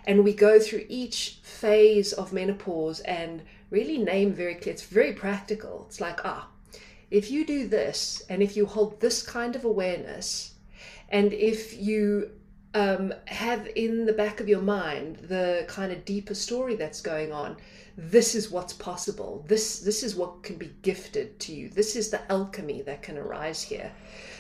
And 0.06 0.24
we 0.24 0.34
go 0.34 0.58
through 0.58 0.86
each 0.88 1.38
phase 1.42 2.12
of 2.12 2.32
menopause 2.32 2.98
and 3.00 3.42
really 3.70 3.98
name 3.98 4.32
very 4.32 4.56
clear, 4.56 4.72
it's 4.72 4.82
very 4.82 5.12
practical. 5.12 5.84
It's 5.88 6.00
like, 6.00 6.24
ah, 6.24 6.48
if 7.12 7.30
you 7.30 7.46
do 7.46 7.68
this 7.68 8.24
and 8.28 8.42
if 8.42 8.56
you 8.56 8.66
hold 8.66 9.00
this 9.00 9.22
kind 9.22 9.54
of 9.54 9.64
awareness, 9.64 10.54
and 11.10 11.32
if 11.32 11.78
you 11.78 12.32
um, 12.74 13.14
have 13.26 13.68
in 13.76 14.04
the 14.04 14.12
back 14.12 14.40
of 14.40 14.48
your 14.48 14.60
mind 14.60 15.16
the 15.28 15.64
kind 15.68 15.92
of 15.92 16.04
deeper 16.04 16.34
story 16.34 16.74
that's 16.74 17.00
going 17.00 17.32
on. 17.32 17.56
This 17.96 18.34
is 18.34 18.50
what's 18.50 18.72
possible. 18.72 19.44
This 19.46 19.78
this 19.78 20.02
is 20.02 20.16
what 20.16 20.42
can 20.42 20.56
be 20.56 20.72
gifted 20.82 21.38
to 21.40 21.54
you. 21.54 21.68
This 21.68 21.94
is 21.94 22.10
the 22.10 22.20
alchemy 22.30 22.82
that 22.82 23.02
can 23.02 23.16
arise 23.16 23.62
here. 23.62 23.92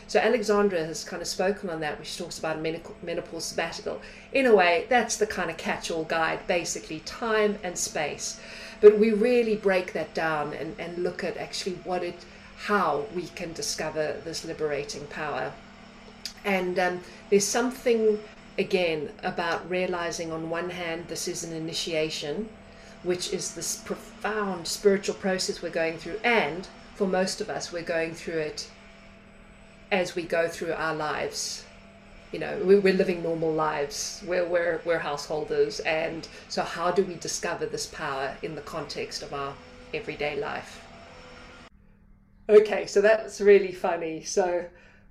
So 0.08 0.18
alexandra 0.18 0.84
has 0.84 1.04
kind 1.04 1.22
of 1.22 1.28
spoken 1.28 1.70
on 1.70 1.80
that 1.80 2.04
she 2.04 2.22
talks 2.22 2.38
about 2.38 2.58
a 2.58 2.80
menopause 3.02 3.44
sabbatical. 3.44 4.02
In 4.32 4.46
a 4.46 4.54
way 4.54 4.86
that's 4.88 5.16
the 5.16 5.26
kind 5.26 5.50
of 5.50 5.56
catch-all 5.56 6.04
guide 6.04 6.44
basically 6.48 7.00
time 7.00 7.58
and 7.62 7.78
space. 7.78 8.40
But 8.80 8.98
we 8.98 9.12
really 9.12 9.56
break 9.56 9.92
that 9.92 10.12
down 10.12 10.52
and, 10.52 10.74
and 10.80 11.04
look 11.04 11.22
at 11.22 11.36
actually 11.36 11.76
what 11.84 12.02
it 12.02 12.24
how 12.56 13.06
we 13.14 13.28
can 13.28 13.52
discover 13.52 14.20
this 14.24 14.44
liberating 14.44 15.06
power 15.06 15.52
and 16.44 16.78
um, 16.78 17.00
there's 17.30 17.46
something, 17.46 18.20
again, 18.58 19.10
about 19.22 19.68
realizing 19.68 20.30
on 20.30 20.50
one 20.50 20.70
hand, 20.70 21.08
this 21.08 21.26
is 21.26 21.42
an 21.42 21.52
initiation, 21.52 22.48
which 23.02 23.32
is 23.32 23.54
this 23.54 23.76
profound 23.76 24.66
spiritual 24.66 25.14
process 25.14 25.62
we're 25.62 25.70
going 25.70 25.98
through. 25.98 26.18
And 26.22 26.68
for 26.94 27.06
most 27.06 27.40
of 27.40 27.48
us, 27.48 27.72
we're 27.72 27.82
going 27.82 28.14
through 28.14 28.38
it 28.38 28.68
as 29.90 30.14
we 30.14 30.22
go 30.22 30.48
through 30.48 30.72
our 30.72 30.94
lives. 30.94 31.64
You 32.32 32.40
know, 32.40 32.60
we're 32.64 32.92
living 32.92 33.22
normal 33.22 33.52
lives. 33.52 34.22
We're, 34.26 34.46
we're, 34.46 34.80
we're 34.84 34.98
householders. 34.98 35.80
And 35.80 36.26
so, 36.48 36.62
how 36.62 36.90
do 36.90 37.04
we 37.04 37.14
discover 37.14 37.64
this 37.66 37.86
power 37.86 38.36
in 38.42 38.54
the 38.54 38.60
context 38.62 39.22
of 39.22 39.32
our 39.32 39.54
everyday 39.94 40.36
life? 40.36 40.84
Okay, 42.48 42.86
so 42.86 43.00
that's 43.00 43.40
really 43.40 43.72
funny. 43.72 44.24
So, 44.24 44.66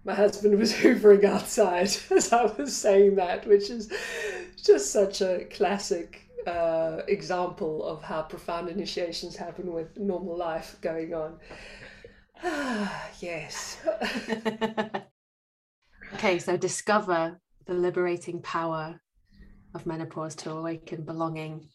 my 0.05 0.13
husband 0.13 0.57
was 0.57 0.73
hoovering 0.81 1.23
outside 1.23 1.95
as 2.11 2.33
I 2.33 2.45
was 2.45 2.75
saying 2.75 3.15
that, 3.15 3.47
which 3.47 3.69
is 3.69 3.91
just 4.61 4.91
such 4.91 5.21
a 5.21 5.45
classic 5.45 6.21
uh, 6.47 7.01
example 7.07 7.83
of 7.85 8.01
how 8.03 8.21
profound 8.23 8.69
initiations 8.69 9.35
happen 9.35 9.71
with 9.71 9.97
normal 9.97 10.37
life 10.37 10.77
going 10.81 11.13
on. 11.13 11.37
Ah, 12.43 13.09
yes. 13.19 13.77
okay, 16.13 16.39
so 16.39 16.57
discover 16.57 17.39
the 17.65 17.73
liberating 17.73 18.41
power 18.41 18.99
of 19.73 19.85
menopause 19.85 20.35
to 20.35 20.51
awaken 20.51 21.03
belonging. 21.03 21.69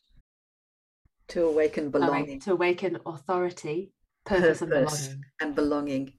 To 1.29 1.47
awaken 1.47 1.91
belonging. 1.91 2.26
Sorry, 2.26 2.39
to 2.41 2.53
awaken 2.53 2.99
authority, 3.07 3.93
purpose, 4.24 4.61
purpose 4.61 5.09
and 5.09 5.14
belonging. 5.14 5.24
And 5.41 5.55
belonging. 5.55 6.12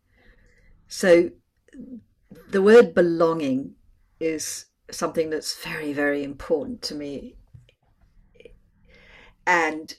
So 0.87 1.29
the 2.49 2.61
word 2.61 2.93
belonging 2.93 3.75
is 4.19 4.65
something 4.91 5.29
that's 5.29 5.63
very, 5.63 5.93
very 5.93 6.23
important 6.23 6.81
to 6.83 6.95
me. 6.95 7.35
And 9.45 9.95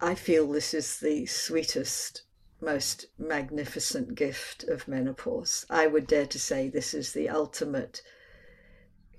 I 0.00 0.14
feel 0.14 0.50
this 0.50 0.74
is 0.74 0.98
the 0.98 1.26
sweetest, 1.26 2.22
most 2.60 3.06
magnificent 3.18 4.14
gift 4.14 4.64
of 4.64 4.88
menopause. 4.88 5.64
I 5.70 5.86
would 5.86 6.06
dare 6.06 6.26
to 6.26 6.38
say 6.38 6.68
this 6.68 6.94
is 6.94 7.12
the 7.12 7.28
ultimate 7.28 8.02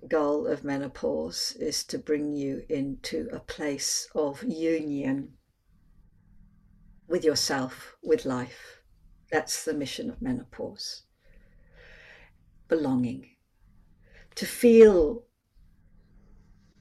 goal 0.07 0.47
of 0.47 0.65
menopause 0.65 1.55
is 1.59 1.83
to 1.85 1.97
bring 1.97 2.35
you 2.35 2.65
into 2.67 3.29
a 3.31 3.39
place 3.39 4.09
of 4.13 4.43
union 4.43 5.33
with 7.07 7.23
yourself, 7.23 7.95
with 8.03 8.25
life. 8.25 8.81
That's 9.31 9.63
the 9.63 9.73
mission 9.73 10.09
of 10.09 10.21
menopause 10.21 11.03
belonging, 12.67 13.29
to 14.35 14.45
feel 14.45 15.23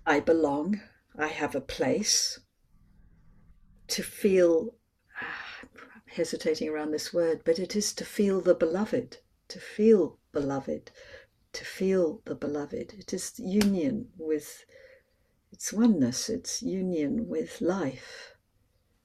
I 0.06 0.20
belong, 0.20 0.80
I 1.16 1.28
have 1.28 1.54
a 1.54 1.60
place, 1.60 2.40
to 3.88 4.02
feel, 4.02 4.74
ah, 5.20 5.60
I'm 5.62 6.02
hesitating 6.06 6.68
around 6.68 6.90
this 6.90 7.12
word, 7.12 7.42
but 7.44 7.58
it 7.58 7.76
is 7.76 7.92
to 7.94 8.04
feel 8.04 8.40
the 8.40 8.54
beloved, 8.54 9.18
to 9.48 9.60
feel 9.60 10.18
beloved, 10.32 10.90
to 11.52 11.64
feel 11.64 12.22
the 12.24 12.34
beloved. 12.34 12.94
It 12.98 13.12
is 13.12 13.38
union 13.38 14.08
with, 14.16 14.64
it's 15.52 15.72
oneness, 15.72 16.28
it's 16.28 16.62
union 16.62 17.28
with 17.28 17.60
life. 17.60 18.34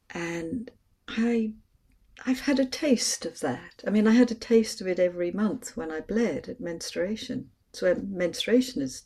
And 0.10 0.72
I 1.08 1.54
I've 2.26 2.42
had 2.42 2.60
a 2.60 2.66
taste 2.66 3.26
of 3.26 3.40
that. 3.42 3.84
I 3.86 3.90
mean, 3.90 4.08
I 4.08 4.12
had 4.12 4.32
a 4.32 4.36
taste 4.36 4.82
of 4.82 4.88
it 4.88 5.00
every 5.00 5.32
month 5.32 5.78
when 5.78 5.92
I 5.92 6.02
bled 6.02 6.50
at 6.50 6.60
menstruation. 6.60 7.52
So 7.74 7.94
menstruation 7.96 8.82
is 8.82 9.04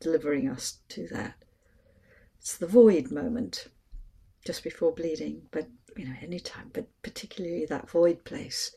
delivering 0.00 0.48
us 0.48 0.78
to 0.88 1.06
that. 1.08 1.34
It's 2.40 2.56
the 2.56 2.66
void 2.66 3.10
moment 3.10 3.68
just 4.44 4.64
before 4.64 4.92
bleeding, 4.92 5.42
but 5.50 5.68
you 5.96 6.06
know, 6.06 6.14
any 6.22 6.40
time, 6.40 6.70
but 6.72 6.86
particularly 7.02 7.66
that 7.66 7.90
void 7.90 8.24
place. 8.24 8.74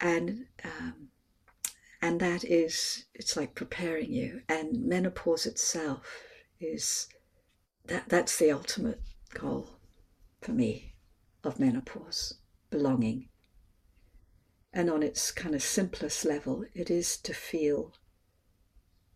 And 0.00 0.46
um, 0.64 1.08
and 2.02 2.20
that 2.20 2.44
is 2.44 3.04
it's 3.14 3.36
like 3.36 3.54
preparing 3.54 4.12
you. 4.12 4.42
And 4.48 4.84
menopause 4.84 5.46
itself 5.46 6.22
is 6.60 7.08
that 7.86 8.08
that's 8.08 8.36
the 8.36 8.50
ultimate 8.50 9.00
goal 9.32 9.78
for 10.40 10.52
me 10.52 10.94
of 11.44 11.60
menopause 11.60 12.34
belonging. 12.70 13.28
And 14.72 14.90
on 14.90 15.02
its 15.02 15.30
kind 15.30 15.54
of 15.54 15.62
simplest 15.62 16.24
level, 16.24 16.64
it 16.74 16.90
is 16.90 17.16
to 17.18 17.32
feel 17.32 17.94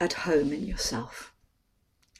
at 0.01 0.13
home 0.13 0.53
in 0.53 0.67
yourself. 0.67 1.33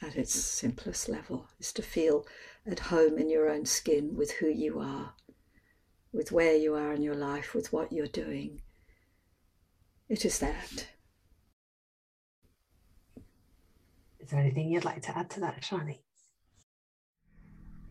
At 0.01 0.17
its 0.17 0.35
simplest 0.35 1.09
level, 1.09 1.49
is 1.61 1.73
to 1.75 1.83
feel 1.83 2.27
at 2.67 2.81
home 2.81 3.19
in 3.19 3.31
your 3.31 3.49
own 3.49 3.67
skin 3.67 4.17
with 4.17 4.33
who 4.33 4.49
you 4.49 4.81
are, 4.81 5.15
with 6.13 6.33
where 6.33 6.57
you 6.57 6.75
are 6.75 6.93
in 6.93 7.03
your 7.03 7.15
life, 7.15 7.55
with 7.55 7.73
what 7.73 7.93
you're 7.93 8.07
doing. 8.07 8.63
It 10.09 10.25
is 10.25 10.41
that. 10.41 10.89
Is 14.21 14.31
there 14.31 14.41
anything 14.41 14.71
you'd 14.71 14.85
like 14.85 15.03
to 15.03 15.17
add 15.17 15.31
to 15.31 15.41
that, 15.41 15.63
Sjanie? 15.63 16.01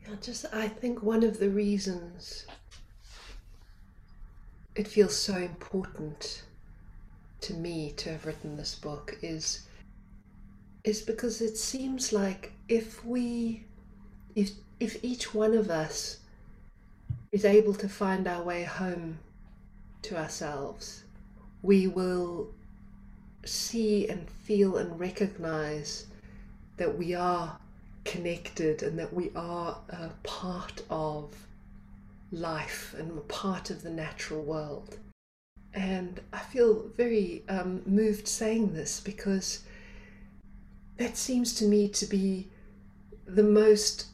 Yeah, 0.02 0.16
just 0.22 0.46
I 0.54 0.68
think 0.68 1.02
one 1.02 1.24
of 1.24 1.40
the 1.40 1.50
reasons 1.50 2.46
it 4.76 4.88
feels 4.88 5.16
so 5.16 5.36
important 5.36 6.44
to 7.42 7.54
me 7.54 7.94
to 7.98 8.12
have 8.12 8.26
written 8.26 8.56
this 8.56 8.76
book 8.76 9.18
is 9.22 9.66
is 10.84 11.02
because 11.02 11.42
it 11.42 11.58
seems 11.58 12.14
like 12.14 12.52
if 12.70 13.04
we 13.06 13.64
if 14.36 14.52
if 14.80 15.04
each 15.04 15.34
one 15.34 15.54
of 15.54 15.70
us 15.70 16.20
is 17.32 17.46
able 17.46 17.74
to 17.74 17.88
find 17.88 18.28
our 18.28 18.44
way 18.44 18.64
home 18.64 19.18
to 20.02 20.18
ourselves 20.18 21.04
we 21.62 21.88
will 21.88 22.50
see 23.46 24.08
and 24.08 24.30
feel 24.30 24.78
and 24.78 25.00
recognize 25.00 26.08
that 26.78 26.98
we 26.98 27.14
are 27.14 27.58
connected 28.06 28.82
and 28.84 28.98
that 28.98 29.14
we 29.14 29.32
are 29.36 29.78
a 29.90 30.10
part 30.24 30.82
of 30.90 31.36
life 32.32 32.96
and 32.98 33.28
part 33.28 33.70
of 33.70 33.82
the 33.82 33.90
natural 33.90 34.42
world. 34.42 34.98
And 35.74 36.20
I 36.34 36.40
feel 36.40 36.90
very 36.96 37.44
um, 37.48 37.82
moved 37.86 38.28
saying 38.28 38.74
this 38.74 39.00
because 39.00 39.64
that 40.98 41.18
seems 41.18 41.54
to 41.56 41.66
me 41.66 41.88
to 41.90 42.06
be 42.06 42.48
the 43.26 43.44
most 43.44 44.08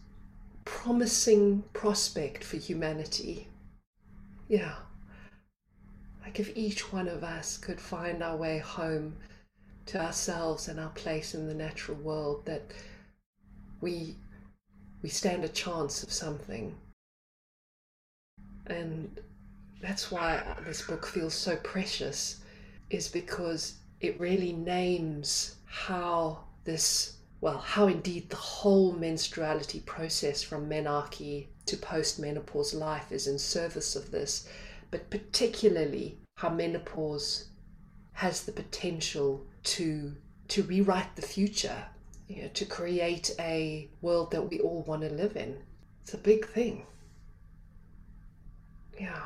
promising 0.65 1.63
prospect 1.73 2.43
for 2.43 2.57
humanity. 2.57 3.47
Yeah. 4.47 4.75
Like 6.23 6.39
if 6.39 6.55
each 6.55 6.91
one 6.91 7.07
of 7.07 7.23
us 7.23 7.57
could 7.57 7.79
find 7.79 8.21
our 8.21 8.35
way 8.35 8.59
home 8.59 9.15
to 9.87 10.01
ourselves 10.01 10.67
and 10.67 10.79
our 10.79 10.89
place 10.89 11.33
in 11.33 11.47
the 11.47 11.53
natural 11.53 11.97
world, 11.97 12.45
that 12.45 12.63
we 13.81 14.15
we 15.01 15.09
stand 15.09 15.43
a 15.43 15.49
chance 15.49 16.03
of 16.03 16.11
something. 16.11 16.75
And 18.69 19.19
that's 19.81 20.11
why 20.11 20.43
this 20.65 20.81
book 20.81 21.05
feels 21.05 21.33
so 21.33 21.55
precious, 21.57 22.41
is 22.89 23.07
because 23.07 23.75
it 24.01 24.19
really 24.19 24.53
names 24.53 25.55
how 25.65 26.43
this, 26.63 27.17
well, 27.41 27.57
how 27.57 27.87
indeed 27.87 28.29
the 28.29 28.35
whole 28.35 28.93
menstruality 28.93 29.85
process 29.85 30.43
from 30.43 30.69
menarche 30.69 31.47
to 31.65 31.77
post-menopause 31.77 32.73
life 32.73 33.11
is 33.11 33.27
in 33.27 33.37
service 33.39 33.95
of 33.95 34.11
this, 34.11 34.47
but 34.91 35.09
particularly 35.09 36.17
how 36.35 36.49
menopause 36.49 37.45
has 38.13 38.45
the 38.45 38.51
potential 38.51 39.45
to 39.63 40.15
to 40.47 40.63
rewrite 40.63 41.15
the 41.15 41.21
future, 41.21 41.83
you 42.27 42.43
know, 42.43 42.47
to 42.53 42.65
create 42.65 43.35
a 43.39 43.89
world 44.01 44.31
that 44.31 44.49
we 44.49 44.59
all 44.59 44.83
want 44.83 45.01
to 45.01 45.09
live 45.09 45.35
in. 45.35 45.57
It's 46.03 46.13
a 46.13 46.17
big 46.17 46.47
thing. 46.47 46.85
Yeah. 48.99 49.21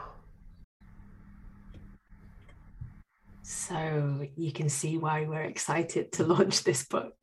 So 3.43 4.28
you 4.36 4.51
can 4.51 4.67
see 4.69 4.97
why 4.97 5.26
we're 5.26 5.43
excited 5.43 6.11
to 6.13 6.26
launch 6.26 6.63
this 6.63 6.84
book. 6.86 7.13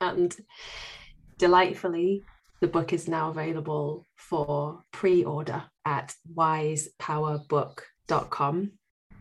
and 0.00 0.36
delightfully, 1.38 2.24
the 2.60 2.68
book 2.68 2.92
is 2.92 3.08
now 3.08 3.30
available 3.30 4.06
for 4.16 4.82
pre 4.92 5.24
order 5.24 5.64
at 5.84 6.14
wisepowerbook.com. 6.34 8.72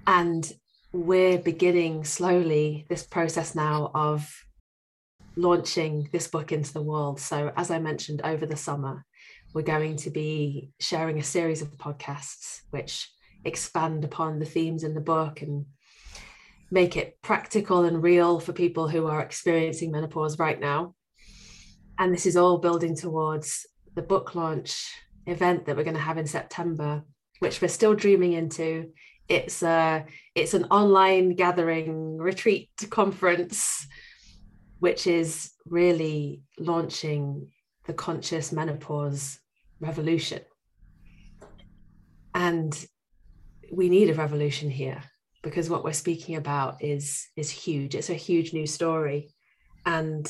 And 0.08 0.54
we're 0.92 1.38
beginning 1.38 2.04
slowly 2.04 2.88
this 2.90 3.04
process 3.04 3.54
now 3.56 3.92
of 3.94 4.28
launching 5.36 6.10
this 6.12 6.28
book 6.28 6.52
into 6.52 6.74
the 6.74 6.82
world. 6.82 7.20
So, 7.20 7.52
as 7.56 7.70
I 7.72 7.80
mentioned 7.80 8.22
over 8.24 8.46
the 8.46 8.58
summer, 8.58 9.06
we're 9.54 9.62
going 9.62 9.96
to 9.98 10.10
be 10.10 10.72
sharing 10.80 11.20
a 11.20 11.24
series 11.24 11.62
of 11.62 11.76
podcasts 11.78 12.62
which 12.70 13.10
expand 13.46 14.04
upon 14.04 14.40
the 14.40 14.46
themes 14.46 14.84
in 14.84 14.94
the 14.94 15.02
book 15.02 15.42
and 15.42 15.66
make 16.72 16.96
it 16.96 17.18
practical 17.22 17.84
and 17.84 18.04
real 18.04 18.40
for 18.40 18.54
people 18.54 18.88
who 18.88 19.08
are 19.08 19.22
experiencing 19.22 19.92
menopause 19.92 20.38
right 20.38 20.60
now. 20.60 20.94
And 21.98 22.14
this 22.14 22.26
is 22.26 22.38
all 22.38 22.60
building 22.60 22.96
towards 22.96 23.66
the 23.96 24.02
book 24.02 24.36
launch 24.36 24.86
event 25.26 25.66
that 25.66 25.76
we're 25.76 25.84
going 25.84 25.96
to 25.96 26.02
have 26.02 26.18
in 26.18 26.28
September, 26.28 27.04
which 27.40 27.62
we're 27.62 27.70
still 27.70 27.96
dreaming 27.96 28.34
into. 28.34 28.92
It's 29.28 29.64
a 29.64 30.06
it's 30.36 30.54
an 30.54 30.66
online 30.66 31.36
gathering 31.36 32.18
retreat 32.18 32.70
conference, 32.90 33.88
which 34.80 35.08
is 35.08 35.52
really 35.66 36.42
launching 36.58 37.50
the 37.90 37.94
conscious 37.96 38.52
menopause 38.52 39.40
revolution. 39.80 40.42
And 42.36 42.72
we 43.72 43.90
need 43.90 44.12
a 44.12 44.14
revolution 44.14 44.70
here 44.70 45.02
because 45.42 45.72
what 45.72 45.84
we're 45.84 45.94
speaking 45.94 46.36
about 46.36 46.84
is 46.84 47.28
is 47.36 47.50
huge. 47.50 47.96
It's 47.96 48.12
a 48.12 48.26
huge 48.28 48.54
new 48.54 48.68
story. 48.68 49.34
And 49.88 50.24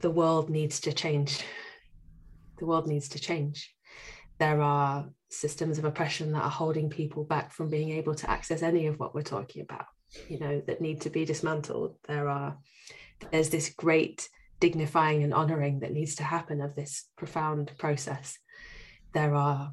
the 0.00 0.10
world 0.10 0.50
needs 0.50 0.80
to 0.80 0.92
change. 0.92 1.44
The 2.58 2.66
world 2.66 2.88
needs 2.88 3.08
to 3.10 3.20
change. 3.20 3.72
There 4.40 4.60
are 4.60 5.08
systems 5.30 5.78
of 5.78 5.84
oppression 5.84 6.32
that 6.32 6.42
are 6.42 6.50
holding 6.50 6.90
people 6.90 7.22
back 7.22 7.52
from 7.52 7.70
being 7.70 7.90
able 7.90 8.16
to 8.16 8.28
access 8.28 8.62
any 8.62 8.88
of 8.88 8.98
what 8.98 9.14
we're 9.14 9.22
talking 9.36 9.62
about, 9.62 9.86
you 10.28 10.40
know, 10.40 10.60
that 10.66 10.80
need 10.80 11.02
to 11.02 11.10
be 11.10 11.24
dismantled. 11.24 11.98
There 12.08 12.28
are, 12.28 12.58
there's 13.30 13.50
this 13.50 13.70
great 13.70 14.28
dignifying 14.60 15.22
and 15.22 15.34
honoring 15.34 15.80
that 15.80 15.92
needs 15.92 16.14
to 16.16 16.24
happen 16.24 16.60
of 16.60 16.74
this 16.74 17.06
profound 17.16 17.72
process. 17.78 18.38
There 19.12 19.34
are 19.34 19.72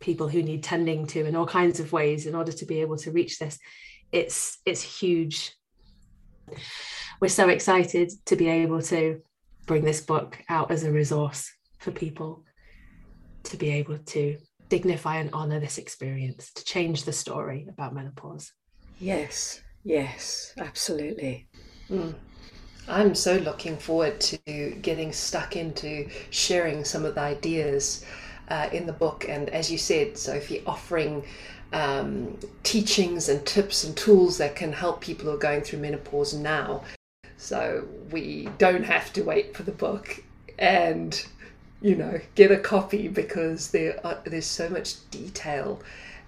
people 0.00 0.28
who 0.28 0.42
need 0.42 0.62
tending 0.62 1.06
to 1.06 1.24
in 1.24 1.36
all 1.36 1.46
kinds 1.46 1.80
of 1.80 1.92
ways 1.92 2.26
in 2.26 2.34
order 2.34 2.52
to 2.52 2.66
be 2.66 2.80
able 2.80 2.96
to 2.98 3.10
reach 3.10 3.38
this. 3.38 3.58
It's 4.12 4.58
it's 4.66 4.82
huge. 4.82 5.52
We're 7.20 7.28
so 7.28 7.48
excited 7.48 8.12
to 8.26 8.36
be 8.36 8.48
able 8.48 8.82
to 8.82 9.22
bring 9.66 9.84
this 9.84 10.00
book 10.00 10.38
out 10.48 10.70
as 10.70 10.84
a 10.84 10.92
resource 10.92 11.50
for 11.78 11.90
people 11.90 12.44
to 13.44 13.56
be 13.56 13.70
able 13.70 13.98
to 13.98 14.36
dignify 14.68 15.16
and 15.16 15.30
honor 15.32 15.60
this 15.60 15.78
experience, 15.78 16.52
to 16.52 16.64
change 16.64 17.04
the 17.04 17.12
story 17.12 17.66
about 17.68 17.94
menopause. 17.94 18.52
Yes, 18.98 19.62
yes, 19.84 20.54
absolutely. 20.58 21.48
Mm. 21.90 22.14
I'm 22.88 23.14
so 23.14 23.36
looking 23.36 23.76
forward 23.76 24.20
to 24.20 24.70
getting 24.82 25.12
stuck 25.12 25.56
into 25.56 26.08
sharing 26.30 26.84
some 26.84 27.04
of 27.04 27.14
the 27.14 27.20
ideas 27.22 28.04
uh, 28.48 28.68
in 28.72 28.86
the 28.86 28.92
book. 28.92 29.26
And 29.28 29.48
as 29.50 29.70
you 29.70 29.78
said, 29.78 30.18
Sophie, 30.18 30.62
offering 30.66 31.24
um, 31.72 32.38
teachings 32.62 33.28
and 33.28 33.44
tips 33.46 33.84
and 33.84 33.96
tools 33.96 34.38
that 34.38 34.54
can 34.54 34.72
help 34.72 35.00
people 35.00 35.26
who 35.26 35.34
are 35.34 35.38
going 35.38 35.62
through 35.62 35.80
menopause 35.80 36.34
now 36.34 36.82
so 37.36 37.86
we 38.10 38.48
don't 38.56 38.84
have 38.84 39.12
to 39.12 39.22
wait 39.22 39.54
for 39.54 39.64
the 39.64 39.72
book 39.72 40.22
and, 40.58 41.26
you 41.82 41.94
know, 41.94 42.18
get 42.34 42.50
a 42.50 42.56
copy 42.56 43.08
because 43.08 43.70
there 43.70 44.00
are, 44.06 44.18
there's 44.24 44.46
so 44.46 44.68
much 44.68 45.10
detail 45.10 45.82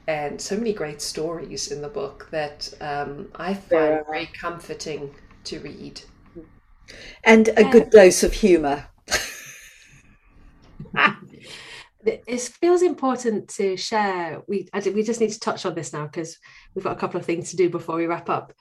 and 0.08 0.38
so 0.38 0.56
many 0.56 0.72
great 0.74 1.00
stories 1.00 1.72
in 1.72 1.80
the 1.80 1.88
book 1.88 2.28
that 2.30 2.72
um, 2.82 3.28
I 3.34 3.54
find 3.54 4.04
very 4.06 4.26
comforting 4.26 5.14
to 5.44 5.60
read. 5.60 6.02
And 7.24 7.48
a 7.56 7.64
good 7.64 7.90
dose 7.90 8.22
of 8.22 8.32
humour. 8.32 8.86
it 12.06 12.40
feels 12.40 12.82
important 12.82 13.48
to 13.48 13.76
share. 13.76 14.42
We 14.46 14.68
I, 14.72 14.80
we 14.80 15.02
just 15.02 15.20
need 15.20 15.32
to 15.32 15.40
touch 15.40 15.66
on 15.66 15.74
this 15.74 15.92
now 15.92 16.04
because 16.04 16.38
we've 16.74 16.84
got 16.84 16.96
a 16.96 17.00
couple 17.00 17.18
of 17.18 17.26
things 17.26 17.50
to 17.50 17.56
do 17.56 17.68
before 17.68 17.96
we 17.96 18.06
wrap 18.06 18.28
up. 18.28 18.52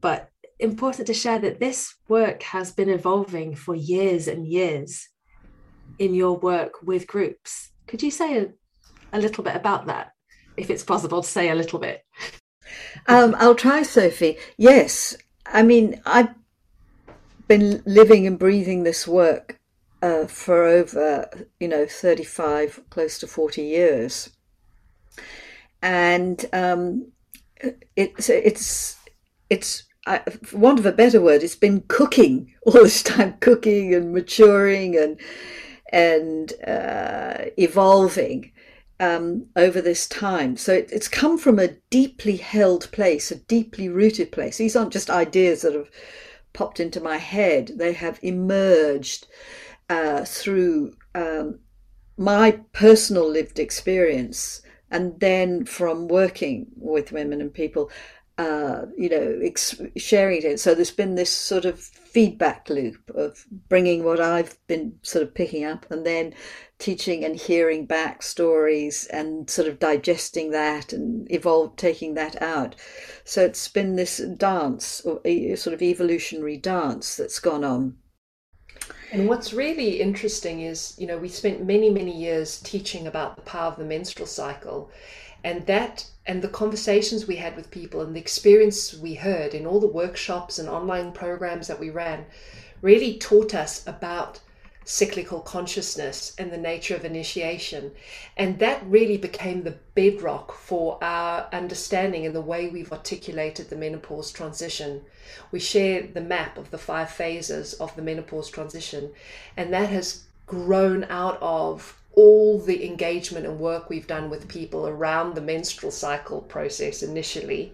But 0.00 0.30
important 0.58 1.06
to 1.08 1.14
share 1.14 1.38
that 1.40 1.60
this 1.60 1.94
work 2.08 2.42
has 2.42 2.72
been 2.72 2.88
evolving 2.88 3.54
for 3.54 3.74
years 3.74 4.28
and 4.28 4.46
years 4.46 5.08
in 5.98 6.14
your 6.14 6.36
work 6.38 6.82
with 6.82 7.06
groups. 7.06 7.70
Could 7.86 8.02
you 8.02 8.10
say 8.10 8.38
a, 8.38 8.48
a 9.12 9.20
little 9.20 9.44
bit 9.44 9.56
about 9.56 9.86
that, 9.86 10.12
if 10.56 10.70
it's 10.70 10.84
possible 10.84 11.22
to 11.22 11.28
say 11.28 11.50
a 11.50 11.54
little 11.54 11.78
bit? 11.78 12.04
Um, 13.06 13.36
I'll 13.38 13.54
try, 13.54 13.82
Sophie. 13.82 14.38
Yes, 14.56 15.16
I 15.46 15.62
mean, 15.62 16.00
I've 16.04 16.30
been 17.48 17.82
living 17.86 18.26
and 18.26 18.38
breathing 18.38 18.82
this 18.82 19.06
work 19.06 19.58
uh, 20.02 20.26
for 20.26 20.64
over, 20.64 21.28
you 21.60 21.68
know, 21.68 21.86
35, 21.86 22.82
close 22.90 23.18
to 23.18 23.26
40 23.26 23.62
years. 23.62 24.30
And 25.82 26.44
um, 26.52 27.12
it's, 27.96 28.28
it's, 28.28 28.98
it's 29.50 29.86
for 30.44 30.58
want 30.58 30.78
of 30.78 30.86
a 30.86 30.92
better 30.92 31.20
word, 31.20 31.42
it's 31.42 31.56
been 31.56 31.82
cooking 31.88 32.54
all 32.66 32.72
this 32.72 33.02
time, 33.02 33.34
cooking 33.40 33.94
and 33.94 34.12
maturing 34.12 34.96
and 34.96 35.20
and 35.92 36.52
uh, 36.66 37.44
evolving 37.56 38.50
um, 38.98 39.46
over 39.54 39.80
this 39.80 40.08
time. 40.08 40.56
So 40.56 40.72
it, 40.72 40.90
it's 40.92 41.08
come 41.08 41.38
from 41.38 41.58
a 41.58 41.76
deeply 41.90 42.36
held 42.36 42.90
place, 42.90 43.30
a 43.30 43.36
deeply 43.36 43.88
rooted 43.88 44.32
place. 44.32 44.58
These 44.58 44.74
aren't 44.74 44.92
just 44.92 45.10
ideas 45.10 45.62
that 45.62 45.74
have 45.74 45.90
popped 46.56 46.80
into 46.80 47.00
my 47.00 47.18
head; 47.18 47.72
they 47.76 47.92
have 47.92 48.18
emerged 48.22 49.26
uh, 49.90 50.24
through 50.24 50.96
um, 51.14 51.60
my 52.16 52.60
personal 52.72 53.28
lived 53.28 53.58
experience, 53.58 54.62
and 54.90 55.20
then 55.20 55.64
from 55.66 56.08
working 56.08 56.66
with 56.74 57.12
women 57.12 57.40
and 57.40 57.52
people 57.52 57.90
uh, 58.38 58.84
you 58.96 59.08
know, 59.08 59.40
ex- 59.42 59.80
sharing 59.96 60.42
it. 60.42 60.60
So 60.60 60.74
there's 60.74 60.90
been 60.90 61.14
this 61.14 61.30
sort 61.30 61.64
of 61.64 61.80
feedback 61.80 62.68
loop 62.68 63.10
of 63.14 63.46
bringing 63.68 64.04
what 64.04 64.20
I've 64.20 64.58
been 64.66 64.98
sort 65.02 65.22
of 65.22 65.34
picking 65.34 65.64
up 65.64 65.90
and 65.90 66.04
then 66.04 66.34
teaching 66.78 67.24
and 67.24 67.36
hearing 67.36 67.86
back 67.86 68.22
stories 68.22 69.06
and 69.06 69.48
sort 69.48 69.68
of 69.68 69.78
digesting 69.78 70.50
that 70.50 70.92
and 70.92 71.30
evolve 71.32 71.76
taking 71.76 72.12
that 72.14 72.40
out. 72.42 72.76
So 73.24 73.42
it's 73.42 73.68
been 73.68 73.96
this 73.96 74.18
dance 74.18 75.00
or 75.00 75.20
a 75.24 75.56
sort 75.56 75.72
of 75.72 75.80
evolutionary 75.80 76.58
dance 76.58 77.16
that's 77.16 77.38
gone 77.38 77.64
on. 77.64 77.96
And 79.12 79.28
what's 79.28 79.54
really 79.54 80.00
interesting 80.00 80.60
is, 80.60 80.94
you 80.98 81.06
know, 81.06 81.16
we 81.16 81.28
spent 81.28 81.64
many, 81.64 81.88
many 81.88 82.14
years 82.14 82.60
teaching 82.60 83.06
about 83.06 83.36
the 83.36 83.42
power 83.42 83.68
of 83.68 83.78
the 83.78 83.84
menstrual 83.84 84.26
cycle 84.26 84.90
and 85.46 85.64
that 85.66 86.04
and 86.26 86.42
the 86.42 86.48
conversations 86.48 87.28
we 87.28 87.36
had 87.36 87.54
with 87.54 87.70
people 87.70 88.00
and 88.00 88.16
the 88.16 88.20
experience 88.20 88.92
we 88.92 89.14
heard 89.14 89.54
in 89.54 89.64
all 89.64 89.78
the 89.78 89.86
workshops 89.86 90.58
and 90.58 90.68
online 90.68 91.12
programs 91.12 91.68
that 91.68 91.78
we 91.78 91.88
ran 91.88 92.26
really 92.82 93.16
taught 93.16 93.54
us 93.54 93.86
about 93.86 94.40
cyclical 94.84 95.38
consciousness 95.38 96.34
and 96.36 96.50
the 96.50 96.56
nature 96.56 96.96
of 96.96 97.04
initiation. 97.04 97.92
And 98.36 98.58
that 98.58 98.84
really 98.86 99.18
became 99.18 99.62
the 99.62 99.76
bedrock 99.94 100.50
for 100.50 100.98
our 101.00 101.48
understanding 101.52 102.26
and 102.26 102.34
the 102.34 102.40
way 102.40 102.68
we've 102.68 102.92
articulated 102.92 103.70
the 103.70 103.76
menopause 103.76 104.32
transition. 104.32 105.02
We 105.52 105.60
share 105.60 106.08
the 106.08 106.20
map 106.20 106.58
of 106.58 106.72
the 106.72 106.78
five 106.78 107.10
phases 107.10 107.74
of 107.74 107.94
the 107.94 108.02
menopause 108.02 108.50
transition, 108.50 109.12
and 109.56 109.72
that 109.72 109.90
has 109.90 110.24
grown 110.46 111.04
out 111.04 111.38
of 111.40 111.95
all 112.16 112.58
the 112.58 112.84
engagement 112.84 113.46
and 113.46 113.60
work 113.60 113.88
we've 113.88 114.06
done 114.06 114.30
with 114.30 114.48
people 114.48 114.88
around 114.88 115.34
the 115.34 115.40
menstrual 115.40 115.92
cycle 115.92 116.40
process 116.40 117.02
initially 117.02 117.72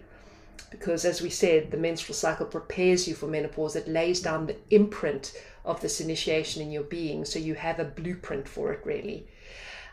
because 0.69 1.05
as 1.05 1.21
we 1.21 1.29
said 1.29 1.71
the 1.71 1.77
menstrual 1.77 2.13
cycle 2.13 2.45
prepares 2.45 3.07
you 3.07 3.15
for 3.15 3.27
menopause. 3.27 3.75
It 3.75 3.87
lays 3.87 4.19
down 4.19 4.45
the 4.45 4.57
imprint 4.69 5.33
of 5.63 5.79
this 5.79 6.01
initiation 6.01 6.61
in 6.61 6.71
your 6.71 6.83
being 6.83 7.23
so 7.25 7.39
you 7.39 7.55
have 7.55 7.79
a 7.79 7.85
blueprint 7.85 8.47
for 8.47 8.73
it 8.73 8.81
really. 8.83 9.27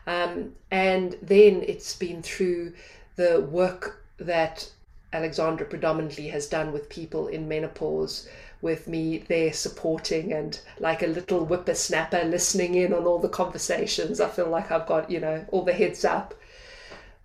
Um, 0.05 0.53
and 0.69 1.17
then 1.21 1.63
it's 1.65 1.95
been 1.95 2.21
through 2.21 2.73
the 3.15 3.39
work 3.39 4.03
that 4.17 4.69
alexandra 5.13 5.65
predominantly 5.65 6.27
has 6.27 6.47
done 6.47 6.71
with 6.73 6.89
people 6.89 7.27
in 7.27 7.47
menopause 7.47 8.27
with 8.61 8.87
me 8.87 9.17
there 9.17 9.53
supporting 9.53 10.33
and 10.33 10.59
like 10.79 11.01
a 11.01 11.07
little 11.07 11.45
whippersnapper 11.45 12.23
listening 12.23 12.75
in 12.75 12.93
on 12.93 13.05
all 13.05 13.19
the 13.19 13.29
conversations. 13.29 14.19
I 14.19 14.29
feel 14.29 14.49
like 14.49 14.71
i've 14.71 14.87
got 14.87 15.09
you 15.09 15.19
know 15.19 15.45
all 15.51 15.63
the 15.63 15.73
heads 15.73 16.05
up. 16.05 16.33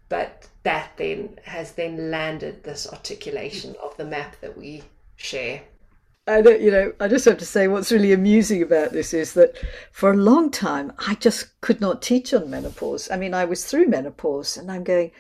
But 0.09 0.47
that 0.62 0.93
then 0.97 1.39
has 1.45 1.72
then 1.72 2.11
landed 2.11 2.62
this 2.62 2.87
articulation 2.91 3.74
of 3.82 3.97
the 3.97 4.05
map 4.05 4.37
that 4.41 4.57
we 4.57 4.82
share. 5.16 5.62
I 6.28 6.43
don't, 6.43 6.61
you 6.61 6.72
know, 6.72 6.93
I 6.99 7.07
just 7.07 7.24
have 7.26 7.39
to 7.39 7.47
say 7.47 7.68
what's 7.68 7.93
really 7.93 8.12
amusing 8.12 8.61
about 8.61 8.91
this 8.91 9.14
is 9.14 9.34
that 9.34 9.57
for 9.93 10.11
a 10.11 10.16
long 10.16 10.51
time 10.51 10.93
I 10.99 11.14
just 11.14 11.61
could 11.61 11.80
not 11.80 12.03
teach 12.03 12.34
on 12.34 12.51
menopause. 12.51 13.09
I 13.12 13.16
mean, 13.16 13.32
I 13.32 13.45
was 13.45 13.64
through 13.64 13.87
menopause 13.87 14.57
and 14.57 14.70
I'm 14.70 14.82
going, 14.82 15.12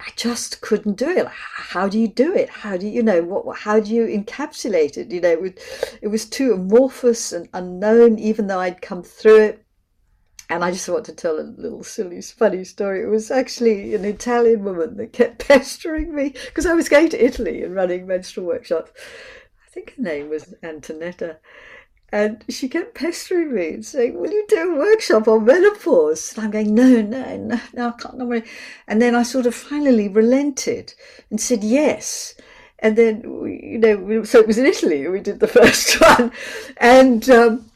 I 0.00 0.10
just 0.16 0.62
couldn't 0.62 0.96
do 0.96 1.10
it. 1.10 1.26
How 1.28 1.86
do 1.86 1.98
you 1.98 2.08
do 2.08 2.34
it? 2.34 2.48
How 2.48 2.78
do 2.78 2.86
you, 2.86 2.92
you 2.92 3.02
know, 3.02 3.22
what, 3.22 3.58
how 3.58 3.80
do 3.80 3.94
you 3.94 4.06
encapsulate 4.06 4.96
it? 4.96 5.10
You 5.10 5.20
know, 5.20 5.30
it 5.30 5.42
was, 5.42 5.52
it 6.00 6.08
was 6.08 6.24
too 6.24 6.54
amorphous 6.54 7.32
and 7.32 7.48
unknown, 7.52 8.18
even 8.18 8.46
though 8.46 8.60
I'd 8.60 8.80
come 8.80 9.02
through 9.02 9.40
it. 9.40 9.64
And 10.48 10.64
I 10.64 10.72
just 10.72 10.88
want 10.88 11.04
to 11.04 11.12
tell 11.14 11.38
a 11.38 11.42
little 11.42 11.84
silly, 11.84 12.22
funny 12.22 12.64
story. 12.64 13.02
It 13.02 13.08
was 13.08 13.30
actually 13.30 13.94
an 13.94 14.06
Italian 14.06 14.64
woman 14.64 14.96
that 14.96 15.12
kept 15.12 15.38
pestering 15.46 16.14
me 16.14 16.34
because 16.46 16.66
I 16.66 16.72
was 16.74 16.88
going 16.88 17.10
to 17.10 17.24
Italy 17.24 17.62
and 17.62 17.74
running 17.74 18.06
menstrual 18.06 18.46
workshops. 18.46 18.90
I 19.64 19.70
think 19.70 19.94
her 19.96 20.02
name 20.02 20.30
was 20.30 20.54
Antonetta. 20.62 21.36
And 22.12 22.44
she 22.48 22.68
kept 22.68 22.94
pestering 22.94 23.54
me 23.54 23.68
and 23.68 23.86
saying, 23.86 24.18
Will 24.18 24.32
you 24.32 24.44
do 24.48 24.74
a 24.74 24.78
workshop 24.78 25.28
on 25.28 25.44
menopause? 25.44 26.34
And 26.34 26.44
I'm 26.44 26.50
going, 26.50 26.74
No, 26.74 27.02
no, 27.02 27.36
no, 27.36 27.60
no, 27.72 27.88
I 27.88 27.92
can't. 27.92 28.18
No. 28.18 28.42
And 28.88 29.00
then 29.00 29.14
I 29.14 29.22
sort 29.22 29.46
of 29.46 29.54
finally 29.54 30.08
relented 30.08 30.94
and 31.30 31.40
said 31.40 31.62
yes. 31.62 32.34
And 32.80 32.96
then, 32.96 33.22
you 33.46 33.78
know, 33.78 34.24
so 34.24 34.40
it 34.40 34.46
was 34.46 34.58
in 34.58 34.66
Italy, 34.66 35.06
we 35.08 35.20
did 35.20 35.40
the 35.40 35.48
first 35.60 36.00
one. 36.00 36.32
And 36.78 37.28
um, 37.30 37.70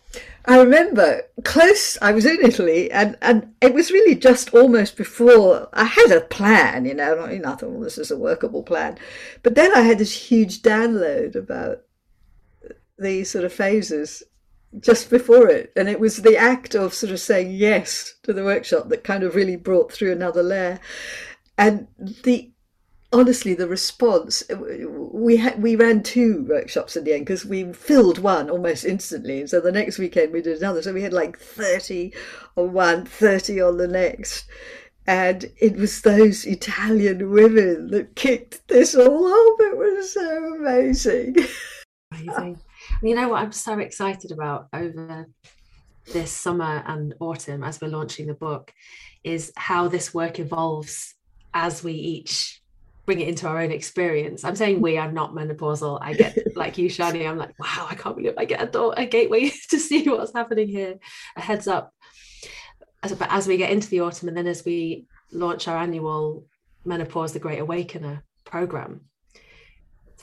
I 0.47 0.59
remember 0.59 1.23
close, 1.45 1.97
I 2.03 2.13
was 2.13 2.27
in 2.27 2.39
Italy 2.43 2.91
and, 2.91 3.17
and 3.23 3.55
it 3.61 3.73
was 3.73 3.91
really 3.91 4.15
just 4.15 4.53
almost 4.53 4.97
before 4.97 5.69
I 5.73 5.85
had 5.85 6.11
a 6.11 6.21
plan, 6.21 6.85
you 6.85 6.95
know, 6.95 7.15
know, 7.15 7.25
I 7.25 7.39
thought, 7.39 7.71
well, 7.71 7.81
this 7.81 7.99
is 7.99 8.11
a 8.11 8.17
workable 8.17 8.63
plan. 8.63 8.99
But 9.43 9.55
then 9.55 9.75
I 9.75 9.83
had 9.83 9.99
this 9.99 10.31
huge 10.31 10.63
download 10.63 11.35
about 11.35 11.83
these 12.99 13.31
sort 13.31 13.45
of 13.45 13.53
phases 13.53 14.23
just 14.81 15.11
before 15.11 15.49
it. 15.49 15.73
And 15.77 15.89
it 15.89 16.01
was 16.01 16.23
the 16.23 16.37
act 16.37 16.75
of 16.75 16.95
sort 16.95 17.13
of 17.13 17.21
saying 17.21 17.53
yes 17.53 18.15
to 18.23 18.33
the 18.33 18.45
workshop 18.45 18.89
that 18.89 19.05
kind 19.05 19.23
of 19.23 19.35
really 19.35 19.57
brought 19.57 19.93
through 19.93 20.13
another 20.13 20.43
layer. 20.43 20.81
And 21.57 21.87
the 21.99 22.51
honestly, 23.13 23.55
the 23.55 23.69
response 23.69 24.43
we 24.59 25.37
had 25.37 25.63
we 25.63 25.77
ran 25.77 26.03
two 26.03 26.45
workshops 26.49 26.97
in 26.97 27.05
the 27.05 27.15
end 27.15 27.25
because 27.25 27.45
we 27.45 27.73
filled 27.73 28.19
one 28.19 28.51
almost 28.51 28.85
instantly, 28.85 29.41
and 29.41 29.49
so 29.49 29.61
the 29.61 29.73
next 29.73 29.99
weekend 29.99 30.33
we 30.33 30.43
did 30.43 30.59
another. 30.59 30.83
So 30.83 30.93
we 30.93 31.03
had 31.03 31.13
like 31.13 31.39
thirty 31.39 32.13
on 32.57 32.73
one, 32.73 33.07
30 33.07 33.61
on 33.61 33.79
the 33.79 33.89
next. 33.89 34.47
And 35.07 35.51
it 35.59 35.77
was 35.77 36.01
those 36.01 36.47
Italian 36.47 37.31
women 37.31 37.89
that 37.89 38.17
kicked 38.17 38.67
this 38.69 38.95
all 38.95 39.27
off. 39.27 39.61
It 39.61 39.77
was 39.77 40.15
so 40.15 40.55
amazing. 40.55 41.37
Amazing. 42.11 42.61
You 43.05 43.15
know 43.15 43.29
what 43.29 43.43
I'm 43.43 43.53
so 43.53 43.79
excited 43.81 44.33
about 44.33 44.69
over 44.73 45.27
this 46.11 46.33
summer 46.33 46.83
and 46.87 47.13
autumn 47.21 47.63
as 47.63 47.79
we're 47.79 47.89
launching 47.89 48.27
the 48.27 48.33
book 48.33 48.73
is 49.23 49.53
how 49.57 49.89
this 49.89 50.15
work 50.15 50.39
evolves 50.39 51.13
as 51.53 51.85
we 51.85 51.93
each 51.93 52.63
bring 53.05 53.21
it 53.21 53.29
into 53.29 53.47
our 53.47 53.61
own 53.61 53.73
experience. 53.73 54.43
I'm 54.43 54.57
saying 54.57 54.81
we, 54.81 54.99
I'm 54.99 55.13
not 55.13 55.35
menopausal. 55.35 55.99
I 56.01 56.15
get 56.15 56.39
like 56.57 56.79
you, 56.79 56.89
Sjanie, 56.89 57.29
I'm 57.29 57.37
like, 57.37 57.53
wow, 57.59 57.87
I 57.91 57.95
can't 57.95 58.17
believe 58.17 58.33
I 58.39 58.47
get 58.47 58.63
a 58.63 58.67
door, 58.67 58.95
a 58.97 59.05
gateway 59.05 59.51
to 59.69 59.79
see 59.79 60.09
what's 60.09 60.33
happening 60.33 60.69
here, 60.69 60.95
a 61.37 61.43
heads 61.43 61.69
up. 61.69 61.93
As, 63.03 63.13
but 63.13 63.29
as 63.31 63.47
we 63.47 63.59
get 63.59 63.71
into 63.71 63.91
the 63.91 64.01
autumn 64.01 64.29
and 64.29 64.37
then 64.37 64.47
as 64.47 64.65
we 64.65 65.05
launch 65.31 65.69
our 65.69 65.77
annual 65.77 66.47
Menopause 66.87 67.35
the 67.35 67.39
Great 67.39 67.59
Awakener 67.59 68.23
program, 68.47 69.03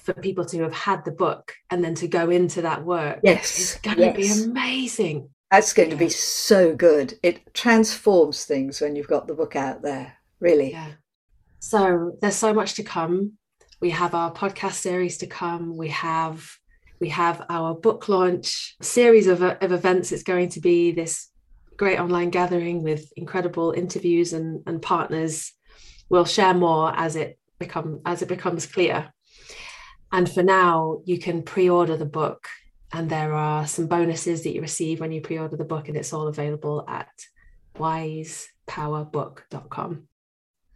for 0.04 0.14
people 0.14 0.46
to 0.46 0.62
have 0.62 0.74
had 0.74 1.04
the 1.06 1.12
book 1.12 1.54
and 1.70 1.84
then 1.84 1.96
to 1.96 2.08
go 2.08 2.30
into 2.30 2.62
that 2.62 2.84
work 2.84 3.20
yes 3.24 3.60
it's 3.60 3.80
going 3.80 4.00
yes. 4.00 4.16
to 4.16 4.46
be 4.46 4.50
amazing 4.50 5.30
that's 5.50 5.74
going 5.74 5.90
yeah. 5.90 5.96
to 5.96 6.00
be 6.00 6.10
so 6.10 6.76
good 6.76 7.14
it 7.24 7.54
transforms 7.54 8.46
things 8.46 8.82
when 8.82 8.96
you've 8.96 9.08
got 9.08 9.28
the 9.28 9.34
book 9.34 9.56
out 9.56 9.82
there 9.82 10.14
really 10.40 10.72
yeah 10.72 10.92
so 11.62 12.18
there's 12.22 12.36
so 12.36 12.54
much 12.54 12.74
to 12.74 12.84
come. 12.84 13.34
We 13.82 13.92
have 13.92 14.16
our 14.16 14.34
podcast 14.34 14.74
series 14.74 15.20
to 15.20 15.28
come. 15.28 15.78
We 15.78 15.90
have 15.90 16.50
we 17.00 17.10
have 17.10 17.46
our 17.50 17.76
book 17.76 18.10
launch 18.10 18.76
series 18.82 19.28
of, 19.28 19.42
of 19.44 19.72
events. 19.72 20.12
It's 20.12 20.24
going 20.24 20.50
to 20.50 20.60
be 20.60 20.92
this 20.92 21.30
great 21.78 22.00
online 22.00 22.32
gathering 22.32 22.84
with 22.84 23.12
incredible 23.16 23.72
interviews 23.72 24.34
and, 24.34 24.64
and 24.66 24.82
partners. 24.82 25.54
We'll 26.10 26.26
share 26.26 26.54
more 26.56 26.94
as 26.96 27.16
it 27.16 27.38
become 27.60 28.02
as 28.08 28.24
it 28.24 28.28
becomes 28.28 28.66
clear. 28.66 29.14
And 30.12 30.30
for 30.30 30.44
now, 30.44 31.02
you 31.06 31.18
can 31.20 31.44
pre-order 31.44 31.98
the 31.98 32.06
book, 32.06 32.48
and 32.92 33.10
there 33.10 33.34
are 33.34 33.66
some 33.66 33.88
bonuses 33.88 34.44
that 34.44 34.54
you 34.54 34.62
receive 34.62 35.00
when 35.00 35.12
you 35.12 35.22
pre-order 35.22 35.56
the 35.56 35.64
book, 35.64 35.88
and 35.88 35.98
it's 35.98 36.14
all 36.14 36.28
available 36.28 36.86
at 36.88 37.10
wisepowerbook.com 37.78 40.08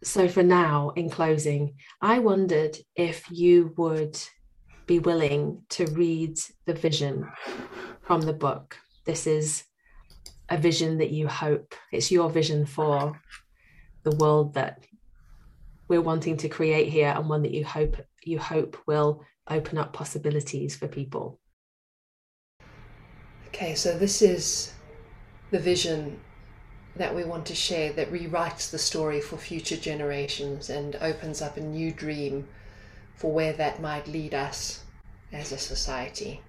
so 0.02 0.28
for 0.28 0.42
now 0.42 0.90
in 0.90 1.08
closing 1.10 1.74
i 2.00 2.18
wondered 2.18 2.76
if 2.96 3.30
you 3.30 3.74
would 3.76 4.18
be 4.86 5.00
willing 5.00 5.62
to 5.68 5.84
read 5.86 6.38
the 6.64 6.74
vision 6.74 7.28
from 8.02 8.20
the 8.20 8.32
book. 8.32 8.78
This 9.04 9.26
is 9.26 9.64
a 10.48 10.56
vision 10.56 10.98
that 10.98 11.10
you 11.10 11.26
hope 11.26 11.74
it's 11.92 12.12
your 12.12 12.30
vision 12.30 12.64
for 12.64 13.20
the 14.04 14.14
world 14.16 14.54
that 14.54 14.84
we're 15.88 16.00
wanting 16.00 16.36
to 16.36 16.48
create 16.48 16.88
here 16.88 17.12
and 17.16 17.28
one 17.28 17.42
that 17.42 17.52
you 17.52 17.64
hope 17.64 17.96
you 18.26 18.38
hope 18.38 18.76
will 18.86 19.24
open 19.48 19.78
up 19.78 19.92
possibilities 19.92 20.76
for 20.76 20.88
people 20.88 21.38
okay 23.48 23.74
so 23.74 23.96
this 23.96 24.22
is 24.22 24.72
the 25.50 25.58
vision 25.58 26.18
that 26.96 27.14
we 27.14 27.24
want 27.24 27.46
to 27.46 27.54
share 27.54 27.92
that 27.92 28.10
rewrites 28.10 28.70
the 28.70 28.78
story 28.78 29.20
for 29.20 29.36
future 29.36 29.76
generations 29.76 30.70
and 30.70 30.96
opens 30.96 31.42
up 31.42 31.56
a 31.56 31.60
new 31.60 31.92
dream 31.92 32.48
for 33.14 33.32
where 33.32 33.52
that 33.52 33.80
might 33.80 34.06
lead 34.08 34.34
us 34.34 34.84
as 35.32 35.52
a 35.52 35.58
society. 35.58 36.40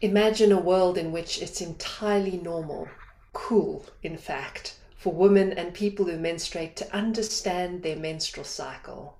Imagine 0.00 0.50
a 0.50 0.60
world 0.60 0.96
in 0.96 1.12
which 1.12 1.42
it's 1.42 1.60
entirely 1.60 2.38
normal, 2.38 2.88
cool, 3.34 3.84
in 4.02 4.16
fact, 4.16 4.76
for 5.00 5.14
women 5.14 5.50
and 5.54 5.72
people 5.72 6.04
who 6.04 6.18
menstruate 6.18 6.76
to 6.76 6.94
understand 6.94 7.82
their 7.82 7.96
menstrual 7.96 8.44
cycle. 8.44 9.18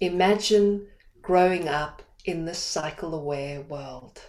Imagine 0.00 0.86
growing 1.20 1.68
up 1.68 2.00
in 2.24 2.46
this 2.46 2.58
cycle 2.58 3.14
aware 3.14 3.60
world. 3.60 4.22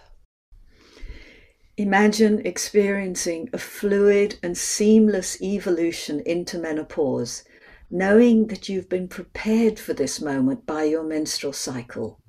Imagine 1.78 2.44
experiencing 2.44 3.48
a 3.54 3.58
fluid 3.58 4.38
and 4.42 4.56
seamless 4.56 5.40
evolution 5.40 6.20
into 6.26 6.58
menopause, 6.58 7.44
knowing 7.90 8.48
that 8.48 8.68
you've 8.68 8.90
been 8.90 9.08
prepared 9.08 9.78
for 9.78 9.94
this 9.94 10.20
moment 10.20 10.66
by 10.66 10.84
your 10.84 11.04
menstrual 11.04 11.54
cycle. 11.54 12.20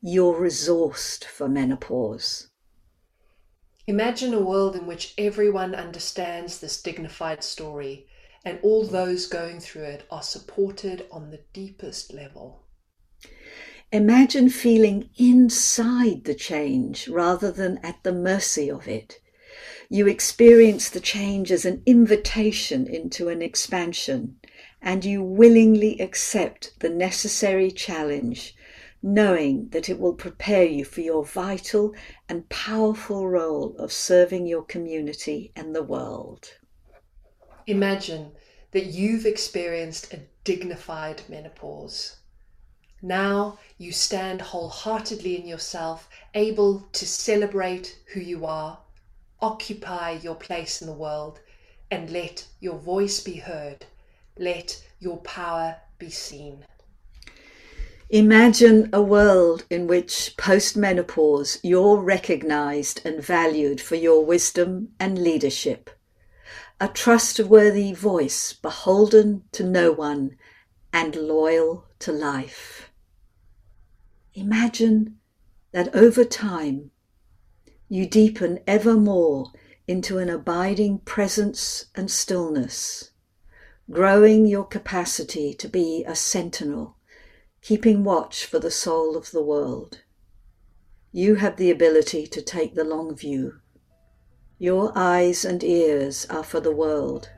You're 0.00 0.40
resourced 0.40 1.24
for 1.24 1.48
menopause. 1.48 2.48
Imagine 3.88 4.34
a 4.34 4.40
world 4.40 4.74
in 4.74 4.84
which 4.84 5.14
everyone 5.16 5.72
understands 5.72 6.58
this 6.58 6.82
dignified 6.82 7.44
story 7.44 8.08
and 8.44 8.58
all 8.62 8.84
those 8.84 9.26
going 9.26 9.60
through 9.60 9.84
it 9.84 10.04
are 10.10 10.24
supported 10.24 11.06
on 11.12 11.30
the 11.30 11.40
deepest 11.52 12.12
level. 12.12 12.64
Imagine 13.92 14.48
feeling 14.48 15.08
inside 15.16 16.24
the 16.24 16.34
change 16.34 17.06
rather 17.06 17.52
than 17.52 17.78
at 17.84 18.02
the 18.02 18.12
mercy 18.12 18.68
of 18.68 18.88
it. 18.88 19.20
You 19.88 20.08
experience 20.08 20.90
the 20.90 20.98
change 20.98 21.52
as 21.52 21.64
an 21.64 21.84
invitation 21.86 22.88
into 22.88 23.28
an 23.28 23.40
expansion, 23.40 24.40
and 24.82 25.04
you 25.04 25.22
willingly 25.22 26.00
accept 26.00 26.72
the 26.80 26.90
necessary 26.90 27.70
challenge, 27.70 28.55
knowing 29.06 29.68
that 29.68 29.88
it 29.88 30.00
will 30.00 30.12
prepare 30.12 30.64
you 30.64 30.84
for 30.84 31.00
your 31.00 31.24
vital 31.24 31.94
and 32.28 32.48
powerful 32.48 33.28
role 33.28 33.76
of 33.78 33.92
serving 33.92 34.44
your 34.46 34.64
community 34.64 35.52
and 35.54 35.72
the 35.72 35.82
world. 35.82 36.54
Imagine 37.68 38.32
that 38.72 38.86
you've 38.86 39.24
experienced 39.24 40.12
a 40.12 40.20
dignified 40.42 41.22
menopause. 41.28 42.16
Now 43.00 43.60
you 43.78 43.92
stand 43.92 44.40
wholeheartedly 44.40 45.40
in 45.40 45.46
yourself, 45.46 46.08
able 46.34 46.80
to 46.92 47.06
celebrate 47.06 47.96
who 48.12 48.20
you 48.20 48.44
are, 48.44 48.80
occupy 49.40 50.18
your 50.22 50.34
place 50.34 50.80
in 50.80 50.88
the 50.88 50.92
world, 50.92 51.38
and 51.92 52.10
let 52.10 52.44
your 52.58 52.76
voice 52.76 53.20
be 53.20 53.36
heard 53.36 53.86
let 54.38 54.84
your 54.98 55.16
power 55.18 55.76
be 55.98 56.10
seen. 56.10 56.64
Imagine 58.10 58.88
a 58.92 59.02
world 59.02 59.64
in 59.68 59.88
which 59.88 60.36
post 60.36 60.76
menopause 60.76 61.58
you're 61.62 62.00
recognized 62.00 63.00
and 63.04 63.20
valued 63.20 63.80
for 63.80 63.96
your 63.96 64.24
wisdom 64.24 64.90
and 65.00 65.18
leadership. 65.18 65.90
A 66.80 66.86
trustworthy 66.86 67.92
voice 67.92 68.52
beholden 68.52 69.42
to 69.52 69.64
no 69.64 69.90
one 69.90 70.36
and 70.92 71.16
loyal 71.16 71.86
to 71.98 72.12
life. 72.12 72.92
Imagine 74.34 75.18
that 75.72 75.94
over 75.94 76.24
time 76.24 76.92
you 77.88 78.06
deepen 78.06 78.60
ever 78.66 78.94
more 78.94 79.50
into 79.88 80.18
an 80.18 80.30
abiding 80.30 80.98
presence 81.00 81.86
and 81.94 82.10
stillness 82.10 83.10
growing 83.90 84.46
your 84.46 84.64
capacity 84.64 85.54
to 85.54 85.68
be 85.68 86.04
a 86.06 86.14
sentinel, 86.14 86.95
keeping 87.66 88.04
watch 88.04 88.44
for 88.44 88.60
the 88.60 88.70
soul 88.70 89.16
of 89.16 89.32
the 89.32 89.42
world. 89.42 89.98
You 91.10 91.34
have 91.34 91.56
the 91.56 91.72
ability 91.72 92.28
to 92.28 92.40
take 92.40 92.76
the 92.76 92.84
long 92.84 93.16
view. 93.16 93.54
Your 94.56 94.92
eyes 94.94 95.44
and 95.44 95.64
ears 95.64 96.28
are 96.30 96.44
for 96.44 96.60
the 96.60 96.70
world, 96.70 97.28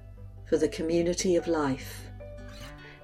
for 0.46 0.58
the 0.58 0.68
community 0.68 1.34
of 1.36 1.48
life, 1.48 2.10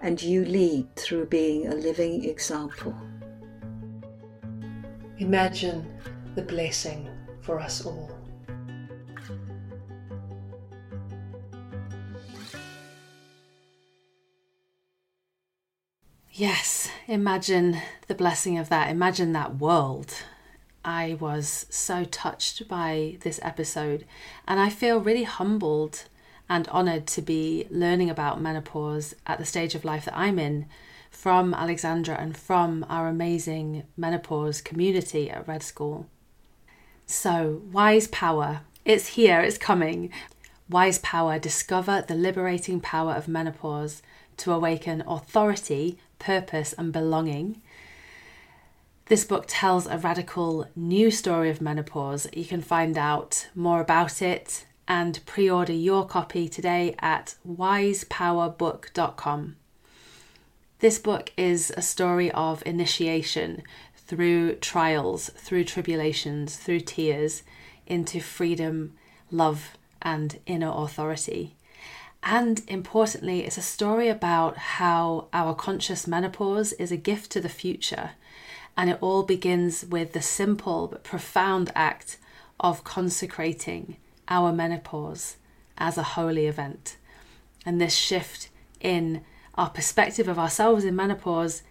and 0.03 0.23
you 0.23 0.45
lead 0.45 0.95
through 0.97 1.25
being 1.29 1.67
a 1.67 1.75
living 1.75 2.27
example. 2.27 2.95
Imagine 5.17 5.99
the 6.35 6.43
blessing 6.43 7.09
for 7.41 7.59
us 7.59 7.87
all. 7.87 8.14
Yes, 16.37 16.91
imagine 17.07 17.81
the 18.09 18.15
blessing 18.15 18.59
of 18.59 18.69
that. 18.69 18.91
Imagine 18.91 19.33
that 19.33 19.59
world. 19.59 20.15
I 20.85 21.17
was 21.21 21.65
so 21.71 22.03
touched 22.05 22.67
by 22.67 23.19
this 23.21 23.39
episode, 23.41 24.05
and 24.49 24.59
I 24.59 24.69
feel 24.69 24.99
really 24.99 25.23
humbled 25.23 26.07
and 26.49 26.67
honoured 26.67 27.07
to 27.07 27.23
be 27.23 27.69
learning 27.71 28.11
about 28.11 28.43
menopause 28.43 29.15
at 29.29 29.39
the 29.39 29.45
stage 29.45 29.77
of 29.77 29.85
life 29.85 30.07
that 30.07 30.19
I'm 30.19 30.41
in 30.41 30.67
from 31.09 31.55
Alexandra 31.55 32.17
and 32.17 32.37
from 32.37 32.85
our 32.89 33.07
amazing 33.07 33.85
menopause 33.97 34.61
community 34.61 35.31
at 35.31 35.47
Red 35.47 35.63
School. 35.63 36.09
So, 37.07 37.63
Wise 37.71 38.09
Power. 38.09 38.63
It's 38.85 39.07
here, 39.07 39.41
it's 39.41 39.57
coming. 39.57 40.11
Wise 40.69 40.99
Power 40.99 41.39
Discover 41.39 42.07
the 42.09 42.17
liberating 42.17 42.81
power 42.81 43.13
of 43.13 43.29
menopause 43.29 44.03
to 44.39 44.53
awaken 44.53 45.05
authority 45.07 45.97
purpose, 46.25 46.73
and 46.73 46.93
belonging. 46.93 47.63
This 49.07 49.25
book 49.25 49.45
tells 49.47 49.87
a 49.87 49.99
radical 49.99 50.67
new 50.75 51.11
story 51.11 51.51
of 51.51 51.61
menopause. 51.61 52.27
You 52.33 52.47
can 52.47 52.63
find 52.63 52.97
out 52.97 53.49
more 53.55 53.83
about 53.83 54.23
it 54.23 54.65
and 54.89 55.21
pre 55.27 55.51
order 55.51 55.75
your 55.75 56.07
copy 56.07 56.49
today 56.49 56.95
at 57.01 57.35
wisepowerbook.com. 57.47 59.57
This 60.79 60.99
book 60.99 61.33
is 61.37 61.71
a 61.77 61.83
story 61.83 62.31
of 62.33 62.63
initiation 62.65 63.63
through 63.95 64.55
trials, 64.57 65.29
through 65.37 65.65
tribulations, 65.65 66.57
through 66.57 66.81
tears 66.81 67.43
into 67.87 68.21
freedom, 68.21 68.95
love, 69.31 69.77
and 70.01 70.41
inner 70.47 70.73
authority. 70.75 71.57
And 72.25 72.63
importantly, 72.69 73.45
it's 73.45 73.59
a 73.59 73.63
story 73.63 74.09
about 74.09 74.57
how 74.57 75.29
our 75.35 75.55
conscious 75.55 76.07
menopause 76.07 76.73
is 76.73 76.91
a 76.91 76.97
gift 76.97 77.31
to 77.33 77.41
the 77.41 77.51
future. 77.51 78.13
And 78.79 78.89
it 78.89 78.99
all 79.03 79.25
begins 79.25 79.85
with 79.85 80.15
the 80.15 80.23
simple 80.23 80.89
but 80.89 81.05
profound 81.05 81.71
act 81.75 82.17
of 82.59 82.83
consecrating 82.83 83.99
our 84.27 84.53
menopause 84.53 85.37
as 85.77 85.99
a 85.99 86.03
holy 86.03 86.47
event. 86.47 86.97
And 87.67 87.79
this 87.79 87.95
shift 87.95 88.49
in 88.81 89.23
our 89.55 89.69
perspective 89.69 90.27
of 90.27 90.39
ourselves 90.39 90.85
in 90.85 90.97
menopause 90.97 91.63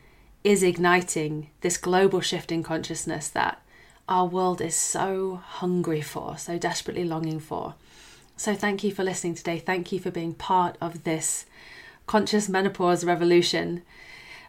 is 0.43 0.62
igniting 0.62 1.49
this 1.62 1.78
global 1.78 2.22
shift 2.22 2.51
in 2.51 2.62
consciousness 2.62 3.28
that 3.30 3.60
our 4.08 4.28
world 4.28 4.62
is 4.62 4.76
so 4.76 5.41
hungry 5.43 6.01
for, 6.01 6.38
so 6.38 6.60
desperately 6.60 7.06
longing 7.06 7.39
for. 7.39 7.74
So, 8.36 8.55
thank 8.55 8.84
you 8.84 8.91
for 8.91 9.03
listening 9.03 9.36
today. 9.36 9.59
Thank 9.59 9.91
you 9.91 9.99
for 9.99 10.11
being 10.11 10.34
part 10.34 10.77
of 10.81 11.03
this 11.03 11.45
conscious 12.07 12.49
menopause 12.49 13.05
revolution. 13.05 13.84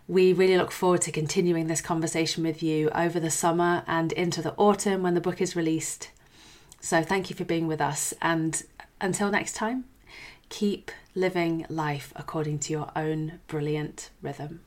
We 0.09 0.33
really 0.33 0.57
look 0.57 0.73
forward 0.73 1.03
to 1.03 1.13
continuing 1.13 1.67
this 1.67 1.81
conversation 1.81 2.45
with 2.45 2.63
you 2.63 2.91
over 2.91 3.21
the 3.21 3.31
summer 3.31 3.85
and 3.87 4.13
into 4.13 4.43
the 4.43 4.55
autumn 4.55 5.03
when 5.03 5.15
the 5.15 5.21
book 5.21 5.41
is 5.41 5.55
released. 5.55 6.11
So, 6.81 7.03
thank 7.03 7.29
you 7.29 7.37
for 7.37 7.45
being 7.45 7.67
with 7.67 7.81
us. 7.81 8.15
And 8.23 8.63
until 9.01 9.31
next 9.31 9.53
time, 9.53 9.85
keep 10.49 10.91
living 11.15 11.67
life 11.69 12.13
according 12.17 12.61
to 12.61 12.73
your 12.73 12.91
own 12.97 13.41
brilliant 13.47 14.11
rhythm. 14.23 14.61